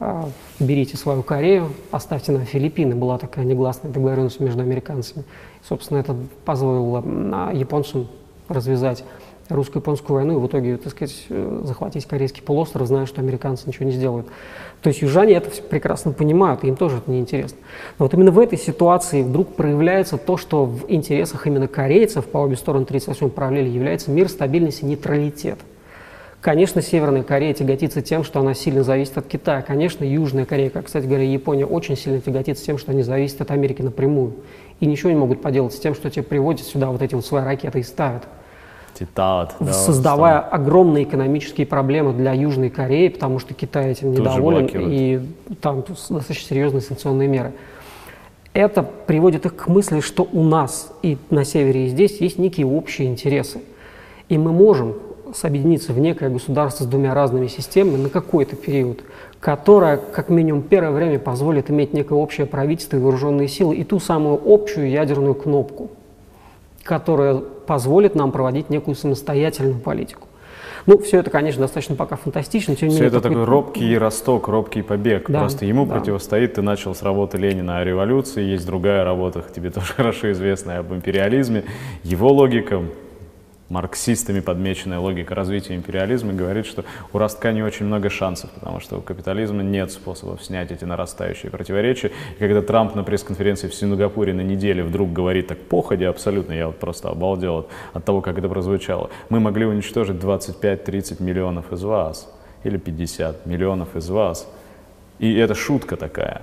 а, 0.00 0.28
берите 0.58 0.96
свою 0.96 1.22
Корею, 1.22 1.68
оставьте 1.92 2.32
нам 2.32 2.44
Филиппины. 2.44 2.96
Была 2.96 3.18
такая 3.18 3.44
негласная 3.44 3.92
договоренность 3.92 4.40
между 4.40 4.62
американцами. 4.62 5.24
собственно, 5.66 5.98
это 5.98 6.16
позволило 6.44 7.52
японцам 7.52 8.08
развязать 8.48 9.04
русско-японскую 9.54 10.16
войну 10.16 10.38
и 10.38 10.40
в 10.40 10.46
итоге, 10.46 10.76
так 10.76 10.92
сказать, 10.92 11.26
э, 11.28 11.60
захватить 11.64 12.06
корейский 12.06 12.42
полуостров, 12.42 12.86
зная, 12.86 13.06
что 13.06 13.20
американцы 13.20 13.68
ничего 13.68 13.86
не 13.86 13.92
сделают. 13.92 14.26
То 14.82 14.88
есть 14.88 15.02
южане 15.02 15.34
это 15.34 15.50
прекрасно 15.62 16.12
понимают, 16.12 16.64
им 16.64 16.76
тоже 16.76 16.98
это 16.98 17.10
неинтересно. 17.10 17.58
Но 17.98 18.04
вот 18.04 18.14
именно 18.14 18.30
в 18.30 18.38
этой 18.38 18.58
ситуации 18.58 19.22
вдруг 19.22 19.54
проявляется 19.54 20.18
то, 20.18 20.36
что 20.36 20.64
в 20.64 20.84
интересах 20.88 21.46
именно 21.46 21.68
корейцев 21.68 22.26
по 22.26 22.38
обе 22.38 22.56
стороны 22.56 22.84
38 22.84 23.30
параллели 23.30 23.68
является 23.68 24.10
мир, 24.10 24.28
стабильность 24.28 24.82
и 24.82 24.86
нейтралитет. 24.86 25.58
Конечно, 26.46 26.80
Северная 26.80 27.24
Корея 27.24 27.54
тяготится 27.54 28.02
тем, 28.02 28.22
что 28.22 28.38
она 28.38 28.54
сильно 28.54 28.84
зависит 28.84 29.18
от 29.18 29.26
Китая. 29.26 29.62
Конечно, 29.62 30.04
Южная 30.04 30.44
Корея, 30.44 30.70
как, 30.70 30.86
кстати 30.86 31.04
говоря, 31.04 31.24
Япония, 31.24 31.66
очень 31.66 31.96
сильно 31.96 32.20
тяготится 32.20 32.64
тем, 32.64 32.78
что 32.78 32.92
они 32.92 33.02
зависят 33.02 33.40
от 33.40 33.50
Америки 33.50 33.82
напрямую. 33.82 34.34
И 34.78 34.86
ничего 34.86 35.10
не 35.10 35.16
могут 35.16 35.42
поделать 35.42 35.72
с 35.72 35.78
тем, 35.80 35.96
что 35.96 36.08
те 36.08 36.22
приводят 36.22 36.64
сюда 36.64 36.90
вот 36.90 37.02
эти 37.02 37.16
вот 37.16 37.26
свои 37.26 37.42
ракеты 37.42 37.80
и 37.80 37.82
ставят. 37.82 38.28
Титат, 38.98 39.54
да, 39.60 39.72
создавая 39.72 40.40
что... 40.40 40.48
огромные 40.50 41.04
экономические 41.04 41.66
проблемы 41.66 42.12
для 42.12 42.32
Южной 42.32 42.70
Кореи, 42.70 43.08
потому 43.08 43.38
что 43.38 43.54
Китай 43.54 43.90
этим 43.90 44.12
недоволен, 44.12 44.68
и 44.72 45.20
там 45.60 45.84
достаточно 45.86 46.48
серьезные 46.48 46.80
санкционные 46.80 47.28
меры. 47.28 47.52
Это 48.54 48.82
приводит 48.82 49.44
их 49.44 49.54
к 49.54 49.68
мысли, 49.68 50.00
что 50.00 50.26
у 50.32 50.42
нас 50.42 50.90
и 51.02 51.18
на 51.28 51.44
севере, 51.44 51.86
и 51.86 51.88
здесь 51.88 52.20
есть 52.22 52.38
некие 52.38 52.66
общие 52.66 53.08
интересы. 53.08 53.60
И 54.30 54.38
мы 54.38 54.50
можем 54.52 54.94
объединиться 55.42 55.92
в 55.92 55.98
некое 55.98 56.30
государство 56.30 56.84
с 56.84 56.86
двумя 56.86 57.12
разными 57.12 57.48
системами 57.48 57.96
на 57.96 58.08
какой-то 58.08 58.56
период, 58.56 59.00
которое, 59.40 59.98
как 59.98 60.30
минимум, 60.30 60.62
первое 60.62 60.92
время 60.92 61.18
позволит 61.18 61.70
иметь 61.70 61.92
некое 61.92 62.14
общее 62.14 62.46
правительство 62.46 62.96
и 62.96 63.00
вооруженные 63.00 63.48
силы 63.48 63.76
и 63.76 63.84
ту 63.84 64.00
самую 64.00 64.40
общую 64.46 64.88
ядерную 64.88 65.34
кнопку, 65.34 65.90
которая 66.86 67.36
позволит 67.36 68.14
нам 68.14 68.32
проводить 68.32 68.70
некую 68.70 68.94
самостоятельную 68.94 69.78
политику. 69.78 70.28
Ну, 70.86 70.98
все 70.98 71.18
это, 71.18 71.30
конечно, 71.30 71.62
достаточно 71.62 71.96
пока 71.96 72.14
фантастично. 72.16 72.76
Тем 72.76 72.90
все 72.90 73.06
это 73.06 73.20
такой 73.20 73.44
робкий 73.44 73.98
росток, 73.98 74.46
робкий 74.46 74.82
побег. 74.82 75.28
Да, 75.28 75.40
Просто 75.40 75.64
ему 75.64 75.84
да. 75.84 75.96
противостоит, 75.96 76.54
ты 76.54 76.62
начал 76.62 76.94
с 76.94 77.02
работы 77.02 77.38
Ленина 77.38 77.78
о 77.78 77.84
революции, 77.84 78.42
есть 78.42 78.64
другая 78.64 79.04
работа, 79.04 79.44
тебе 79.54 79.70
тоже 79.70 79.92
хорошо 79.92 80.30
известная 80.30 80.78
об 80.78 80.92
империализме. 80.92 81.64
Его 82.04 82.32
логика 82.32 82.82
марксистами 83.68 84.40
подмеченная 84.40 84.98
логика 84.98 85.34
развития 85.34 85.74
империализма 85.74 86.32
говорит, 86.32 86.66
что 86.66 86.84
у 87.12 87.18
ростка 87.18 87.52
не 87.52 87.62
очень 87.62 87.86
много 87.86 88.10
шансов, 88.10 88.50
потому 88.50 88.80
что 88.80 88.98
у 88.98 89.00
капитализма 89.00 89.62
нет 89.62 89.90
способов 89.90 90.44
снять 90.44 90.70
эти 90.70 90.84
нарастающие 90.84 91.50
противоречия. 91.50 92.12
И 92.36 92.38
когда 92.38 92.62
Трамп 92.62 92.94
на 92.94 93.02
пресс-конференции 93.02 93.68
в 93.68 93.74
Сингапуре 93.74 94.32
на 94.32 94.42
неделе 94.42 94.84
вдруг 94.84 95.12
говорит 95.12 95.48
так 95.48 95.58
походя 95.58 96.08
абсолютно, 96.10 96.52
я 96.52 96.66
вот 96.66 96.78
просто 96.78 97.08
обалдел 97.08 97.58
от, 97.58 97.70
от 97.92 98.04
того, 98.04 98.20
как 98.20 98.38
это 98.38 98.48
прозвучало, 98.48 99.10
мы 99.28 99.40
могли 99.40 99.66
уничтожить 99.66 100.16
25-30 100.16 101.22
миллионов 101.22 101.72
из 101.72 101.82
вас 101.82 102.32
или 102.62 102.76
50 102.76 103.46
миллионов 103.46 103.96
из 103.96 104.08
вас. 104.08 104.48
И 105.18 105.34
это 105.34 105.54
шутка 105.54 105.96
такая. 105.96 106.42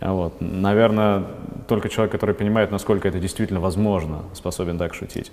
Вот. 0.00 0.34
Наверное, 0.40 1.24
только 1.68 1.88
человек, 1.88 2.12
который 2.12 2.34
понимает, 2.34 2.70
насколько 2.70 3.08
это 3.08 3.18
действительно 3.18 3.60
возможно, 3.60 4.24
способен 4.34 4.78
так 4.78 4.94
шутить. 4.94 5.32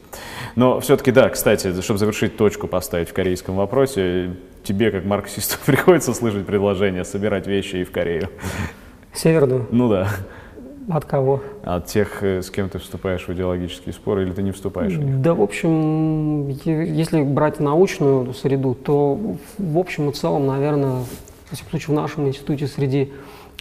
Но 0.56 0.80
все-таки 0.80 1.12
да, 1.12 1.30
кстати, 1.30 1.82
чтобы 1.82 2.00
завершить 2.00 2.38
точку 2.38 2.68
поставить 2.68 3.10
в 3.10 3.14
корейском 3.14 3.56
вопросе, 3.56 4.36
тебе, 4.64 4.92
как 4.92 5.06
марксисту, 5.06 5.58
приходится 5.66 6.14
слышать 6.14 6.46
предложение 6.46 7.04
собирать 7.04 7.48
вещи 7.48 7.78
и 7.78 7.84
в 7.84 7.92
Корею. 7.92 8.30
Северную? 9.14 9.68
Ну 9.72 9.90
да. 9.90 10.10
От 10.90 11.06
кого? 11.06 11.42
От 11.64 11.86
тех, 11.86 12.24
э, 12.24 12.42
с 12.42 12.50
кем 12.50 12.68
ты 12.68 12.78
вступаешь 12.80 13.26
в 13.26 13.32
идеологические 13.32 13.94
споры, 13.94 14.24
или 14.24 14.34
ты 14.34 14.44
не 14.44 14.52
вступаешь 14.52 14.94
в 14.94 15.02
них? 15.02 15.22
Да, 15.22 15.34
в 15.34 15.42
общем, 15.42 16.50
если 16.50 17.22
брать 17.22 17.60
научную 17.60 18.34
среду, 18.34 18.76
то 18.76 19.18
в 19.58 19.78
общем 19.78 20.10
и 20.10 20.14
целом, 20.14 20.46
наверное, 20.46 21.04
в 21.52 21.70
случае 21.70 21.96
в 21.96 22.02
нашем 22.02 22.28
институте 22.28 22.68
среди 22.68 23.14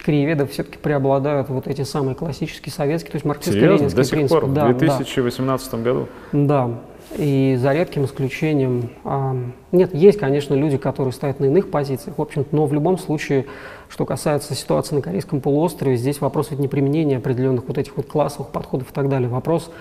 краеведов 0.03 0.51
все-таки 0.51 0.77
преобладают 0.77 1.49
вот 1.49 1.67
эти 1.67 1.83
самые 1.83 2.15
классические 2.15 2.73
советские, 2.73 3.11
то 3.11 3.15
есть 3.15 3.25
марксистско-ленинские 3.25 3.95
До 3.95 4.03
сих 4.03 4.11
принципы. 4.11 4.41
пор, 4.41 4.49
да, 4.49 4.67
в 4.67 4.77
2018 4.77 5.71
да. 5.71 5.77
году? 5.77 6.07
Да, 6.33 6.69
и 7.17 7.57
за 7.59 7.73
редким 7.73 8.05
исключением, 8.05 8.89
а, 9.03 9.35
нет, 9.71 9.93
есть, 9.93 10.19
конечно, 10.19 10.55
люди, 10.55 10.77
которые 10.77 11.13
стоят 11.13 11.39
на 11.39 11.45
иных 11.45 11.71
позициях, 11.71 12.17
в 12.17 12.21
общем 12.21 12.45
но 12.51 12.65
в 12.65 12.73
любом 12.73 12.97
случае, 12.97 13.45
что 13.87 14.05
касается 14.05 14.55
ситуации 14.55 14.95
на 14.95 15.01
Корейском 15.01 15.39
полуострове, 15.39 15.95
здесь 15.95 16.19
вопрос 16.21 16.51
ведь 16.51 16.59
не 16.59 16.67
применения 16.67 17.17
определенных 17.17 17.67
вот 17.67 17.77
этих 17.77 17.95
вот 17.95 18.07
классовых 18.07 18.49
подходов 18.49 18.91
и 18.91 18.93
так 18.93 19.09
далее, 19.09 19.29
вопрос 19.29 19.71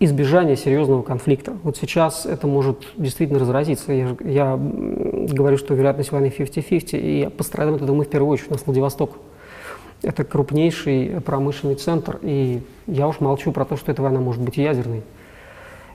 избежания 0.00 0.54
серьезного 0.54 1.02
конфликта. 1.02 1.56
Вот 1.64 1.76
сейчас 1.76 2.24
это 2.24 2.46
может 2.46 2.86
действительно 2.96 3.40
разразиться. 3.40 3.92
Я, 3.92 4.16
я 4.20 4.56
говорю, 4.56 5.58
что 5.58 5.74
вероятность 5.74 6.12
войны 6.12 6.32
50-50, 6.36 6.90
и 6.92 7.28
пострадаем 7.30 7.76
это, 7.76 7.84
думаю, 7.84 8.04
в 8.04 8.08
первую 8.08 8.32
очередь 8.32 8.50
на 8.50 8.58
Владивосток. 8.64 9.16
Это 10.02 10.24
крупнейший 10.24 11.20
промышленный 11.24 11.74
центр, 11.74 12.18
и 12.22 12.62
я 12.86 13.08
уж 13.08 13.20
молчу 13.20 13.52
про 13.52 13.64
то, 13.64 13.76
что 13.76 13.90
эта 13.90 14.02
война 14.02 14.20
может 14.20 14.40
быть 14.40 14.56
ядерной. 14.56 15.02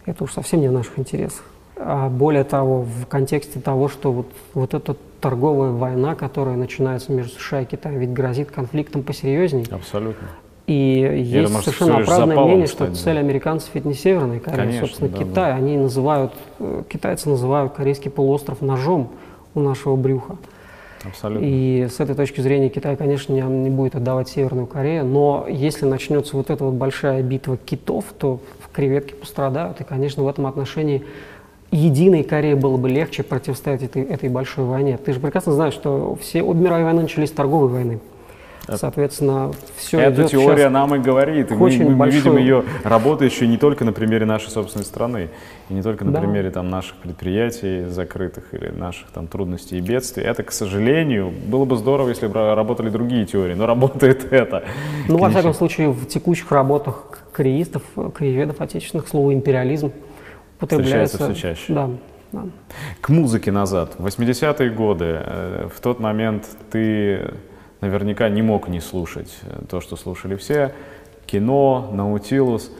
Это 0.06 0.26
уж 0.26 0.34
совсем 0.34 0.60
не 0.60 0.68
в 0.68 0.74
наших 0.74 1.00
интересах. 1.00 1.44
А 1.76 2.10
более 2.10 2.44
того, 2.44 2.82
в 2.82 3.08
контексте 3.08 3.60
того, 3.60 3.88
что 3.88 4.12
вот, 4.12 4.28
вот 4.54 4.74
эта 4.74 4.96
торговая 5.22 5.72
война, 5.72 6.16
которая 6.16 6.56
начинается 6.56 7.12
между 7.12 7.40
США 7.40 7.62
и 7.62 7.66
Китаем, 7.66 8.00
ведь 8.00 8.12
грозит 8.12 8.52
конфликтом 8.52 9.04
посерьезней. 9.04 9.66
Абсолютно. 9.72 10.28
И 10.68 11.00
Я 11.02 11.12
есть 11.14 11.48
думаю, 11.48 11.64
совершенно 11.64 11.98
оправданное 11.98 12.40
мнение, 12.40 12.68
что 12.68 12.86
стать, 12.86 12.98
цель 12.98 13.18
американцев 13.18 13.70
ведь 13.74 13.84
не 13.84 13.94
Северная 13.94 14.40
Корея, 14.40 14.62
Конечно, 14.62 14.88
собственно, 14.88 15.10
да, 15.10 15.18
Китай. 15.18 15.52
Да. 15.52 15.56
Они 15.56 15.78
называют, 15.78 16.34
э, 16.60 16.84
китайцы 16.88 17.28
называют 17.28 17.74
корейский 17.74 18.10
полуостров 18.10 18.62
ножом 18.62 19.12
у 19.56 19.60
нашего 19.60 19.98
брюха. 19.98 20.38
Абсолютно. 21.04 21.46
И 21.46 21.88
с 21.90 22.00
этой 22.00 22.16
точки 22.16 22.42
зрения 22.42 22.70
Китай, 22.70 22.96
конечно, 22.96 23.34
не, 23.34 23.70
будет 23.70 23.96
отдавать 23.96 24.30
Северную 24.30 24.68
Корею, 24.68 25.06
но 25.06 25.46
если 25.50 25.86
начнется 25.86 26.36
вот 26.38 26.50
эта 26.50 26.64
вот 26.64 26.74
большая 26.74 27.22
битва 27.22 27.58
китов, 27.58 28.06
то 28.18 28.40
креветки 28.72 29.14
пострадают, 29.14 29.82
и, 29.82 29.84
конечно, 29.84 30.24
в 30.24 30.28
этом 30.28 30.48
отношении 30.48 31.04
единой 31.72 32.24
Корее 32.24 32.56
было 32.56 32.78
бы 32.78 32.90
легче 32.90 33.24
противостоять 33.24 33.84
этой, 33.84 34.04
этой 34.04 34.30
большой 34.30 34.66
войне. 34.66 34.98
Ты 34.98 35.14
же 35.14 35.20
прекрасно 35.20 35.54
знаешь, 35.54 35.74
что 35.74 36.16
все 36.22 36.44
обе 36.44 36.60
мировые 36.60 36.86
войны 36.86 37.02
начались 37.02 37.30
с 37.30 37.34
торговой 37.34 37.70
войны. 37.70 38.00
Соответственно, 38.68 39.52
все 39.76 40.00
Эта 40.00 40.24
теория 40.24 40.70
нам 40.70 40.96
и 40.96 41.00
говорит. 41.00 41.52
Мы, 41.52 41.70
мы, 41.78 41.90
мы 41.96 42.10
видим 42.10 42.38
ее 42.38 42.64
работающую 42.84 43.50
не 43.50 43.58
только 43.58 43.84
на 43.84 43.92
примере 43.92 44.26
нашей 44.26 44.50
собственной 44.50 44.86
страны, 44.86 45.30
и 45.70 45.74
не 45.74 45.82
только 45.82 46.06
на 46.06 46.12
да. 46.12 46.22
примере 46.22 46.50
там, 46.50 46.70
наших 46.70 46.96
предприятий 46.96 47.86
закрытых 47.90 48.54
или 48.54 48.70
наших 48.70 49.10
там, 49.10 49.28
трудностей 49.28 49.80
и 49.80 49.82
бедствий. 49.82 50.24
Это, 50.24 50.44
к 50.44 50.52
сожалению, 50.52 51.32
было 51.48 51.66
бы 51.66 51.76
здорово, 51.76 52.10
если 52.10 52.28
бы 52.28 52.56
работали 52.56 52.90
другие 52.90 53.26
теории, 53.26 53.54
но 53.54 53.66
работает 53.66 54.32
это. 54.32 54.64
Ну, 55.10 55.18
во 55.18 55.30
всяком 55.30 55.54
случае, 55.54 55.90
в 55.90 56.06
текущих 56.08 56.50
работах 56.52 57.20
кореистов, 57.34 57.84
корееведов 58.14 58.62
отечественных 58.62 59.10
слово 59.10 59.34
«империализм» 59.34 59.92
употребляется. 60.58 61.18
Встречается 61.18 61.34
все 61.34 61.56
чаще. 61.56 61.74
Да, 61.74 61.90
да. 62.32 62.46
К 63.02 63.10
музыке 63.10 63.52
назад. 63.52 63.96
В 63.98 64.08
80-е 64.08 64.70
годы, 64.70 65.20
э, 65.20 65.68
в 65.76 65.82
тот 65.82 66.00
момент 66.00 66.46
ты 66.72 67.34
наверняка 67.84 68.30
не 68.30 68.42
мог 68.42 68.68
не 68.70 68.80
слушать 68.80 69.32
э, 69.44 69.62
то, 69.70 69.82
что 69.82 69.96
слушали 69.98 70.36
все. 70.36 70.74
Кино, 71.26 71.90
Наутилус. 71.92 72.72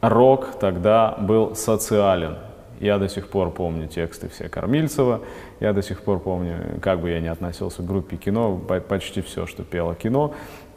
Рок 0.00 0.58
тогда 0.58 1.14
был 1.20 1.54
социален. 1.54 2.36
Я 2.80 2.96
до 2.98 3.08
сих 3.08 3.28
пор 3.28 3.50
помню 3.50 3.86
тексты 3.86 4.28
все 4.30 4.48
Кормильцева, 4.48 5.20
я 5.60 5.74
до 5.74 5.82
сих 5.82 6.00
пор 6.02 6.18
помню, 6.20 6.54
как 6.80 7.00
бы 7.00 7.10
я 7.10 7.20
ни 7.20 7.26
относился 7.28 7.82
к 7.82 7.86
группе 7.86 8.16
кино, 8.16 8.56
по- 8.56 8.80
почти 8.80 9.20
все, 9.20 9.46
что 9.46 9.62
пело 9.62 9.94
кино. 9.94 10.32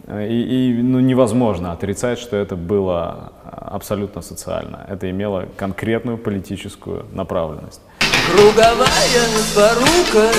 Э, 0.07 0.27
И, 0.27 0.41
и, 0.71 0.81
ну, 0.83 0.99
невозможно 0.99 1.71
отрицать, 1.71 2.19
что 2.19 2.35
это 2.35 2.57
было 2.57 3.31
а, 3.45 3.69
абсолютно 3.75 4.21
социально. 4.21 4.85
Это 4.89 5.09
имело 5.09 5.45
конкретную 5.55 6.17
политическую 6.17 7.05
направленность. 7.13 7.81
Круговая 8.27 9.27
порука 9.55 10.31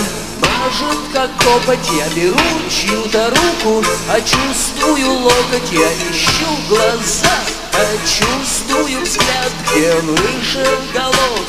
Мажет 0.60 0.98
как 1.12 1.30
копоть 1.38 1.88
Я 1.96 2.08
беру 2.10 2.38
чью-то 2.68 3.30
руку 3.30 3.84
А 4.08 4.20
чувствую 4.20 5.12
локоть 5.20 5.72
Я 5.72 5.92
ищу 6.10 6.46
глаза 6.68 7.36
А 7.72 7.96
чувствую 8.06 9.00
взгляд 9.02 9.52
Где 9.70 9.94
выше 10.00 10.66
голов 10.92 11.40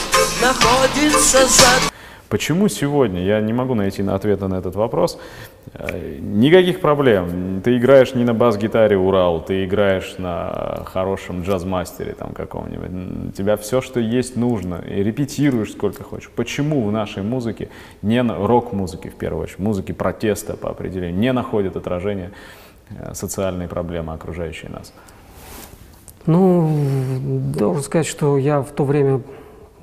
Находится 0.41 1.47
зад 1.47 1.94
Почему 2.35 2.67
сегодня? 2.67 3.23
Я 3.23 3.39
не 3.39 3.53
могу 3.53 3.75
найти 3.75 4.03
на- 4.03 4.13
ответа 4.13 4.49
на 4.49 4.55
этот 4.55 4.75
вопрос. 4.75 5.17
Э, 5.73 6.17
Никаких 6.19 6.81
проблем. 6.81 7.61
Ты 7.63 7.77
играешь 7.77 8.13
не 8.13 8.25
на 8.25 8.33
бас-гитаре 8.33 8.97
Урал, 8.97 9.39
ты 9.45 9.63
играешь 9.63 10.15
на 10.17 10.83
хорошем 10.85 11.43
джаз-мастере 11.43 12.11
там 12.13 12.33
каком-нибудь. 12.33 13.33
Тебя 13.37 13.55
все, 13.55 13.79
что 13.79 14.01
есть, 14.01 14.35
нужно. 14.35 14.83
И 14.85 15.01
репетируешь 15.01 15.71
сколько 15.71 16.03
хочешь. 16.03 16.29
Почему 16.35 16.83
в 16.85 16.91
нашей 16.91 17.23
музыке, 17.23 17.69
не 18.01 18.21
на- 18.21 18.35
рок-музыке 18.35 19.09
в 19.11 19.15
первую 19.15 19.43
очередь, 19.43 19.59
музыке 19.59 19.93
протеста 19.93 20.57
по 20.57 20.69
определению, 20.69 21.17
не 21.17 21.31
находят 21.31 21.77
отражения 21.77 22.31
э, 22.89 23.13
социальные 23.13 23.69
проблемы, 23.69 24.11
окружающие 24.11 24.69
нас? 24.71 24.91
Ну, 26.25 26.69
должен 27.55 27.81
сказать, 27.81 28.07
что 28.07 28.37
я 28.37 28.59
в 28.61 28.71
то 28.71 28.83
время 28.83 29.21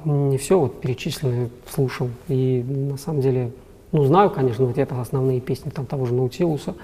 не 0.05 0.39
все 0.39 0.59
вот 0.59 0.81
перечисленное 0.81 1.51
слушал. 1.69 2.09
И 2.29 2.65
на 2.67 2.97
самом 2.97 3.21
деле, 3.21 3.53
ну, 3.93 4.05
знаю, 4.05 4.31
конечно, 4.31 4.65
вот 4.67 4.79
это 4.79 5.01
основные 5.01 5.41
песни 5.41 5.71
там 5.71 5.87
того 5.87 6.07
же 6.07 6.15
Наутилуса. 6.15 6.75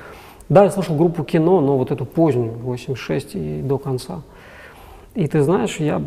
Да, 0.48 0.64
я 0.64 0.70
слушал 0.70 0.96
группу 0.96 1.24
кино, 1.24 1.60
но 1.60 1.76
вот 1.76 1.90
эту 1.90 2.04
позднюю, 2.06 2.52
86 2.58 3.34
и 3.34 3.62
до 3.62 3.78
конца. 3.78 4.22
И 5.14 5.26
ты 5.26 5.42
знаешь, 5.42 5.76
я 5.76 6.02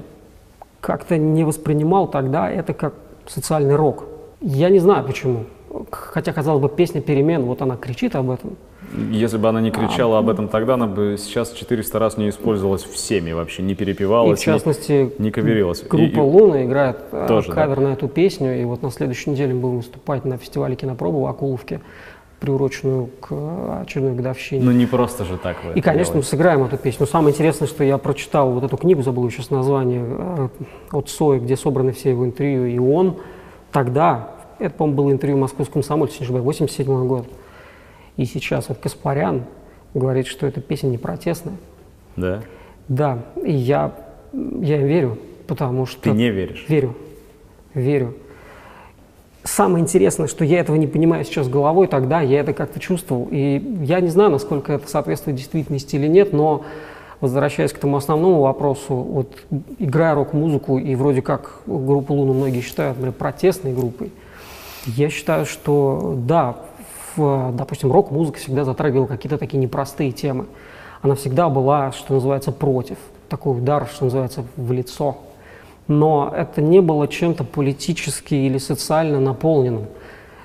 как-то 0.80 1.18
не 1.18 1.44
воспринимал 1.44 2.08
тогда 2.08 2.50
это 2.50 2.74
как 2.74 2.96
социальный 3.28 3.76
рок. 3.76 4.06
Я 4.42 4.70
не 4.70 4.80
знаю 4.80 5.06
почему. 5.06 5.46
Хотя, 5.92 6.34
казалось 6.34 6.62
бы, 6.62 6.70
песня 6.70 7.02
«Перемен», 7.02 7.44
вот 7.44 7.62
она 7.62 7.78
кричит 7.78 8.16
об 8.16 8.30
этом. 8.32 8.58
Если 9.12 9.38
бы 9.38 9.48
она 9.50 9.62
не 9.62 9.72
кричала 9.72 10.20
об 10.20 10.30
этом 10.30 10.48
тогда, 10.48 10.74
она 10.74 10.88
бы 10.88 11.16
сейчас 11.18 11.52
400 11.54 11.98
раз 12.00 12.18
не 12.18 12.30
использовалась 12.30 12.84
всеми 12.84 13.32
вообще, 13.32 13.64
не 13.64 13.74
перепевалась, 13.76 14.40
И 14.40 14.44
в 14.44 14.48
не- 14.48 14.54
частности, 14.54 15.12
не, 15.18 15.32
каверилась. 15.32 15.82
И- 15.82 15.86
группа 15.88 16.18
и- 16.18 16.20
«Луна» 16.20 16.66
играет 16.66 16.98
э, 17.12 17.26
Тоже, 17.28 17.50
да. 17.50 17.54
кавер 17.56 17.80
на 17.80 17.94
эту 17.94 18.08
песню. 18.08 18.62
И 18.62 18.66
вот 18.66 18.82
на 18.82 18.92
следующей 18.92 19.30
неделе 19.30 19.54
мы 19.54 19.60
будем 19.62 19.78
выступать 19.78 20.26
на 20.26 20.38
фестивале 20.38 20.76
кинопробы 20.76 21.22
в 21.22 21.26
Акуловке, 21.26 21.80
приуроченную 22.40 23.10
к 23.22 23.28
э, 23.32 23.82
очередной 23.84 24.14
годовщине. 24.16 24.64
Ну 24.64 24.72
не 24.72 24.86
просто 24.88 25.26
же 25.26 25.38
так 25.38 25.58
вы 25.64 25.74
И, 25.74 25.82
конечно, 25.82 26.16
мы 26.16 26.22
делаете. 26.22 26.30
сыграем 26.30 26.64
эту 26.64 26.78
песню. 26.78 27.02
Но 27.02 27.06
самое 27.06 27.34
интересное, 27.34 27.68
что 27.68 27.84
я 27.84 27.98
прочитал 27.98 28.52
вот 28.52 28.64
эту 28.64 28.78
книгу, 28.78 29.04
забыл 29.04 29.30
сейчас 29.30 29.52
название, 29.52 30.04
э, 30.08 30.48
от 30.92 31.10
Сои, 31.10 31.40
где 31.40 31.56
собраны 31.56 31.92
все 31.94 32.10
его 32.10 32.26
интервью, 32.26 32.66
и 32.66 32.78
он 32.80 33.18
тогда, 33.72 34.32
это, 34.60 34.74
по-моему, 34.76 34.98
было 35.04 35.12
интервью 35.12 35.38
в 35.38 35.42
«Московском 35.42 35.76
комсомольце», 35.82 36.14
если 36.16 36.24
не 36.24 36.26
ошибаюсь, 36.40 36.46
87 36.46 37.08
год. 37.08 37.26
И 38.22 38.26
сейчас 38.26 38.70
вот 38.70 38.78
Каспарян 38.78 39.46
говорит, 39.96 40.28
что 40.28 40.46
эта 40.46 40.62
песня 40.62 40.90
не 40.90 41.00
протестная. 41.00 41.56
Да? 42.16 42.44
Да, 42.88 43.18
и 43.44 43.52
я, 43.52 43.96
я 44.32 44.80
им 44.80 44.86
верю, 44.86 45.18
потому 45.48 45.88
что... 45.88 46.04
Ты 46.04 46.12
не 46.12 46.30
веришь? 46.30 46.68
Верю, 46.70 46.96
верю. 47.74 48.14
Самое 49.44 49.82
интересное, 49.82 50.28
что 50.28 50.46
я 50.46 50.60
этого 50.60 50.76
не 50.76 50.86
понимаю 50.86 51.26
сейчас 51.26 51.50
головой, 51.50 51.88
тогда 51.88 52.22
я 52.22 52.42
это 52.42 52.54
как-то 52.54 52.80
чувствовал. 52.80 53.28
И 53.32 53.60
я 53.82 54.00
не 54.02 54.10
знаю, 54.10 54.30
насколько 54.30 54.74
это 54.74 54.88
соответствует 54.88 55.38
действительности 55.38 55.96
или 55.96 56.06
нет, 56.06 56.32
но 56.32 56.64
возвращаясь 57.22 57.74
к 57.74 57.80
тому 57.80 57.98
основному 57.98 58.42
вопросу, 58.42 58.94
вот 58.94 59.36
играя 59.80 60.14
рок-музыку, 60.14 60.78
и 60.78 60.94
вроде 60.94 61.24
как 61.24 61.62
группу 61.66 62.14
Луну 62.14 62.34
многие 62.34 62.62
считают, 62.62 62.98
например, 62.98 63.14
протестной 63.14 63.74
группой, 63.74 64.12
я 64.86 65.10
считаю, 65.10 65.48
что 65.48 66.16
да, 66.28 66.56
в, 67.16 67.52
допустим, 67.54 67.92
рок-музыка 67.92 68.40
всегда 68.40 68.64
затрагивала 68.64 69.08
какие-то 69.08 69.38
такие 69.38 69.58
непростые 69.58 70.12
темы. 70.12 70.46
Она 71.02 71.16
всегда 71.16 71.50
была, 71.50 71.92
что 71.92 72.14
называется, 72.14 72.52
против. 72.52 72.98
Такой 73.30 73.58
удар, 73.58 73.88
что 73.92 74.06
называется, 74.06 74.44
в 74.56 74.72
лицо. 74.72 75.18
Но 75.88 76.32
это 76.36 76.62
не 76.62 76.80
было 76.80 77.08
чем-то 77.08 77.44
политически 77.44 78.36
или 78.36 78.58
социально 78.58 79.20
наполненным. 79.20 79.86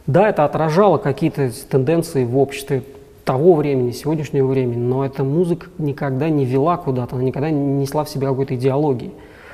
Да, 0.07 0.29
это 0.29 0.45
отражало 0.45 0.99
какие-то 0.99 1.51
тенденции 1.69 2.25
в 2.25 2.39
обществе 2.39 2.85
того 3.25 3.55
времени, 3.55 3.91
сегодняшнего 3.91 4.47
времени, 4.47 4.79
но 4.79 5.05
эта 5.05 5.25
музыка 5.25 5.67
никогда 5.79 6.29
не 6.29 6.45
вела 6.45 6.77
куда-то, 6.77 7.17
она 7.17 7.25
никогда 7.25 7.51
не 7.51 7.59
несла 7.81 8.05
в 8.05 8.09
себе 8.09 8.29
какой-то 8.29 8.55
идеологии. 8.55 9.11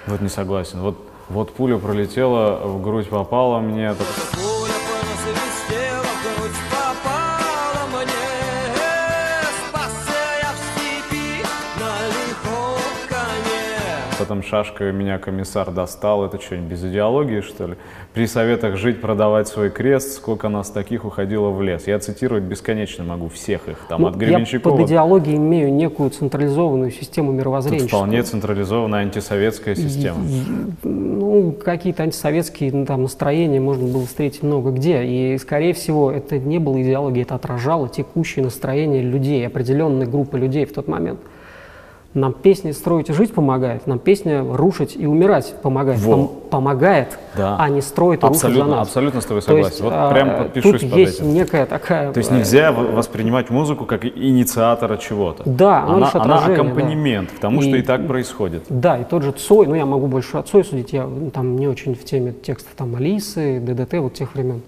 Вот 0.06 0.20
не 0.20 0.28
согласен. 0.28 0.80
Вот, 0.82 0.98
вот 1.30 1.52
пуля 1.52 1.78
пролетела, 1.78 2.60
в 2.66 2.82
грудь 2.82 3.08
попала 3.08 3.60
мне. 3.60 3.94
так- 3.94 4.51
Потом 14.32 14.44
шашкой 14.44 14.92
меня 14.94 15.18
комиссар 15.18 15.70
достал. 15.70 16.24
Это 16.24 16.40
что, 16.40 16.56
без 16.56 16.82
идеологии, 16.82 17.42
что 17.42 17.66
ли? 17.66 17.74
При 18.14 18.26
советах 18.26 18.78
жить, 18.78 19.02
продавать 19.02 19.46
свой 19.46 19.68
крест, 19.68 20.14
сколько 20.14 20.48
нас 20.48 20.70
таких 20.70 21.04
уходило 21.04 21.50
в 21.50 21.60
лес. 21.60 21.86
Я 21.86 21.98
цитировать 21.98 22.44
бесконечно 22.44 23.04
могу 23.04 23.28
всех 23.28 23.68
их, 23.68 23.76
там, 23.90 24.00
Ну, 24.00 24.06
от 24.06 24.14
я 24.14 24.20
Гременщикова. 24.20 24.74
под 24.74 24.86
идеологией 24.86 25.36
имею 25.36 25.70
некую 25.70 26.08
централизованную 26.08 26.90
систему 26.92 27.32
Тут 27.32 27.40
мировоззрения. 27.40 27.86
вполне 27.88 28.22
централизованная 28.22 29.00
антисоветская 29.00 29.74
система. 29.74 30.20
Ну, 30.82 31.52
какие-то 31.52 32.04
антисоветские 32.04 32.72
ну, 32.72 32.86
там, 32.86 33.02
настроения 33.02 33.60
можно 33.60 33.86
было 33.86 34.06
встретить 34.06 34.42
много 34.42 34.70
где. 34.70 35.04
И, 35.04 35.36
скорее 35.36 35.74
всего, 35.74 36.10
это 36.10 36.38
не 36.38 36.58
было 36.58 36.80
идеологией, 36.80 37.24
это 37.24 37.34
отражало 37.34 37.90
текущее 37.90 38.42
настроение 38.42 39.02
людей, 39.02 39.46
определенной 39.46 40.06
группы 40.06 40.38
людей 40.38 40.64
в 40.64 40.72
тот 40.72 40.88
момент. 40.88 41.20
Нам 42.14 42.34
песня 42.34 42.74
«Строить 42.74 43.08
и 43.08 43.14
жить» 43.14 43.32
помогает, 43.32 43.86
нам 43.86 43.98
песня 43.98 44.44
«Рушить 44.44 44.96
и 44.96 45.06
умирать» 45.06 45.54
помогает. 45.62 45.98
Во. 46.00 46.16
Нам 46.16 46.28
помогает, 46.50 47.18
Да. 47.34 47.56
а 47.58 47.70
не 47.70 47.80
строит 47.80 48.22
и 48.22 48.26
рушит 48.26 48.42
за 48.42 48.48
Абсолютно, 48.48 48.76
нас. 48.76 48.88
абсолютно 48.88 49.20
с 49.22 49.24
тобой 49.24 49.40
То 49.40 49.46
согласен. 49.46 49.68
есть, 49.70 49.80
вот 49.80 49.92
а, 49.96 50.10
прям 50.12 50.36
подпишусь 50.36 50.80
тут 50.82 50.90
под 50.90 50.98
есть 50.98 51.20
этим. 51.20 51.32
некая 51.32 51.64
такая... 51.64 52.12
То 52.12 52.18
есть 52.18 52.30
нельзя 52.30 52.70
воспринимать 52.70 53.48
музыку 53.48 53.86
как 53.86 54.04
инициатора 54.04 54.98
чего-то. 54.98 55.42
Да, 55.46 55.84
она 55.84 55.94
она, 55.94 56.10
она 56.12 56.20
отражение, 56.36 56.46
да. 56.48 56.62
аккомпанемент 56.62 57.30
к 57.32 57.38
тому, 57.38 57.62
что 57.62 57.76
И- 57.76 57.78
и 57.78 57.82
так 57.82 58.06
происходит. 58.06 58.64
Да, 58.68 58.98
и 58.98 59.04
тот 59.04 59.22
же 59.22 59.32
Цой, 59.32 59.66
ну 59.66 59.74
я 59.74 59.86
могу 59.86 60.06
больше 60.06 60.36
о 60.36 60.42
Цой 60.42 60.64
судить, 60.64 60.92
я 60.92 61.06
ну, 61.06 61.30
там 61.30 61.56
не 61.56 61.66
очень 61.66 61.94
в 61.94 62.04
теме 62.04 62.32
текстов 62.34 62.72
там 62.76 62.94
Алисы, 62.94 63.58
ДДТ, 63.58 63.94
вот 64.00 64.12
тех 64.12 64.34
времен. 64.34 64.60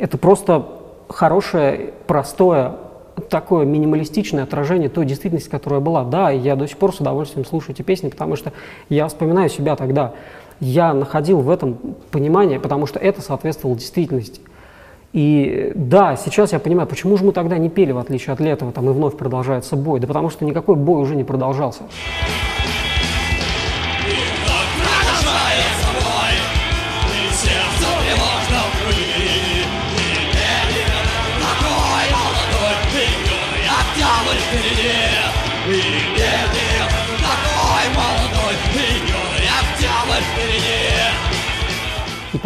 Это 0.00 0.18
просто 0.18 0.66
хорошее, 1.08 1.92
простое, 2.08 2.72
такое 3.32 3.64
минималистичное 3.64 4.42
отражение 4.44 4.90
той 4.90 5.06
действительности, 5.06 5.48
которая 5.48 5.80
была. 5.80 6.04
Да, 6.04 6.30
я 6.30 6.54
до 6.54 6.68
сих 6.68 6.76
пор 6.76 6.94
с 6.94 7.00
удовольствием 7.00 7.46
слушаю 7.46 7.74
эти 7.74 7.80
песни, 7.80 8.10
потому 8.10 8.36
что 8.36 8.52
я 8.90 9.08
вспоминаю 9.08 9.48
себя 9.48 9.74
тогда. 9.74 10.12
Я 10.60 10.92
находил 10.92 11.40
в 11.40 11.48
этом 11.48 11.78
понимание, 12.10 12.60
потому 12.60 12.86
что 12.86 12.98
это 12.98 13.22
соответствовало 13.22 13.78
действительности. 13.78 14.42
И 15.14 15.72
да, 15.74 16.16
сейчас 16.16 16.52
я 16.52 16.58
понимаю, 16.58 16.86
почему 16.86 17.16
же 17.16 17.24
мы 17.24 17.32
тогда 17.32 17.56
не 17.56 17.70
пели, 17.70 17.92
в 17.92 17.98
отличие 17.98 18.34
от 18.34 18.40
Летова, 18.40 18.70
там 18.70 18.88
и 18.90 18.92
вновь 18.92 19.16
продолжается 19.16 19.76
бой. 19.76 19.98
Да 19.98 20.06
потому 20.06 20.28
что 20.28 20.44
никакой 20.44 20.76
бой 20.76 21.00
уже 21.00 21.16
не 21.16 21.24
продолжался. 21.24 21.84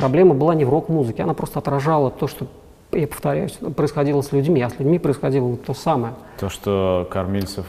Проблема 0.07 0.34
была 0.34 0.54
не 0.54 0.64
в 0.64 0.70
рок-музыке, 0.70 1.24
она 1.24 1.34
просто 1.34 1.59
отражала 1.59 2.12
то, 2.12 2.28
что, 2.28 2.46
я 2.92 3.09
повторяюсь, 3.09 3.59
происходило 3.74 4.22
с 4.22 4.30
людьми, 4.30 4.62
а 4.62 4.70
с 4.70 4.78
людьми 4.78 5.00
происходило 5.00 5.46
вот 5.46 5.64
то 5.64 5.74
самое. 5.74 6.14
То, 6.38 6.48
что 6.48 7.09
Кормильцев 7.11 7.66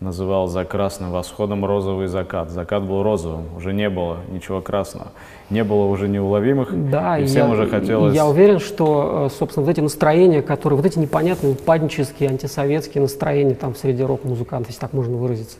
называл 0.00 0.48
за 0.48 0.66
красным 0.66 1.10
восходом 1.10 1.64
розовый 1.64 2.08
закат. 2.08 2.50
Закат 2.50 2.82
был 2.82 3.02
розовым, 3.02 3.46
уже 3.56 3.72
не 3.72 3.88
было 3.88 4.18
ничего 4.30 4.60
красного. 4.60 5.08
Не 5.48 5.64
было 5.64 5.86
уже 5.86 6.08
неуловимых, 6.08 6.90
Да, 6.90 7.18
и 7.18 7.24
всем 7.24 7.46
я, 7.46 7.52
уже 7.54 7.66
хотелось... 7.66 8.14
я 8.14 8.26
уверен, 8.26 8.58
что, 8.58 9.28
э, 9.30 9.34
собственно, 9.38 9.64
вот 9.64 9.72
эти 9.72 9.80
настроения, 9.80 10.42
которые, 10.42 10.76
вот 10.76 10.84
эти 10.84 10.98
непонятные 10.98 11.52
упаднические, 11.52 12.28
антисоветские 12.28 13.00
настроения 13.00 13.54
там 13.54 13.74
среди 13.74 14.02
рок-музыкантов, 14.02 14.68
если 14.68 14.80
так 14.82 14.92
можно 14.92 15.16
выразиться, 15.16 15.56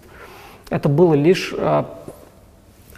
это 0.68 0.90
было 0.90 1.14
лишь 1.14 1.54
э, 1.56 1.84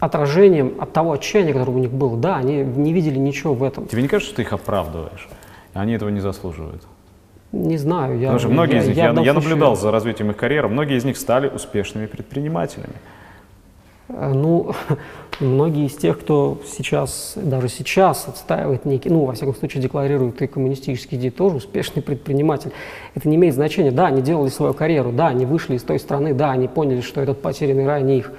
отражением 0.00 0.74
от 0.80 0.92
того 0.92 1.12
отчаяния, 1.12 1.52
которое 1.52 1.72
у 1.72 1.78
них 1.78 1.90
было. 1.90 2.16
Да, 2.16 2.36
они 2.36 2.62
не 2.62 2.92
видели 2.92 3.18
ничего 3.18 3.54
в 3.54 3.62
этом. 3.62 3.86
Тебе 3.86 4.02
не 4.02 4.08
кажется, 4.08 4.28
что 4.30 4.36
ты 4.36 4.42
их 4.42 4.52
оправдываешь? 4.52 5.28
Они 5.74 5.92
этого 5.92 6.08
не 6.08 6.20
заслуживают. 6.20 6.82
Не 7.52 7.76
знаю, 7.78 8.18
я... 8.18 8.28
Потому 8.28 8.38
что 8.38 8.48
многие 8.48 8.74
я- 8.76 8.82
из 8.82 8.86
них, 8.88 8.96
я 8.96 9.02
я, 9.04 9.08
я 9.10 9.14
случае- 9.14 9.32
наблюдал 9.34 9.76
за 9.76 9.90
развитием 9.90 10.30
их 10.30 10.36
карьеры, 10.36 10.68
многие 10.68 10.96
из 10.96 11.04
них 11.04 11.16
стали 11.16 11.48
успешными 11.48 12.06
предпринимателями. 12.06 12.94
Э, 14.08 14.32
Ну, 14.32 14.72
многие 15.40 15.86
из 15.86 15.96
тех, 15.96 16.18
кто 16.20 16.58
сейчас, 16.66 17.34
даже 17.36 17.68
сейчас 17.68 18.26
отстаивает 18.28 18.84
некий, 18.84 19.10
ну, 19.10 19.24
во 19.24 19.32
всяком 19.32 19.54
случае, 19.54 19.82
декларирует 19.82 20.40
и 20.42 20.46
коммунистические 20.46 21.20
идеи, 21.20 21.30
тоже 21.30 21.56
успешный 21.56 22.02
предприниматель. 22.02 22.70
Это 23.14 23.28
не 23.28 23.36
имеет 23.36 23.54
значения. 23.54 23.90
Да, 23.90 24.06
они 24.06 24.22
делали 24.22 24.48
свою 24.48 24.72
карьеру, 24.74 25.10
да, 25.12 25.28
они 25.28 25.44
вышли 25.44 25.74
из 25.76 25.82
той 25.82 25.98
страны, 25.98 26.34
да, 26.34 26.52
они 26.52 26.68
поняли, 26.68 27.00
что 27.00 27.20
этот 27.20 27.42
потерянный 27.42 27.86
рай 27.86 28.02
не 28.02 28.18
их. 28.18 28.32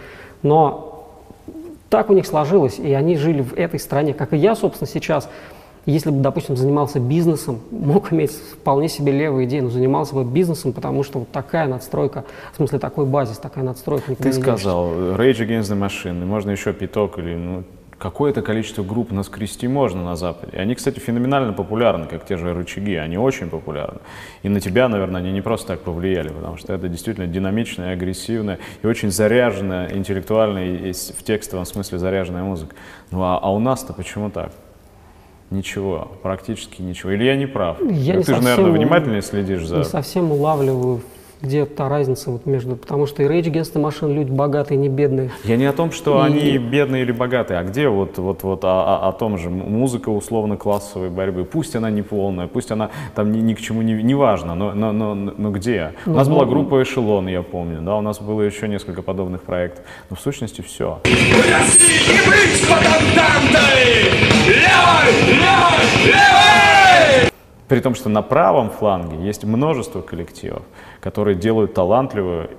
Но 0.43 0.90
так 1.91 2.09
у 2.09 2.13
них 2.13 2.25
сложилось, 2.25 2.79
и 2.79 2.93
они 2.93 3.17
жили 3.17 3.41
в 3.41 3.53
этой 3.53 3.77
стране, 3.77 4.13
как 4.13 4.33
и 4.33 4.37
я, 4.37 4.55
собственно, 4.55 4.89
сейчас. 4.89 5.29
Если 5.85 6.09
бы, 6.09 6.21
допустим, 6.21 6.55
занимался 6.55 6.99
бизнесом, 6.99 7.59
мог 7.69 8.13
иметь 8.13 8.31
вполне 8.31 8.87
себе 8.87 9.11
левые 9.11 9.47
идеи, 9.47 9.59
но 9.59 9.69
занимался 9.69 10.15
бы 10.15 10.23
бизнесом, 10.23 10.73
потому 10.73 11.03
что 11.03 11.19
вот 11.19 11.31
такая 11.31 11.67
надстройка, 11.67 12.23
в 12.53 12.57
смысле 12.57 12.79
такой 12.79 13.05
базис, 13.05 13.39
такая 13.39 13.63
надстройка. 13.65 14.15
Ты 14.15 14.31
сказал, 14.31 14.89
Rage 14.91 15.39
Against 15.39 15.73
the 15.73 15.77
Machine, 15.77 16.23
можно 16.23 16.51
еще 16.51 16.71
пяток 16.71 17.17
или 17.19 17.35
ну, 17.35 17.63
какое-то 18.01 18.41
количество 18.41 18.81
групп 18.83 19.11
наскрести 19.11 19.67
можно 19.67 20.03
на 20.03 20.15
Западе. 20.15 20.57
И 20.57 20.59
они, 20.59 20.73
кстати, 20.73 20.97
феноменально 20.97 21.53
популярны, 21.53 22.07
как 22.07 22.25
те 22.25 22.35
же 22.35 22.51
рычаги, 22.51 22.95
они 22.95 23.17
очень 23.17 23.47
популярны. 23.47 23.99
И 24.41 24.49
на 24.49 24.59
тебя, 24.59 24.89
наверное, 24.89 25.21
они 25.21 25.31
не 25.31 25.41
просто 25.41 25.67
так 25.67 25.81
повлияли, 25.81 26.29
потому 26.29 26.57
что 26.57 26.73
это 26.73 26.89
действительно 26.89 27.27
динамичная, 27.27 27.93
агрессивная 27.93 28.57
и 28.81 28.87
очень 28.87 29.11
заряженная, 29.11 29.95
интеллектуальная 29.95 30.77
и 30.77 30.93
в 30.93 31.23
текстовом 31.23 31.65
смысле 31.65 31.99
заряженная 31.99 32.43
музыка. 32.43 32.75
Ну 33.11 33.21
а, 33.21 33.37
а 33.39 33.53
у 33.53 33.59
нас-то 33.59 33.93
почему 33.93 34.31
так? 34.31 34.51
Ничего, 35.51 36.11
практически 36.23 36.81
ничего. 36.81 37.11
Или 37.11 37.25
я 37.25 37.35
не 37.35 37.45
прав? 37.45 37.77
Я 37.81 38.13
Ты 38.13 38.19
не 38.19 38.23
же, 38.23 38.31
наверное, 38.31 38.55
совсем- 38.55 38.73
внимательнее 38.73 39.21
следишь 39.21 39.65
за... 39.67 39.77
Не 39.77 39.83
совсем 39.83 40.31
улавливаю, 40.31 41.01
где 41.41 41.65
та 41.65 41.89
разница 41.89 42.29
вот 42.31 42.45
между... 42.45 42.75
Потому 42.75 43.07
что 43.07 43.23
и 43.23 43.25
Rage 43.25 43.51
Against 43.51 43.73
the 43.73 43.81
Machine 43.81 44.13
люди 44.13 44.31
богатые, 44.31 44.77
не 44.77 44.89
бедные. 44.89 45.31
Я 45.43 45.57
не 45.57 45.65
о 45.65 45.73
том, 45.73 45.91
что 45.91 46.19
И- 46.19 46.27
они 46.27 46.57
бедные 46.57 47.03
или 47.03 47.11
богатые, 47.11 47.59
а 47.59 47.63
где 47.63 47.87
вот, 47.89 48.17
вот, 48.17 48.43
вот 48.43 48.63
о, 48.63 48.67
о- 49.05 49.09
о 49.09 49.11
том 49.11 49.37
же 49.37 49.49
музыка 49.49 50.09
условно-классовой 50.09 51.09
борьбы. 51.09 51.43
Пусть 51.45 51.75
она 51.75 51.89
не 51.89 52.01
полная, 52.01 52.47
пусть 52.47 52.71
она 52.71 52.89
там 53.15 53.31
ни, 53.31 53.39
ни 53.39 53.53
к 53.53 53.61
чему 53.61 53.81
не, 53.81 53.93
не 54.03 54.13
важно, 54.15 54.55
но, 54.55 54.73
но, 54.73 54.91
но, 54.91 55.15
но 55.15 55.51
где? 55.51 55.93
У 56.05 56.11
нас 56.11 56.27
Ну, 56.27 56.35
была 56.35 56.45
ну, 56.45 56.51
группа 56.51 56.81
Эшелон, 56.83 57.27
я 57.27 57.41
помню, 57.41 57.81
да, 57.81 57.95
у 57.97 58.01
нас 58.01 58.19
было 58.19 58.41
еще 58.41 58.67
несколько 58.67 59.01
подобных 59.01 59.41
проектов. 59.41 59.83
Но 60.09 60.15
в 60.15 60.19
сущности 60.19 60.61
все. 60.61 60.99
Левой! 64.47 65.11
Левой! 65.27 65.85
Левой! 66.05 66.70
При 67.71 67.79
том, 67.79 67.95
что 67.95 68.09
на 68.09 68.21
правом 68.21 68.69
фланге 68.69 69.25
есть 69.25 69.45
множество 69.45 70.01
коллективов, 70.01 70.63
которые 70.99 71.37
делают 71.37 71.73
талантливую, 71.73 72.49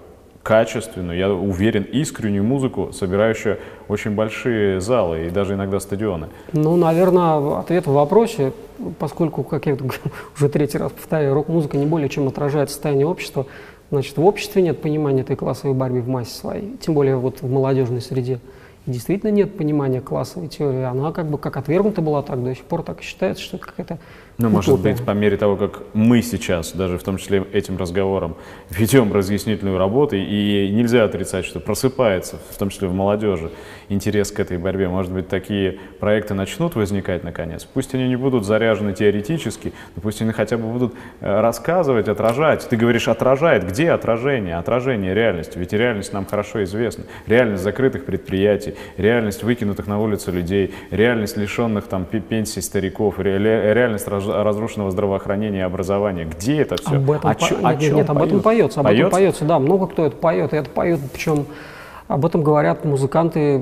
качественную, 0.42 1.18
я 1.18 1.30
уверен, 1.30 1.82
искреннюю 1.82 2.42
музыку, 2.44 2.92
собирающую 2.94 3.58
очень 3.88 4.12
большие 4.12 4.80
залы 4.80 5.26
и 5.26 5.30
даже 5.30 5.52
иногда 5.52 5.80
стадионы. 5.80 6.28
Ну, 6.54 6.76
наверное, 6.76 7.58
ответ 7.58 7.86
в 7.86 7.92
вопросе, 7.92 8.54
поскольку, 8.98 9.42
как 9.42 9.66
я 9.66 9.76
уже 10.34 10.48
третий 10.48 10.78
раз 10.78 10.92
повторяю, 10.92 11.34
рок-музыка 11.34 11.76
не 11.76 11.84
более 11.84 12.08
чем 12.08 12.26
отражает 12.26 12.70
состояние 12.70 13.06
общества, 13.06 13.44
значит, 13.90 14.16
в 14.16 14.24
обществе 14.24 14.62
нет 14.62 14.80
понимания 14.80 15.20
этой 15.20 15.36
классовой 15.36 15.76
борьбы 15.76 16.00
в 16.00 16.08
массе 16.08 16.34
своей, 16.34 16.78
тем 16.78 16.94
более 16.94 17.16
вот 17.16 17.42
в 17.42 17.52
молодежной 17.52 18.00
среде. 18.00 18.40
Действительно 18.86 19.30
нет 19.30 19.56
понимания 19.56 20.00
классовой 20.00 20.48
теории. 20.48 20.82
Она 20.82 21.12
как 21.12 21.26
бы 21.26 21.38
как 21.38 21.56
отвергнута 21.56 22.00
была 22.00 22.22
так, 22.22 22.42
до 22.42 22.52
сих 22.54 22.64
пор 22.64 22.82
так 22.82 23.00
считается, 23.00 23.40
что 23.40 23.56
это 23.56 23.66
какая-то 23.66 23.98
Ну, 24.38 24.48
может 24.48 24.80
быть, 24.80 25.04
по 25.04 25.10
мере 25.12 25.36
того, 25.36 25.56
как 25.56 25.82
мы 25.92 26.22
сейчас, 26.22 26.72
даже 26.72 26.98
в 26.98 27.02
том 27.02 27.18
числе 27.18 27.44
этим 27.52 27.76
разговором, 27.76 28.36
ведем 28.70 29.12
разъяснительную 29.12 29.78
работу, 29.78 30.16
и 30.16 30.68
нельзя 30.70 31.04
отрицать, 31.04 31.44
что 31.44 31.60
просыпается, 31.60 32.38
в 32.50 32.56
том 32.56 32.70
числе 32.70 32.88
в 32.88 32.94
молодежи, 32.94 33.50
интерес 33.88 34.32
к 34.32 34.40
этой 34.40 34.56
борьбе. 34.58 34.88
Может 34.88 35.12
быть, 35.12 35.28
такие 35.28 35.78
проекты 36.00 36.34
начнут 36.34 36.74
возникать 36.74 37.24
наконец. 37.24 37.64
Пусть 37.64 37.94
они 37.94 38.08
не 38.08 38.16
будут 38.16 38.44
заряжены 38.44 38.94
теоретически, 38.94 39.72
но 39.94 40.02
пусть 40.02 40.22
они 40.22 40.32
хотя 40.32 40.56
бы 40.56 40.64
будут 40.64 40.94
э, 41.20 41.40
рассказывать, 41.40 42.08
отражать. 42.08 42.66
Ты 42.68 42.76
говоришь, 42.76 43.08
отражает. 43.08 43.68
Где 43.68 43.90
отражение? 43.90 44.56
Отражение 44.56 45.14
реальности. 45.14 45.58
Ведь 45.58 45.72
реальность 45.72 46.12
нам 46.14 46.24
хорошо 46.24 46.64
известна. 46.64 47.04
Реальность 47.26 47.62
закрытых 47.62 48.06
предприятий, 48.06 48.74
реальность 48.96 49.42
выкинутых 49.42 49.86
на 49.86 50.00
улицу 50.00 50.32
людей, 50.32 50.74
реальность 50.90 51.36
лишенных 51.36 51.84
там 51.86 52.06
пе- 52.06 52.20
пенсий 52.20 52.62
стариков, 52.62 53.18
ре- 53.18 53.36
ре- 53.36 53.74
реальность 53.74 54.08
разрушенного 54.32 54.90
здравоохранения 54.90 55.60
и 55.60 55.62
образования. 55.62 56.24
Где 56.24 56.62
это 56.62 56.76
все? 56.76 56.96
Об 56.96 57.10
этом, 57.10 57.34
по- 57.34 57.50
нет, 57.50 57.80
нет, 57.80 57.92
нет, 57.94 58.10
об 58.10 58.22
этом 58.22 58.40
поется, 58.40 58.80
об 58.80 58.86
этом 58.86 59.10
поется, 59.10 59.44
да, 59.44 59.58
много 59.58 59.86
кто 59.86 60.06
это 60.06 60.16
поет, 60.16 60.52
и 60.52 60.56
это 60.56 60.70
поет, 60.70 61.00
причем 61.12 61.46
об 62.08 62.24
этом 62.26 62.42
говорят 62.42 62.84
музыканты, 62.84 63.60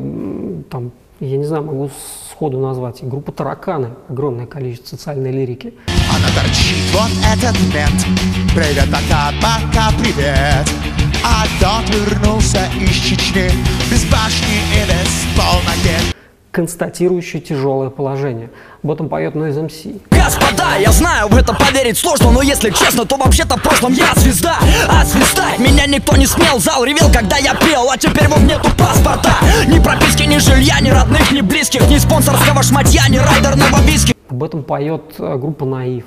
там, 0.70 0.92
я 1.20 1.36
не 1.36 1.44
знаю, 1.44 1.64
могу 1.64 1.90
сходу 2.30 2.58
назвать, 2.58 2.98
группа 3.02 3.32
«Тараканы», 3.32 3.90
огромное 4.08 4.46
количество 4.46 4.96
социальной 4.96 5.30
лирики. 5.30 5.74
Она 5.88 6.28
торчит, 6.34 6.76
вот 6.92 7.10
этот 7.32 7.58
мент. 7.74 8.06
Привет, 8.54 8.86
пока, 8.86 9.30
пока, 9.40 9.90
привет. 10.00 10.66
А 11.22 11.44
тот 11.60 11.94
вернулся 11.94 12.66
из 12.80 12.90
Чечни. 12.90 13.50
Без 13.90 14.04
башни 14.10 14.56
и 14.74 14.86
без 14.88 15.36
полноги 15.36 16.19
констатирующий 16.51 17.40
тяжелое 17.40 17.90
положение. 17.90 18.51
Об 18.82 18.90
этом 18.90 19.09
поет 19.09 19.34
Noise 19.34 19.66
MC. 19.66 20.01
Господа, 20.11 20.76
я 20.78 20.90
знаю, 20.90 21.28
в 21.28 21.36
это 21.36 21.53
поверить 21.53 21.98
сложно 21.98 22.30
Но 22.30 22.42
если 22.42 22.70
честно, 22.70 23.05
то 23.05 23.16
вообще-то 23.16 23.57
в 23.57 23.62
прошлом 23.62 23.92
я 23.92 24.12
звезда 24.16 24.57
А 24.88 25.05
свистать 25.05 25.59
меня 25.59 25.86
никто 25.86 26.16
не 26.16 26.26
смел 26.26 26.59
Зал 26.59 26.84
ревел, 26.84 27.11
когда 27.12 27.36
я 27.36 27.55
пел 27.55 27.90
А 27.90 27.96
теперь 27.98 28.28
вот 28.28 28.40
нету 28.40 28.70
паспорта 28.76 29.32
Ни 29.66 29.78
прописки, 29.80 30.22
ни 30.22 30.38
жилья, 30.38 30.80
ни 30.80 30.90
родных, 30.90 31.30
ни 31.32 31.40
близких 31.40 31.88
Ни 31.88 31.98
спонсорского 31.98 32.62
шматья, 32.62 33.03
ни 33.09 33.18
райдерного 33.18 33.80
виски 33.82 34.14
Об 34.28 34.42
этом 34.44 34.62
поет 34.62 35.03
э, 35.18 35.36
группа 35.36 35.64
«Наив». 35.64 36.05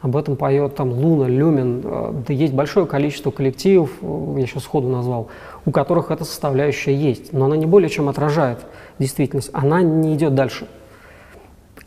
Об 0.00 0.16
этом 0.16 0.36
поет 0.36 0.76
там 0.76 0.92
Луна, 0.92 1.28
Люмен. 1.28 1.82
Э, 1.84 2.12
Да 2.26 2.32
есть 2.32 2.54
большое 2.54 2.86
количество 2.86 3.30
коллективов, 3.30 3.90
э, 4.00 4.34
я 4.38 4.46
сейчас 4.46 4.64
сходу 4.64 4.88
назвал, 4.88 5.28
у 5.66 5.70
которых 5.70 6.10
эта 6.10 6.24
составляющая 6.24 6.94
есть. 6.94 7.32
Но 7.32 7.44
она 7.44 7.56
не 7.56 7.66
более 7.66 7.90
чем 7.90 8.08
отражает 8.08 8.60
действительность. 8.98 9.50
Она 9.52 9.82
не 9.82 10.14
идет 10.14 10.34
дальше. 10.34 10.66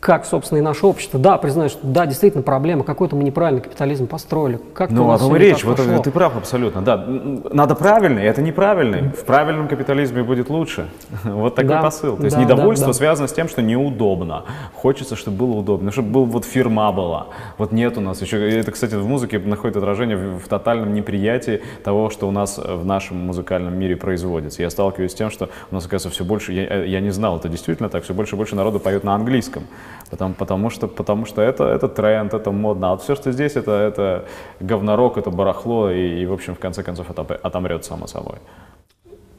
Как, 0.04 0.26
собственно, 0.26 0.58
и 0.58 0.60
наше 0.60 0.84
общество. 0.84 1.18
Да, 1.18 1.38
признаю, 1.38 1.70
что 1.70 1.78
да, 1.82 2.04
действительно 2.04 2.42
проблема. 2.42 2.84
Какой-то 2.84 3.16
мы 3.16 3.24
неправильный 3.24 3.62
капитализм 3.62 4.06
построили. 4.06 4.60
Как 4.74 4.90
Ну, 4.90 5.10
о 5.10 5.18
том 5.18 5.34
и 5.34 5.38
речь, 5.38 5.64
вот 5.64 5.78
ты 5.78 6.10
прав 6.10 6.36
абсолютно, 6.36 6.82
да. 6.82 7.02
Надо 7.50 7.74
правильный, 7.74 8.22
это 8.24 8.42
неправильный. 8.42 9.08
В 9.08 9.24
правильном 9.24 9.66
капитализме 9.66 10.22
будет 10.22 10.50
лучше. 10.50 10.90
Вот 11.24 11.54
такой 11.54 11.70
Да, 11.70 11.80
посыл. 11.80 12.18
То 12.18 12.24
есть 12.24 12.36
да, 12.36 12.42
недовольство 12.42 12.88
да, 12.88 12.92
да. 12.92 12.98
связано 12.98 13.28
с 13.28 13.32
тем, 13.32 13.48
что 13.48 13.62
неудобно. 13.62 14.44
Хочется, 14.74 15.16
чтобы 15.16 15.38
было 15.38 15.54
удобно, 15.60 15.90
чтобы 15.90 16.10
был 16.10 16.26
вот 16.26 16.44
фирма 16.44 16.92
была. 16.92 17.28
Вот 17.56 17.72
нет 17.72 17.96
у 17.96 18.02
нас 18.02 18.20
еще. 18.20 18.46
Это, 18.58 18.72
кстати, 18.72 18.96
в 18.96 19.08
музыке 19.08 19.38
находит 19.38 19.78
отражение 19.78 20.18
в, 20.18 20.38
в 20.38 20.48
тотальном 20.48 20.92
неприятии 20.92 21.62
того, 21.82 22.10
что 22.10 22.28
у 22.28 22.30
нас 22.30 22.60
э, 22.62 22.74
в 22.74 22.84
нашем 22.84 23.24
музыкальном 23.24 23.74
мире 23.74 23.96
производится. 23.96 24.60
Я 24.60 24.68
сталкиваюсь 24.68 25.12
с 25.12 25.14
тем, 25.14 25.30
что 25.30 25.48
у 25.70 25.74
нас, 25.74 25.86
оказывается, 25.86 26.10
все 26.10 26.26
больше, 26.26 26.52
я, 26.52 26.66
э, 26.66 26.88
я 26.88 27.00
не 27.00 27.10
знал, 27.10 27.38
это 27.38 27.48
действительно 27.48 27.88
так, 27.88 28.04
все 28.04 28.12
больше 28.12 28.34
и 28.34 28.38
больше 28.38 28.54
народу 28.54 28.80
поет 28.80 29.02
на 29.02 29.14
английском. 29.14 29.64
Потому, 30.10 30.34
потому, 30.34 30.70
что, 30.70 30.88
потому 30.88 31.26
что 31.26 31.42
это, 31.42 31.64
это 31.64 31.88
тренд, 31.88 32.34
это 32.34 32.50
модно. 32.50 32.92
А 32.92 32.96
все, 32.96 33.14
что 33.14 33.32
здесь, 33.32 33.56
это, 33.56 33.72
это 33.72 34.24
говнорок, 34.60 35.16
это 35.16 35.30
барахло, 35.30 35.90
и, 35.90 36.22
и, 36.22 36.26
в 36.26 36.32
общем, 36.32 36.54
в 36.54 36.58
конце 36.58 36.82
концов, 36.82 37.10
отопе- 37.10 37.38
отомрет 37.42 37.84
само 37.84 38.06
собой. 38.06 38.36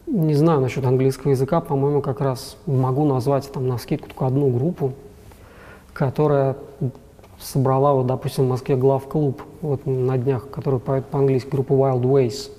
Не 0.07 0.35
знаю 0.35 0.61
насчет 0.61 0.85
английского 0.85 1.31
языка, 1.31 1.61
по-моему, 1.61 2.01
как 2.01 2.21
раз 2.21 2.57
могу 2.65 3.05
назвать 3.05 3.51
там 3.51 3.67
на 3.67 3.77
скидку 3.77 4.07
только 4.07 4.27
одну 4.27 4.49
группу, 4.49 4.93
которая 5.93 6.55
собрала, 7.39 7.93
вот, 7.93 8.07
допустим, 8.07 8.45
в 8.45 8.49
Москве 8.49 8.75
глав-клуб 8.75 9.41
вот, 9.61 9.85
на 9.85 10.17
днях, 10.17 10.49
который 10.49 10.79
поет 10.79 11.05
по-английски, 11.05 11.49
группа 11.49 11.73
Wild 11.73 12.01
Ways. 12.01 12.51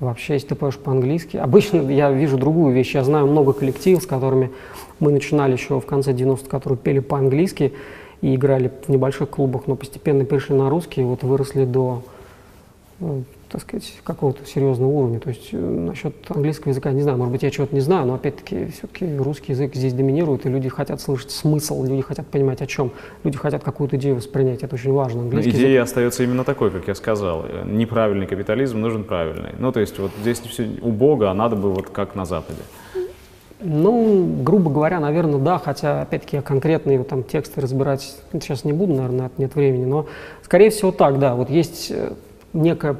Вообще, 0.00 0.34
если 0.34 0.48
ты 0.48 0.54
поешь 0.54 0.76
по-английски, 0.76 1.36
обычно 1.36 1.80
я 1.90 2.12
вижу 2.12 2.38
другую 2.38 2.72
вещь. 2.72 2.94
Я 2.94 3.02
знаю 3.02 3.26
много 3.26 3.52
коллективов, 3.52 4.04
с 4.04 4.06
которыми 4.06 4.50
мы 5.00 5.10
начинали 5.10 5.52
еще 5.52 5.80
в 5.80 5.86
конце 5.86 6.12
90-х, 6.12 6.48
которые 6.48 6.78
пели 6.78 7.00
по-английски 7.00 7.72
и 8.20 8.34
играли 8.34 8.70
в 8.86 8.88
небольших 8.88 9.30
клубах, 9.30 9.66
но 9.66 9.74
постепенно 9.74 10.24
перешли 10.24 10.54
на 10.54 10.70
русский, 10.70 11.00
и 11.00 11.04
вот 11.04 11.24
выросли 11.24 11.64
до 11.64 12.02
ну, 13.00 13.24
так 13.50 13.62
сказать, 13.62 13.94
какого-то 14.04 14.44
серьезного 14.44 14.90
уровня. 14.90 15.20
То 15.20 15.30
есть 15.30 15.48
э, 15.52 15.56
насчет 15.56 16.14
английского 16.28 16.70
языка, 16.70 16.92
не 16.92 17.02
знаю, 17.02 17.18
может 17.18 17.32
быть, 17.32 17.42
я 17.42 17.50
чего-то 17.50 17.74
не 17.74 17.80
знаю, 17.80 18.06
но 18.06 18.14
опять-таки 18.14 18.66
все-таки 18.66 19.16
русский 19.16 19.52
язык 19.52 19.74
здесь 19.74 19.94
доминирует, 19.94 20.44
и 20.46 20.48
люди 20.48 20.68
хотят 20.68 21.00
слышать 21.00 21.30
смысл, 21.30 21.82
люди 21.84 22.02
хотят 22.02 22.26
понимать 22.26 22.60
о 22.60 22.66
чем, 22.66 22.92
люди 23.24 23.38
хотят 23.38 23.64
какую-то 23.64 23.96
идею 23.96 24.16
воспринять, 24.16 24.62
это 24.62 24.74
очень 24.74 24.92
важно. 24.92 25.20
Но 25.20 25.24
Английский 25.24 25.50
идея 25.52 25.68
язык, 25.68 25.84
остается 25.84 26.22
именно 26.24 26.44
такой, 26.44 26.70
как 26.70 26.86
я 26.88 26.94
сказал. 26.94 27.44
Э, 27.46 27.64
Неправильный 27.66 28.26
капитализм 28.26 28.80
нужен 28.80 29.04
правильный. 29.04 29.50
Ну, 29.58 29.72
то 29.72 29.80
есть 29.80 29.98
вот 29.98 30.10
здесь 30.20 30.40
все 30.40 30.68
убого, 30.82 31.30
а 31.30 31.34
надо 31.34 31.56
бы 31.56 31.72
вот 31.72 31.88
как 31.88 32.14
на 32.14 32.26
Западе. 32.26 32.60
ну, 33.60 34.42
грубо 34.42 34.70
говоря, 34.70 35.00
наверное, 35.00 35.40
да, 35.40 35.58
хотя, 35.58 36.02
опять-таки, 36.02 36.36
я 36.36 36.42
конкретные 36.42 37.02
там 37.02 37.22
тексты 37.22 37.60
разбирать 37.60 38.16
сейчас 38.32 38.64
не 38.64 38.72
буду, 38.72 38.94
наверное, 38.94 39.30
нет 39.38 39.54
времени, 39.54 39.84
но, 39.84 40.06
скорее 40.42 40.70
всего, 40.70 40.92
так, 40.92 41.18
да, 41.18 41.34
вот 41.34 41.50
есть 41.50 41.90
э, 41.90 42.12
некое 42.52 42.96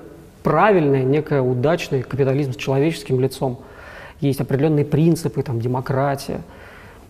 правильное, 0.49 1.05
некое 1.05 1.42
удачное 1.42 2.03
капитализм 2.03 2.55
с 2.55 2.57
человеческим 2.57 3.20
лицом. 3.20 3.59
Есть 4.22 4.40
определенные 4.40 4.86
принципы, 4.86 5.42
там, 5.42 5.61
демократия, 5.61 6.40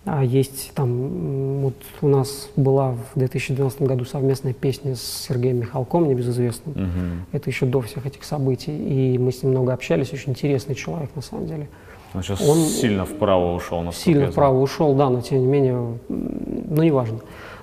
а 0.03 0.25
есть 0.25 0.73
там, 0.75 1.61
вот 1.61 1.75
у 2.01 2.09
нас 2.09 2.49
была 2.57 2.91
в 2.91 3.17
2012 3.17 3.83
году 3.83 4.03
совместная 4.03 4.51
песня 4.51 4.93
с 4.93 5.01
Сергеем 5.01 5.59
Михалком, 5.59 6.09
небезызвестным. 6.09 7.23
Это 7.31 7.49
еще 7.49 7.65
до 7.65 7.79
всех 7.79 8.05
этих 8.05 8.25
событий. 8.25 8.75
И 8.75 9.17
мы 9.17 9.31
с 9.31 9.41
ним 9.41 9.53
много 9.53 9.71
общались, 9.71 10.11
очень 10.11 10.31
интересный 10.31 10.75
человек 10.75 11.09
на 11.15 11.21
самом 11.21 11.47
деле. 11.47 11.69
Он 12.13 12.21
сейчас 12.21 12.41
Он 12.41 12.57
сильно 12.57 13.05
вправо 13.05 13.53
ушел, 13.53 13.83
насколько 13.83 14.03
Сильно 14.03 14.31
вправо 14.31 14.59
ушел, 14.59 14.95
да, 14.95 15.09
но 15.09 15.21
тем 15.21 15.39
не 15.39 15.47
менее, 15.47 15.97
ну 16.09 16.83
неважно. 16.83 17.19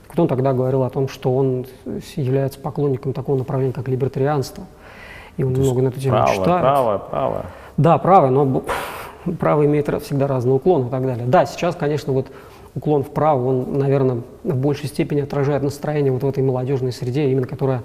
Так 0.06 0.16
вот 0.16 0.22
он 0.22 0.28
тогда 0.28 0.54
говорил 0.54 0.84
о 0.84 0.90
том, 0.90 1.06
что 1.08 1.34
он 1.34 1.66
является 2.14 2.58
поклонником 2.60 3.12
такого 3.12 3.36
направления, 3.36 3.74
как 3.74 3.88
либертарианство. 3.88 4.64
И 5.36 5.44
он 5.44 5.52
много 5.52 5.82
на 5.82 5.88
эту 5.88 6.00
тему 6.00 6.16
Право, 6.16 6.34
читает. 6.34 6.62
право, 6.62 6.98
право. 6.98 7.46
Да, 7.76 7.98
право, 7.98 8.30
но 8.30 8.62
право 9.38 9.64
имеет 9.66 9.88
всегда 10.02 10.26
разный 10.26 10.54
уклон 10.54 10.86
и 10.86 10.90
так 10.90 11.04
далее. 11.04 11.26
Да, 11.26 11.46
сейчас, 11.46 11.76
конечно, 11.76 12.12
вот 12.12 12.28
уклон 12.74 13.02
вправо, 13.02 13.48
он, 13.48 13.78
наверное, 13.78 14.22
в 14.44 14.56
большей 14.56 14.88
степени 14.88 15.20
отражает 15.20 15.62
настроение 15.62 16.12
вот 16.12 16.22
в 16.22 16.28
этой 16.28 16.42
молодежной 16.42 16.92
среде, 16.92 17.30
именно 17.30 17.46
которая 17.46 17.82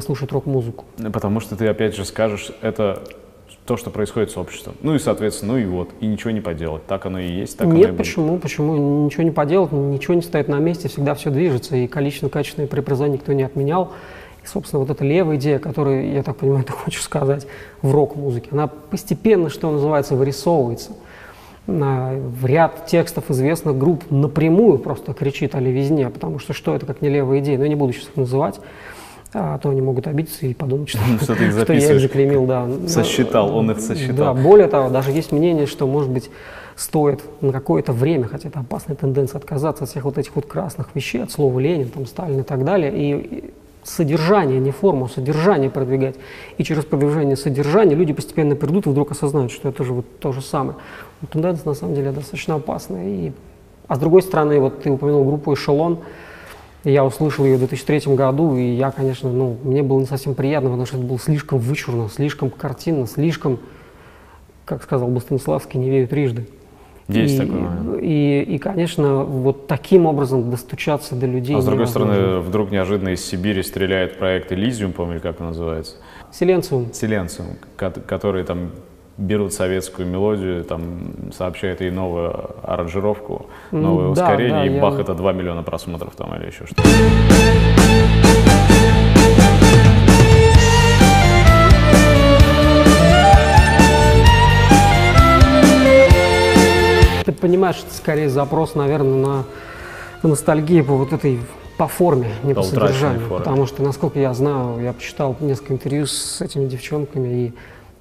слушает 0.00 0.32
рок-музыку. 0.32 0.84
Потому 1.12 1.40
что 1.40 1.56
ты 1.56 1.68
опять 1.68 1.94
же 1.94 2.04
скажешь, 2.04 2.50
это 2.62 3.02
то, 3.66 3.76
что 3.76 3.90
происходит 3.90 4.32
с 4.32 4.36
обществом. 4.36 4.74
Ну 4.82 4.96
и, 4.96 4.98
соответственно, 4.98 5.52
ну 5.52 5.58
и 5.58 5.64
вот, 5.66 5.90
и 6.00 6.06
ничего 6.06 6.32
не 6.32 6.40
поделать. 6.40 6.84
Так 6.86 7.06
оно 7.06 7.20
и 7.20 7.28
есть, 7.28 7.56
так 7.56 7.66
оно 7.68 7.76
и 7.76 7.78
Нет, 7.78 7.90
будет. 7.90 7.98
почему? 7.98 8.38
Почему? 8.38 9.04
Ничего 9.04 9.22
не 9.22 9.30
поделать, 9.30 9.70
ничего 9.70 10.14
не 10.14 10.22
стоит 10.22 10.48
на 10.48 10.58
месте, 10.58 10.88
всегда 10.88 11.14
все 11.14 11.30
движется, 11.30 11.76
и 11.76 11.86
количественно-качественное 11.86 12.66
преобразование 12.66 13.18
никто 13.18 13.32
не 13.32 13.44
отменял. 13.44 13.92
Собственно, 14.52 14.80
вот 14.80 14.90
эта 14.90 15.04
левая 15.04 15.36
идея, 15.36 15.58
которую, 15.58 16.12
я 16.12 16.22
так 16.22 16.36
понимаю, 16.36 16.64
ты 16.66 16.72
хочешь 16.72 17.02
сказать, 17.02 17.46
в 17.82 17.94
рок-музыке, 17.94 18.48
она 18.52 18.66
постепенно, 18.66 19.48
что 19.50 19.70
называется, 19.70 20.14
вырисовывается. 20.14 20.92
В 21.66 22.46
ряд 22.46 22.86
текстов 22.86 23.30
известных 23.30 23.78
групп 23.78 24.10
напрямую 24.10 24.78
просто 24.78 25.12
кричит 25.12 25.54
о 25.54 25.60
левизне, 25.60 26.08
потому 26.10 26.40
что 26.40 26.52
что 26.52 26.74
это 26.74 26.84
как 26.84 27.00
не 27.00 27.08
левая 27.08 27.38
идея, 27.40 27.58
но 27.58 27.64
я 27.64 27.68
не 27.68 27.76
буду 27.76 27.92
сейчас 27.92 28.08
их 28.08 28.16
называть, 28.16 28.58
а 29.32 29.58
то 29.58 29.68
они 29.68 29.80
могут 29.80 30.08
обидеться 30.08 30.46
и 30.46 30.54
подумать, 30.54 30.88
что, 30.88 30.98
Что 31.22 31.36
ты 31.36 31.44
их 31.44 31.52
что 31.60 31.72
я 31.72 31.94
их 31.94 32.00
заклеймил, 32.00 32.46
да. 32.46 32.66
Сосчитал, 32.88 33.56
он 33.56 33.70
их 33.70 33.76
Да, 33.76 33.82
сосчитал. 33.82 34.34
более 34.34 34.66
того, 34.66 34.90
даже 34.90 35.12
есть 35.12 35.30
мнение, 35.30 35.66
что, 35.66 35.86
может 35.86 36.10
быть, 36.10 36.28
стоит 36.74 37.20
на 37.40 37.52
какое-то 37.52 37.92
время, 37.92 38.24
хотя 38.26 38.48
это 38.48 38.60
опасная 38.60 38.96
тенденция, 38.96 39.38
отказаться 39.38 39.84
от 39.84 39.90
всех 39.90 40.04
вот 40.04 40.18
этих 40.18 40.34
вот 40.34 40.46
красных 40.46 40.88
вещей, 40.94 41.22
от 41.22 41.30
слова 41.30 41.56
Ленин, 41.60 41.88
там, 41.90 42.06
Сталин 42.06 42.40
и 42.40 42.42
так 42.42 42.64
далее, 42.64 42.90
и 42.92 43.52
содержание, 43.82 44.58
не 44.58 44.70
форму, 44.70 45.06
а 45.06 45.08
содержание 45.08 45.70
продвигать. 45.70 46.16
И 46.58 46.64
через 46.64 46.84
продвижение 46.84 47.36
содержания 47.36 47.94
люди 47.94 48.12
постепенно 48.12 48.56
придут 48.56 48.86
и 48.86 48.90
вдруг 48.90 49.10
осознают, 49.10 49.52
что 49.52 49.68
это 49.68 49.84
же 49.84 49.92
вот 49.92 50.18
то 50.18 50.32
же 50.32 50.42
самое. 50.42 50.76
Но 51.20 51.28
тенденция, 51.28 51.68
на 51.68 51.74
самом 51.74 51.94
деле, 51.94 52.12
достаточно 52.12 52.56
опасная. 52.56 53.08
И... 53.08 53.32
А 53.88 53.96
с 53.96 53.98
другой 53.98 54.22
стороны, 54.22 54.60
вот 54.60 54.82
ты 54.82 54.90
упомянул 54.90 55.24
группу 55.24 55.52
«Эшелон», 55.54 56.00
я 56.82 57.04
услышал 57.04 57.44
ее 57.44 57.56
в 57.56 57.58
2003 57.58 58.14
году, 58.14 58.56
и 58.56 58.62
я, 58.62 58.90
конечно, 58.90 59.30
ну, 59.30 59.58
мне 59.64 59.82
было 59.82 60.00
не 60.00 60.06
совсем 60.06 60.34
приятно, 60.34 60.70
потому 60.70 60.86
что 60.86 60.96
это 60.96 61.04
было 61.04 61.18
слишком 61.18 61.58
вычурно, 61.58 62.08
слишком 62.08 62.48
картинно, 62.48 63.06
слишком, 63.06 63.58
как 64.64 64.82
сказал 64.82 65.08
бы 65.08 65.20
Станиславский, 65.20 65.78
не 65.78 65.90
верю 65.90 66.08
трижды. 66.08 66.46
Есть 67.18 67.34
и, 67.34 67.38
такой 67.38 67.60
момент. 67.60 67.98
И, 68.02 68.42
и, 68.42 68.58
конечно, 68.58 69.24
вот 69.24 69.66
таким 69.66 70.06
образом 70.06 70.50
достучаться 70.50 71.14
до 71.14 71.26
людей 71.26 71.56
А 71.56 71.60
с 71.60 71.64
другой 71.64 71.86
невозможно. 71.86 72.14
стороны, 72.14 72.40
вдруг 72.40 72.70
неожиданно 72.70 73.10
из 73.10 73.24
Сибири 73.24 73.62
стреляет 73.62 74.18
проект 74.18 74.52
Элизиум, 74.52 74.92
помню, 74.92 75.20
как 75.20 75.40
он 75.40 75.48
называется. 75.48 75.96
Селенциум, 76.32 76.86
ко- 77.76 77.90
которые 77.90 78.44
там 78.44 78.70
берут 79.18 79.52
советскую 79.52 80.08
мелодию, 80.08 80.64
там 80.64 81.32
сообщают 81.36 81.80
ей 81.82 81.90
новую 81.90 82.32
аранжировку, 82.62 83.46
новое 83.70 84.06
да, 84.14 84.22
ускорение, 84.24 84.50
да, 84.50 84.66
и 84.66 84.74
я- 84.76 84.80
бах, 84.82 84.98
это 84.98 85.14
2 85.14 85.32
миллиона 85.32 85.62
просмотров 85.62 86.14
там 86.16 86.34
или 86.36 86.46
еще 86.46 86.64
что-то. 86.66 86.82
Понимаешь, 97.40 97.82
это 97.84 97.94
скорее 97.94 98.28
запрос, 98.28 98.74
наверное, 98.74 99.44
на, 100.22 100.28
ностальгию 100.28 100.84
по 100.84 100.94
вот 100.94 101.12
этой 101.12 101.40
по 101.76 101.88
форме, 101.88 102.28
не 102.42 102.52
по 102.52 102.62
содержанию. 102.62 103.26
форме. 103.26 103.38
Потому 103.38 103.66
что, 103.66 103.82
насколько 103.82 104.18
я 104.18 104.34
знаю, 104.34 104.82
я 104.82 104.92
почитал 104.92 105.34
несколько 105.40 105.72
интервью 105.72 106.06
с 106.06 106.40
этими 106.42 106.66
девчонками 106.66 107.28
и 107.28 107.52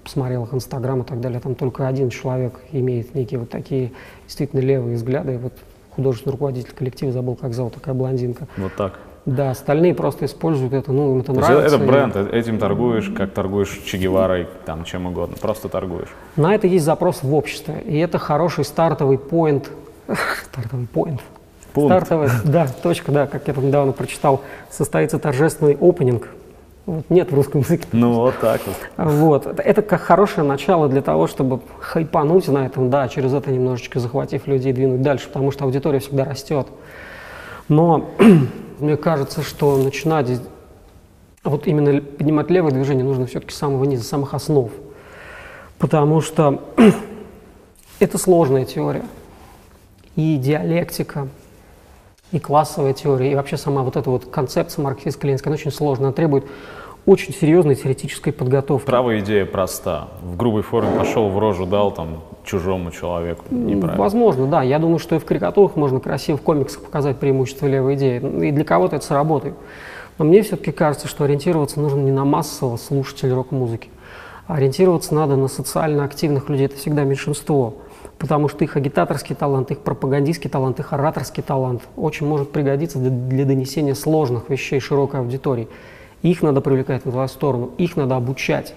посмотрел 0.04 0.44
их 0.44 0.54
инстаграм 0.54 1.02
и 1.02 1.06
так 1.06 1.22
далее. 1.22 1.40
Там 1.40 1.56
только 1.56 1.88
один 1.88 2.10
человек 2.10 2.60
имеет 2.72 3.16
некие 3.16 3.40
вот 3.40 3.50
такие 3.50 3.92
действительно 4.26 4.60
левые 4.60 4.98
взгляды. 4.98 5.36
И 5.36 5.38
вот 5.38 5.54
художественный 5.92 6.34
руководитель 6.34 6.74
коллектива, 6.74 7.12
забыл, 7.12 7.36
как 7.36 7.54
зовут, 7.54 7.76
такая 7.76 7.96
блондинка. 7.96 8.48
Вот 8.58 8.76
так. 8.76 9.00
Да, 9.26 9.52
остальные 9.52 9.94
просто 9.94 10.26
используют 10.26 10.74
это, 10.74 10.92
ну, 10.92 11.14
им 11.14 11.20
это 11.20 11.34
То 11.34 11.40
нравится. 11.40 11.76
это 11.76 11.84
и 11.84 11.88
бренд, 11.88 12.16
э- 12.16 12.30
этим 12.32 12.58
торгуешь, 12.58 13.12
как 13.16 13.32
торгуешь 13.32 13.80
Че 13.86 13.98
Геварой, 13.98 14.48
там, 14.66 14.84
чем 14.86 15.06
угодно, 15.06 15.36
просто 15.40 15.70
торгуешь. 15.70 16.10
На 16.36 16.56
это 16.56 16.68
есть 16.68 16.86
запрос 16.86 17.22
в 17.22 17.34
обществе, 17.34 17.82
и 17.86 17.98
это 18.00 18.18
хороший 18.18 18.64
стартовый 18.66 19.18
поинт. 19.18 19.70
Стартовый 20.52 20.88
поинт. 20.88 21.22
Пункт. 21.74 21.96
Стартовая, 21.96 22.32
да, 22.46 22.68
точка, 22.82 23.12
да, 23.12 23.28
как 23.28 23.48
я 23.48 23.54
там 23.54 23.68
недавно 23.68 23.92
прочитал, 23.92 24.42
состоится 24.72 25.20
торжественный 25.20 25.78
опенинг. 25.80 26.30
Вот, 26.86 27.06
нет 27.10 27.32
в 27.32 27.36
русском 27.36 27.62
языке. 27.62 27.86
Ну, 27.92 28.14
вот 28.14 28.40
так 28.40 28.62
вот. 28.66 28.76
Вот. 28.98 29.60
Это 29.60 29.84
как 29.84 30.02
хорошее 30.02 30.48
начало 30.48 30.90
для 30.90 31.04
того, 31.04 31.28
чтобы 31.28 31.60
хайпануть 31.80 32.48
на 32.48 32.66
этом, 32.66 32.90
да, 32.90 33.08
через 33.08 33.32
это 33.32 33.52
немножечко 33.52 34.00
захватив 34.00 34.48
людей, 34.48 34.74
двинуть 34.74 35.04
дальше, 35.04 35.28
потому 35.28 35.52
что 35.52 35.66
аудитория 35.66 36.00
всегда 36.00 36.26
растет. 36.26 36.66
Но 37.68 38.10
мне 38.80 38.98
кажется, 38.98 39.44
что 39.44 39.78
начинать 39.78 40.42
вот 41.44 41.68
именно 41.68 42.02
поднимать 42.02 42.50
левое 42.50 42.72
движение 42.72 43.04
нужно 43.04 43.26
все-таки 43.26 43.54
с 43.54 43.58
самого 43.58 43.84
низа, 43.86 44.04
с 44.04 44.08
самых 44.08 44.34
основ. 44.34 44.72
Потому 45.78 46.22
что 46.22 46.64
это 48.00 48.18
сложная 48.18 48.66
теория. 48.66 49.06
И 50.16 50.38
диалектика, 50.38 51.30
и 52.32 52.40
классовая 52.40 52.94
теория, 52.94 53.32
и 53.32 53.36
вообще 53.36 53.58
сама 53.58 53.84
вот 53.84 53.96
эта 53.96 54.10
вот 54.10 54.26
концепция 54.26 54.84
марксистско-ленинская, 54.84 55.48
она 55.48 55.54
очень 55.56 55.72
сложная, 55.72 56.08
она 56.08 56.14
требует 56.14 56.46
очень 57.06 57.34
серьезной 57.34 57.76
теоретической 57.76 58.34
подготовки. 58.34 58.86
Правая 58.86 59.20
идея 59.20 59.46
проста. 59.46 60.10
В 60.22 60.38
грубой 60.38 60.62
форме 60.62 60.98
пошел 60.98 61.30
в 61.30 61.40
рожу, 61.40 61.66
дал 61.66 61.92
там 61.92 62.22
чужому 62.44 62.92
человеку. 62.92 63.46
Неправильно. 63.50 63.98
Возможно, 63.98 64.48
да. 64.48 64.62
Я 64.62 64.80
думаю, 64.80 65.00
что 65.00 65.16
и 65.16 65.20
в 65.20 65.26
карикатурах 65.26 65.76
можно 65.76 66.00
красиво 66.00 66.38
в 66.38 66.42
комиксах 66.42 66.84
показать 66.84 67.18
преимущество 67.18 67.68
левой 67.68 67.96
идеи. 67.96 68.48
И 68.48 68.52
для 68.52 68.64
кого-то 68.64 68.98
это 68.98 69.06
сработает. 69.06 69.56
Но 70.18 70.26
мне 70.26 70.42
все-таки 70.42 70.72
кажется, 70.72 71.08
что 71.08 71.24
ориентироваться 71.24 71.80
нужно 71.80 72.02
не 72.02 72.12
на 72.12 72.26
массового 72.26 72.78
слушателя 72.78 73.36
рок-музыки, 73.36 73.90
а 74.48 74.56
ориентироваться 74.56 75.16
надо 75.16 75.36
на 75.36 75.48
социально 75.48 76.04
активных 76.04 76.50
людей. 76.50 76.66
Это 76.66 76.76
всегда 76.76 77.04
меньшинство. 77.04 77.76
Потому 78.18 78.50
что 78.50 78.66
их 78.66 78.76
агитаторский 78.76 79.34
талант, 79.34 79.72
их 79.72 79.80
пропагандистский 79.80 80.50
талант, 80.50 80.80
их 80.80 80.92
ораторский 80.92 81.42
талант 81.42 81.84
очень 81.96 82.28
может 82.28 82.52
пригодиться 82.52 83.00
для, 83.00 83.10
для 83.10 83.46
донесения 83.46 83.96
сложных 83.96 84.50
вещей 84.50 84.82
широкой 84.82 85.22
аудитории. 85.22 85.70
Их 86.22 86.42
надо 86.42 86.62
привлекать 86.62 87.06
на 87.06 87.12
твою 87.12 87.28
сторону, 87.28 87.72
их 87.78 87.96
надо 87.96 88.16
обучать. 88.16 88.74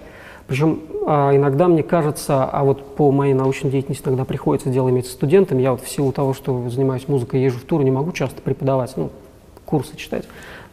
Причем 0.47 0.81
а, 1.05 1.35
иногда 1.35 1.67
мне 1.67 1.83
кажется, 1.83 2.43
а 2.45 2.63
вот 2.63 2.95
по 2.95 3.11
моей 3.11 3.33
научной 3.33 3.71
деятельности 3.71 4.07
иногда 4.07 4.25
приходится 4.25 4.69
дело 4.69 4.89
иметь 4.89 5.07
с 5.07 5.11
студентами. 5.11 5.61
Я 5.61 5.71
вот 5.71 5.81
в 5.81 5.89
силу 5.89 6.11
того, 6.11 6.33
что 6.33 6.69
занимаюсь 6.69 7.07
музыкой, 7.07 7.41
езжу 7.41 7.59
в 7.59 7.63
тур, 7.63 7.83
не 7.83 7.91
могу 7.91 8.11
часто 8.11 8.41
преподавать, 8.41 8.93
ну, 8.97 9.09
курсы 9.65 9.95
читать, 9.95 10.25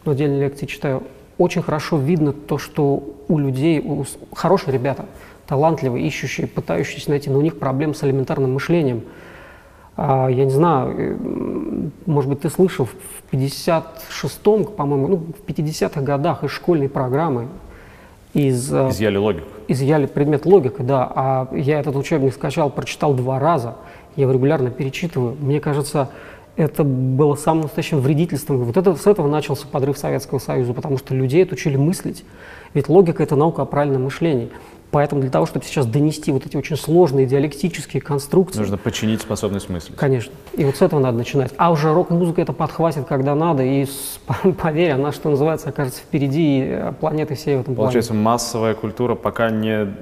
но 0.05 0.11
отдельные 0.11 0.41
лекции 0.41 0.65
читаю. 0.65 1.03
Очень 1.37 1.61
хорошо 1.61 1.97
видно 1.97 2.33
то, 2.33 2.57
что 2.57 3.03
у 3.27 3.37
людей, 3.39 3.79
у 3.79 4.05
хорошие 4.35 4.73
ребята, 4.73 5.05
талантливые, 5.47 6.05
ищущие, 6.05 6.47
пытающиеся 6.47 7.09
найти, 7.09 7.29
но 7.29 7.39
у 7.39 7.41
них 7.41 7.57
проблемы 7.57 7.95
с 7.95 8.03
элементарным 8.03 8.53
мышлением. 8.53 9.01
А, 9.97 10.27
я 10.27 10.45
не 10.45 10.51
знаю, 10.51 11.91
может 12.05 12.29
быть, 12.29 12.41
ты 12.41 12.49
слышал, 12.49 12.85
в 12.85 13.20
56-м, 13.31 14.65
по-моему, 14.65 15.07
ну, 15.07 15.15
в 15.17 15.49
50-х 15.49 16.01
годах 16.01 16.43
из 16.43 16.51
школьной 16.51 16.89
программы 16.89 17.47
из, 18.33 18.71
э, 18.73 18.89
Изъяли 18.89 19.17
логику. 19.17 19.47
изъяли 19.67 20.05
предмет 20.05 20.45
логика, 20.45 20.83
да, 20.83 21.11
а 21.13 21.47
я 21.55 21.79
этот 21.79 21.95
учебник 21.95 22.33
скачал, 22.33 22.69
прочитал 22.69 23.13
два 23.13 23.39
раза, 23.39 23.75
я 24.15 24.23
его 24.23 24.33
регулярно 24.33 24.69
перечитываю. 24.69 25.35
Мне 25.39 25.59
кажется, 25.59 26.09
это 26.55 26.83
было 26.83 27.35
самым 27.35 27.63
настоящим 27.63 27.99
вредительством. 27.99 28.63
Вот 28.63 28.77
это, 28.77 28.95
с 28.95 29.07
этого 29.07 29.27
начался 29.27 29.65
подрыв 29.67 29.97
Советского 29.97 30.39
Союза, 30.39 30.73
потому 30.73 30.97
что 30.97 31.15
людей 31.15 31.43
отучили 31.43 31.77
мыслить. 31.77 32.25
Ведь 32.73 32.89
логика– 32.89 33.23
это 33.23 33.35
наука 33.35 33.61
о 33.61 33.65
правильном 33.65 34.03
мышлении. 34.03 34.49
Поэтому 34.91 35.21
для 35.21 35.29
того, 35.31 35.45
чтобы 35.45 35.65
сейчас 35.65 35.85
донести 35.85 36.31
вот 36.31 36.45
эти 36.45 36.57
очень 36.57 36.75
сложные 36.75 37.25
диалектические 37.25 38.01
конструкции, 38.01 38.59
Нужно 38.59 38.77
починить 38.77 39.21
способность 39.21 39.69
мысли. 39.69 39.93
Конечно. 39.95 40.33
И 40.53 40.65
вот 40.65 40.75
с 40.75 40.81
этого 40.81 40.99
надо 40.99 41.17
начинать. 41.17 41.53
А 41.57 41.71
уже 41.71 41.93
рок-музыка 41.93 42.41
это 42.41 42.51
подхватит, 42.51 43.05
когда 43.05 43.33
надо, 43.33 43.63
и 43.63 43.87
поверь, 44.61 44.91
она, 44.91 45.13
что 45.13 45.29
называется, 45.29 45.69
окажется 45.69 46.01
впереди 46.01 46.61
э, 46.65 46.93
планеты 46.99 47.35
всей 47.35 47.55
в 47.55 47.61
этом 47.61 47.75
плане. 47.75 47.87
Получается, 47.87 48.13
массовая 48.13 48.73
культура 48.73 49.15
пока 49.15 49.49
не 49.49 49.95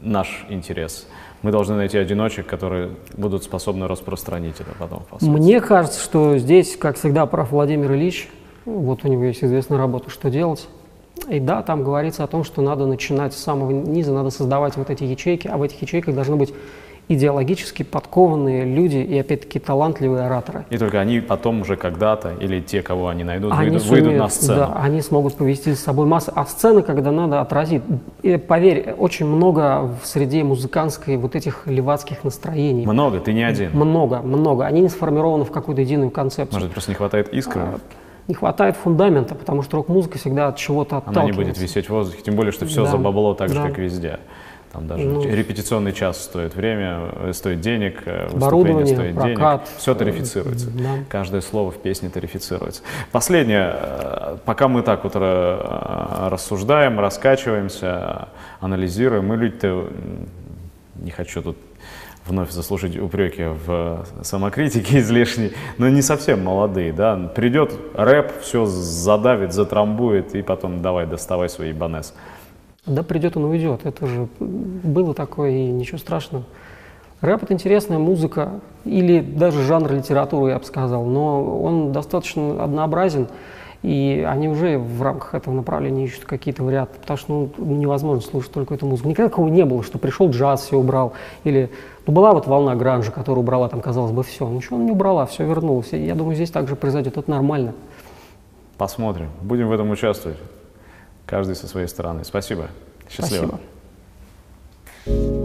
наш 0.00 0.46
интерес. 0.48 1.08
Мы 1.42 1.50
должны 1.50 1.74
найти 1.74 1.98
одиночек, 1.98 2.46
которые 2.46 2.90
будут 3.16 3.42
способны 3.42 3.88
распространить 3.88 4.60
это 4.60 4.70
потом. 4.78 5.00
впоследствии. 5.00 5.42
Мне 5.42 5.60
кажется, 5.60 6.00
что 6.00 6.38
здесь, 6.38 6.76
как 6.76 6.96
всегда, 6.96 7.26
прав 7.26 7.50
Владимир 7.50 7.92
Ильич. 7.92 8.28
Вот 8.64 9.04
у 9.04 9.08
него 9.08 9.24
есть 9.24 9.42
известная 9.42 9.76
работа 9.76 10.08
«Что 10.08 10.30
делать?». 10.30 10.68
И 11.28 11.40
да, 11.40 11.62
там 11.62 11.84
говорится 11.84 12.24
о 12.24 12.26
том, 12.26 12.44
что 12.44 12.60
надо 12.60 12.86
начинать 12.86 13.32
с 13.34 13.36
самого 13.36 13.70
низа, 13.70 14.12
надо 14.12 14.30
создавать 14.30 14.76
вот 14.76 14.90
эти 14.90 15.04
ячейки, 15.04 15.48
а 15.48 15.56
в 15.56 15.62
этих 15.62 15.80
ячейках 15.80 16.14
должны 16.14 16.36
быть 16.36 16.52
идеологически 17.08 17.82
подкованные 17.82 18.64
люди 18.64 18.96
и, 18.96 19.18
опять-таки, 19.18 19.58
талантливые 19.58 20.24
ораторы. 20.24 20.64
И 20.70 20.78
только 20.78 21.00
они 21.00 21.20
потом 21.20 21.60
уже 21.60 21.76
когда-то, 21.76 22.32
или 22.40 22.60
те, 22.60 22.82
кого 22.82 23.08
они 23.08 23.24
найдут, 23.24 23.52
Они 23.52 23.70
выйдут, 23.70 23.82
выйдут 23.86 24.06
сумеют, 24.06 24.22
на 24.22 24.28
сцену. 24.30 24.58
Да, 24.58 24.72
они 24.76 25.00
смогут 25.02 25.34
повести 25.34 25.74
с 25.74 25.80
собой 25.80 26.06
массу. 26.06 26.32
А 26.34 26.46
сцены, 26.46 26.82
когда 26.82 27.10
надо, 27.10 27.40
отразит. 27.40 27.82
И 28.22 28.36
поверь, 28.36 28.94
очень 28.96 29.26
много 29.26 29.90
в 30.02 30.06
среде 30.06 30.44
музыкантской 30.44 31.16
вот 31.16 31.36
этих 31.36 31.66
левацких 31.66 32.24
настроений. 32.24 32.86
Много, 32.86 33.20
ты 33.20 33.32
не 33.32 33.42
один. 33.42 33.70
Много, 33.74 34.20
много. 34.20 34.64
Они 34.64 34.80
не 34.80 34.88
сформированы 34.88 35.44
в 35.44 35.50
какую-то 35.50 35.82
единую 35.82 36.10
концепцию. 36.10 36.58
Может, 36.58 36.72
просто 36.72 36.90
не 36.90 36.96
хватает 36.96 37.32
искры? 37.34 37.62
Не 38.28 38.34
хватает 38.34 38.76
фундамента, 38.76 39.34
потому 39.34 39.62
что 39.62 39.76
рок-музыка 39.78 40.18
всегда 40.18 40.48
от 40.48 40.56
чего-то 40.56 40.96
Она 40.96 41.04
не 41.04 41.10
отталкивается. 41.10 41.42
будет 41.52 41.58
висеть 41.58 41.86
в 41.86 41.90
воздухе, 41.90 42.22
тем 42.22 42.36
более, 42.36 42.52
что 42.52 42.64
все 42.66 42.84
Да, 42.84 42.90
за 42.92 42.96
бабло 42.96 43.34
так 43.34 43.48
же, 43.50 43.54
да. 43.56 43.68
как 43.68 43.78
везде. 43.78 44.18
Там 44.72 44.88
даже 44.88 45.04
Ну. 45.04 45.22
репетиционный 45.22 45.92
час 45.92 46.20
стоит 46.24 46.56
время, 46.56 47.10
э, 47.16 47.32
стоит 47.32 47.60
денег, 47.60 48.02
э, 48.06 48.28
выступление 48.32 48.86
стоит 48.86 49.14
прокат, 49.14 49.64
денег. 49.64 49.78
Все 49.78 49.94
тарифицируется. 49.94 50.70
да. 50.70 50.88
Каждое 51.08 51.42
слово 51.42 51.70
в 51.70 51.76
песне 51.76 52.08
тарифицируется. 52.08 52.82
Последнее, 53.12 53.72
э, 53.72 54.36
пока 54.44 54.66
мы 54.66 54.82
так 54.82 55.04
вот 55.04 55.14
рассуждаем, 55.14 56.98
раскачиваемся, 56.98 58.28
анализируем, 58.60 59.26
мы 59.26 59.36
люди-то, 59.36 59.88
не 60.96 61.10
хочу 61.10 61.42
тут 61.42 61.56
вновь 62.26 62.50
заслужить 62.50 62.98
упреки 62.98 63.44
в 63.66 64.06
самокритике 64.22 64.98
излишней, 65.00 65.52
но 65.78 65.88
не 65.88 66.02
совсем 66.02 66.44
молодые, 66.44 66.92
да, 66.92 67.16
придет 67.16 67.72
рэп, 67.94 68.40
все 68.40 68.64
задавит, 68.66 69.52
затрамбует, 69.52 70.34
и 70.34 70.42
потом 70.42 70.82
давай, 70.82 71.06
доставай 71.06 71.48
свои 71.48 71.72
банес. 71.72 72.14
Да 72.86 73.02
придет 73.02 73.36
он 73.36 73.44
уйдет. 73.44 73.80
Это 73.84 74.06
же 74.06 74.28
было 74.38 75.14
такое, 75.14 75.50
и 75.50 75.66
ничего 75.66 75.98
страшного. 75.98 76.44
Рэп— 77.22 77.42
это 77.44 77.54
интересная 77.54 77.98
музыка, 77.98 78.60
или 78.84 79.20
даже 79.20 79.62
жанр 79.62 79.92
литературы, 79.92 80.50
я 80.50 80.58
бы 80.58 80.64
сказал, 80.64 81.04
но 81.06 81.62
он 81.62 81.92
достаточно 81.92 82.62
однообразен, 82.62 83.28
и 83.84 84.26
они 84.26 84.48
уже 84.48 84.78
в 84.78 85.02
рамках 85.02 85.34
этого 85.34 85.52
направления 85.52 86.06
ищут 86.06 86.24
какие-то 86.24 86.64
варианты, 86.64 86.98
потому 86.98 87.18
что 87.18 87.50
ну, 87.58 87.76
невозможно 87.76 88.22
слушать 88.22 88.50
только 88.50 88.74
эту 88.74 88.86
музыку. 88.86 89.10
Никогда 89.10 89.28
такого 89.28 89.48
не 89.48 89.62
было, 89.66 89.82
что 89.82 89.98
пришел 89.98 90.30
джаз, 90.30 90.62
все 90.64 90.78
убрал, 90.78 91.12
или 91.44 91.70
ну, 92.06 92.14
была 92.14 92.32
вот 92.32 92.46
волна 92.46 92.76
гранжа, 92.76 93.12
которая 93.12 93.42
убрала 93.42 93.68
там, 93.68 93.82
казалось 93.82 94.12
бы, 94.12 94.22
все. 94.22 94.48
Ничего 94.48 94.76
она 94.76 94.86
не 94.86 94.90
убрала, 94.90 95.26
все 95.26 95.44
вернулось. 95.44 95.92
И 95.92 95.98
я 95.98 96.14
думаю, 96.14 96.34
здесь 96.34 96.50
также 96.50 96.76
произойдет, 96.76 97.18
это 97.18 97.30
нормально. 97.30 97.74
Посмотрим. 98.78 99.28
Будем 99.42 99.68
в 99.68 99.72
этом 99.72 99.90
участвовать. 99.90 100.38
Каждый 101.26 101.54
со 101.54 101.66
своей 101.66 101.86
стороны. 101.86 102.24
Спасибо. 102.24 102.68
Счастливо. 103.10 103.60
Спасибо. 105.04 105.43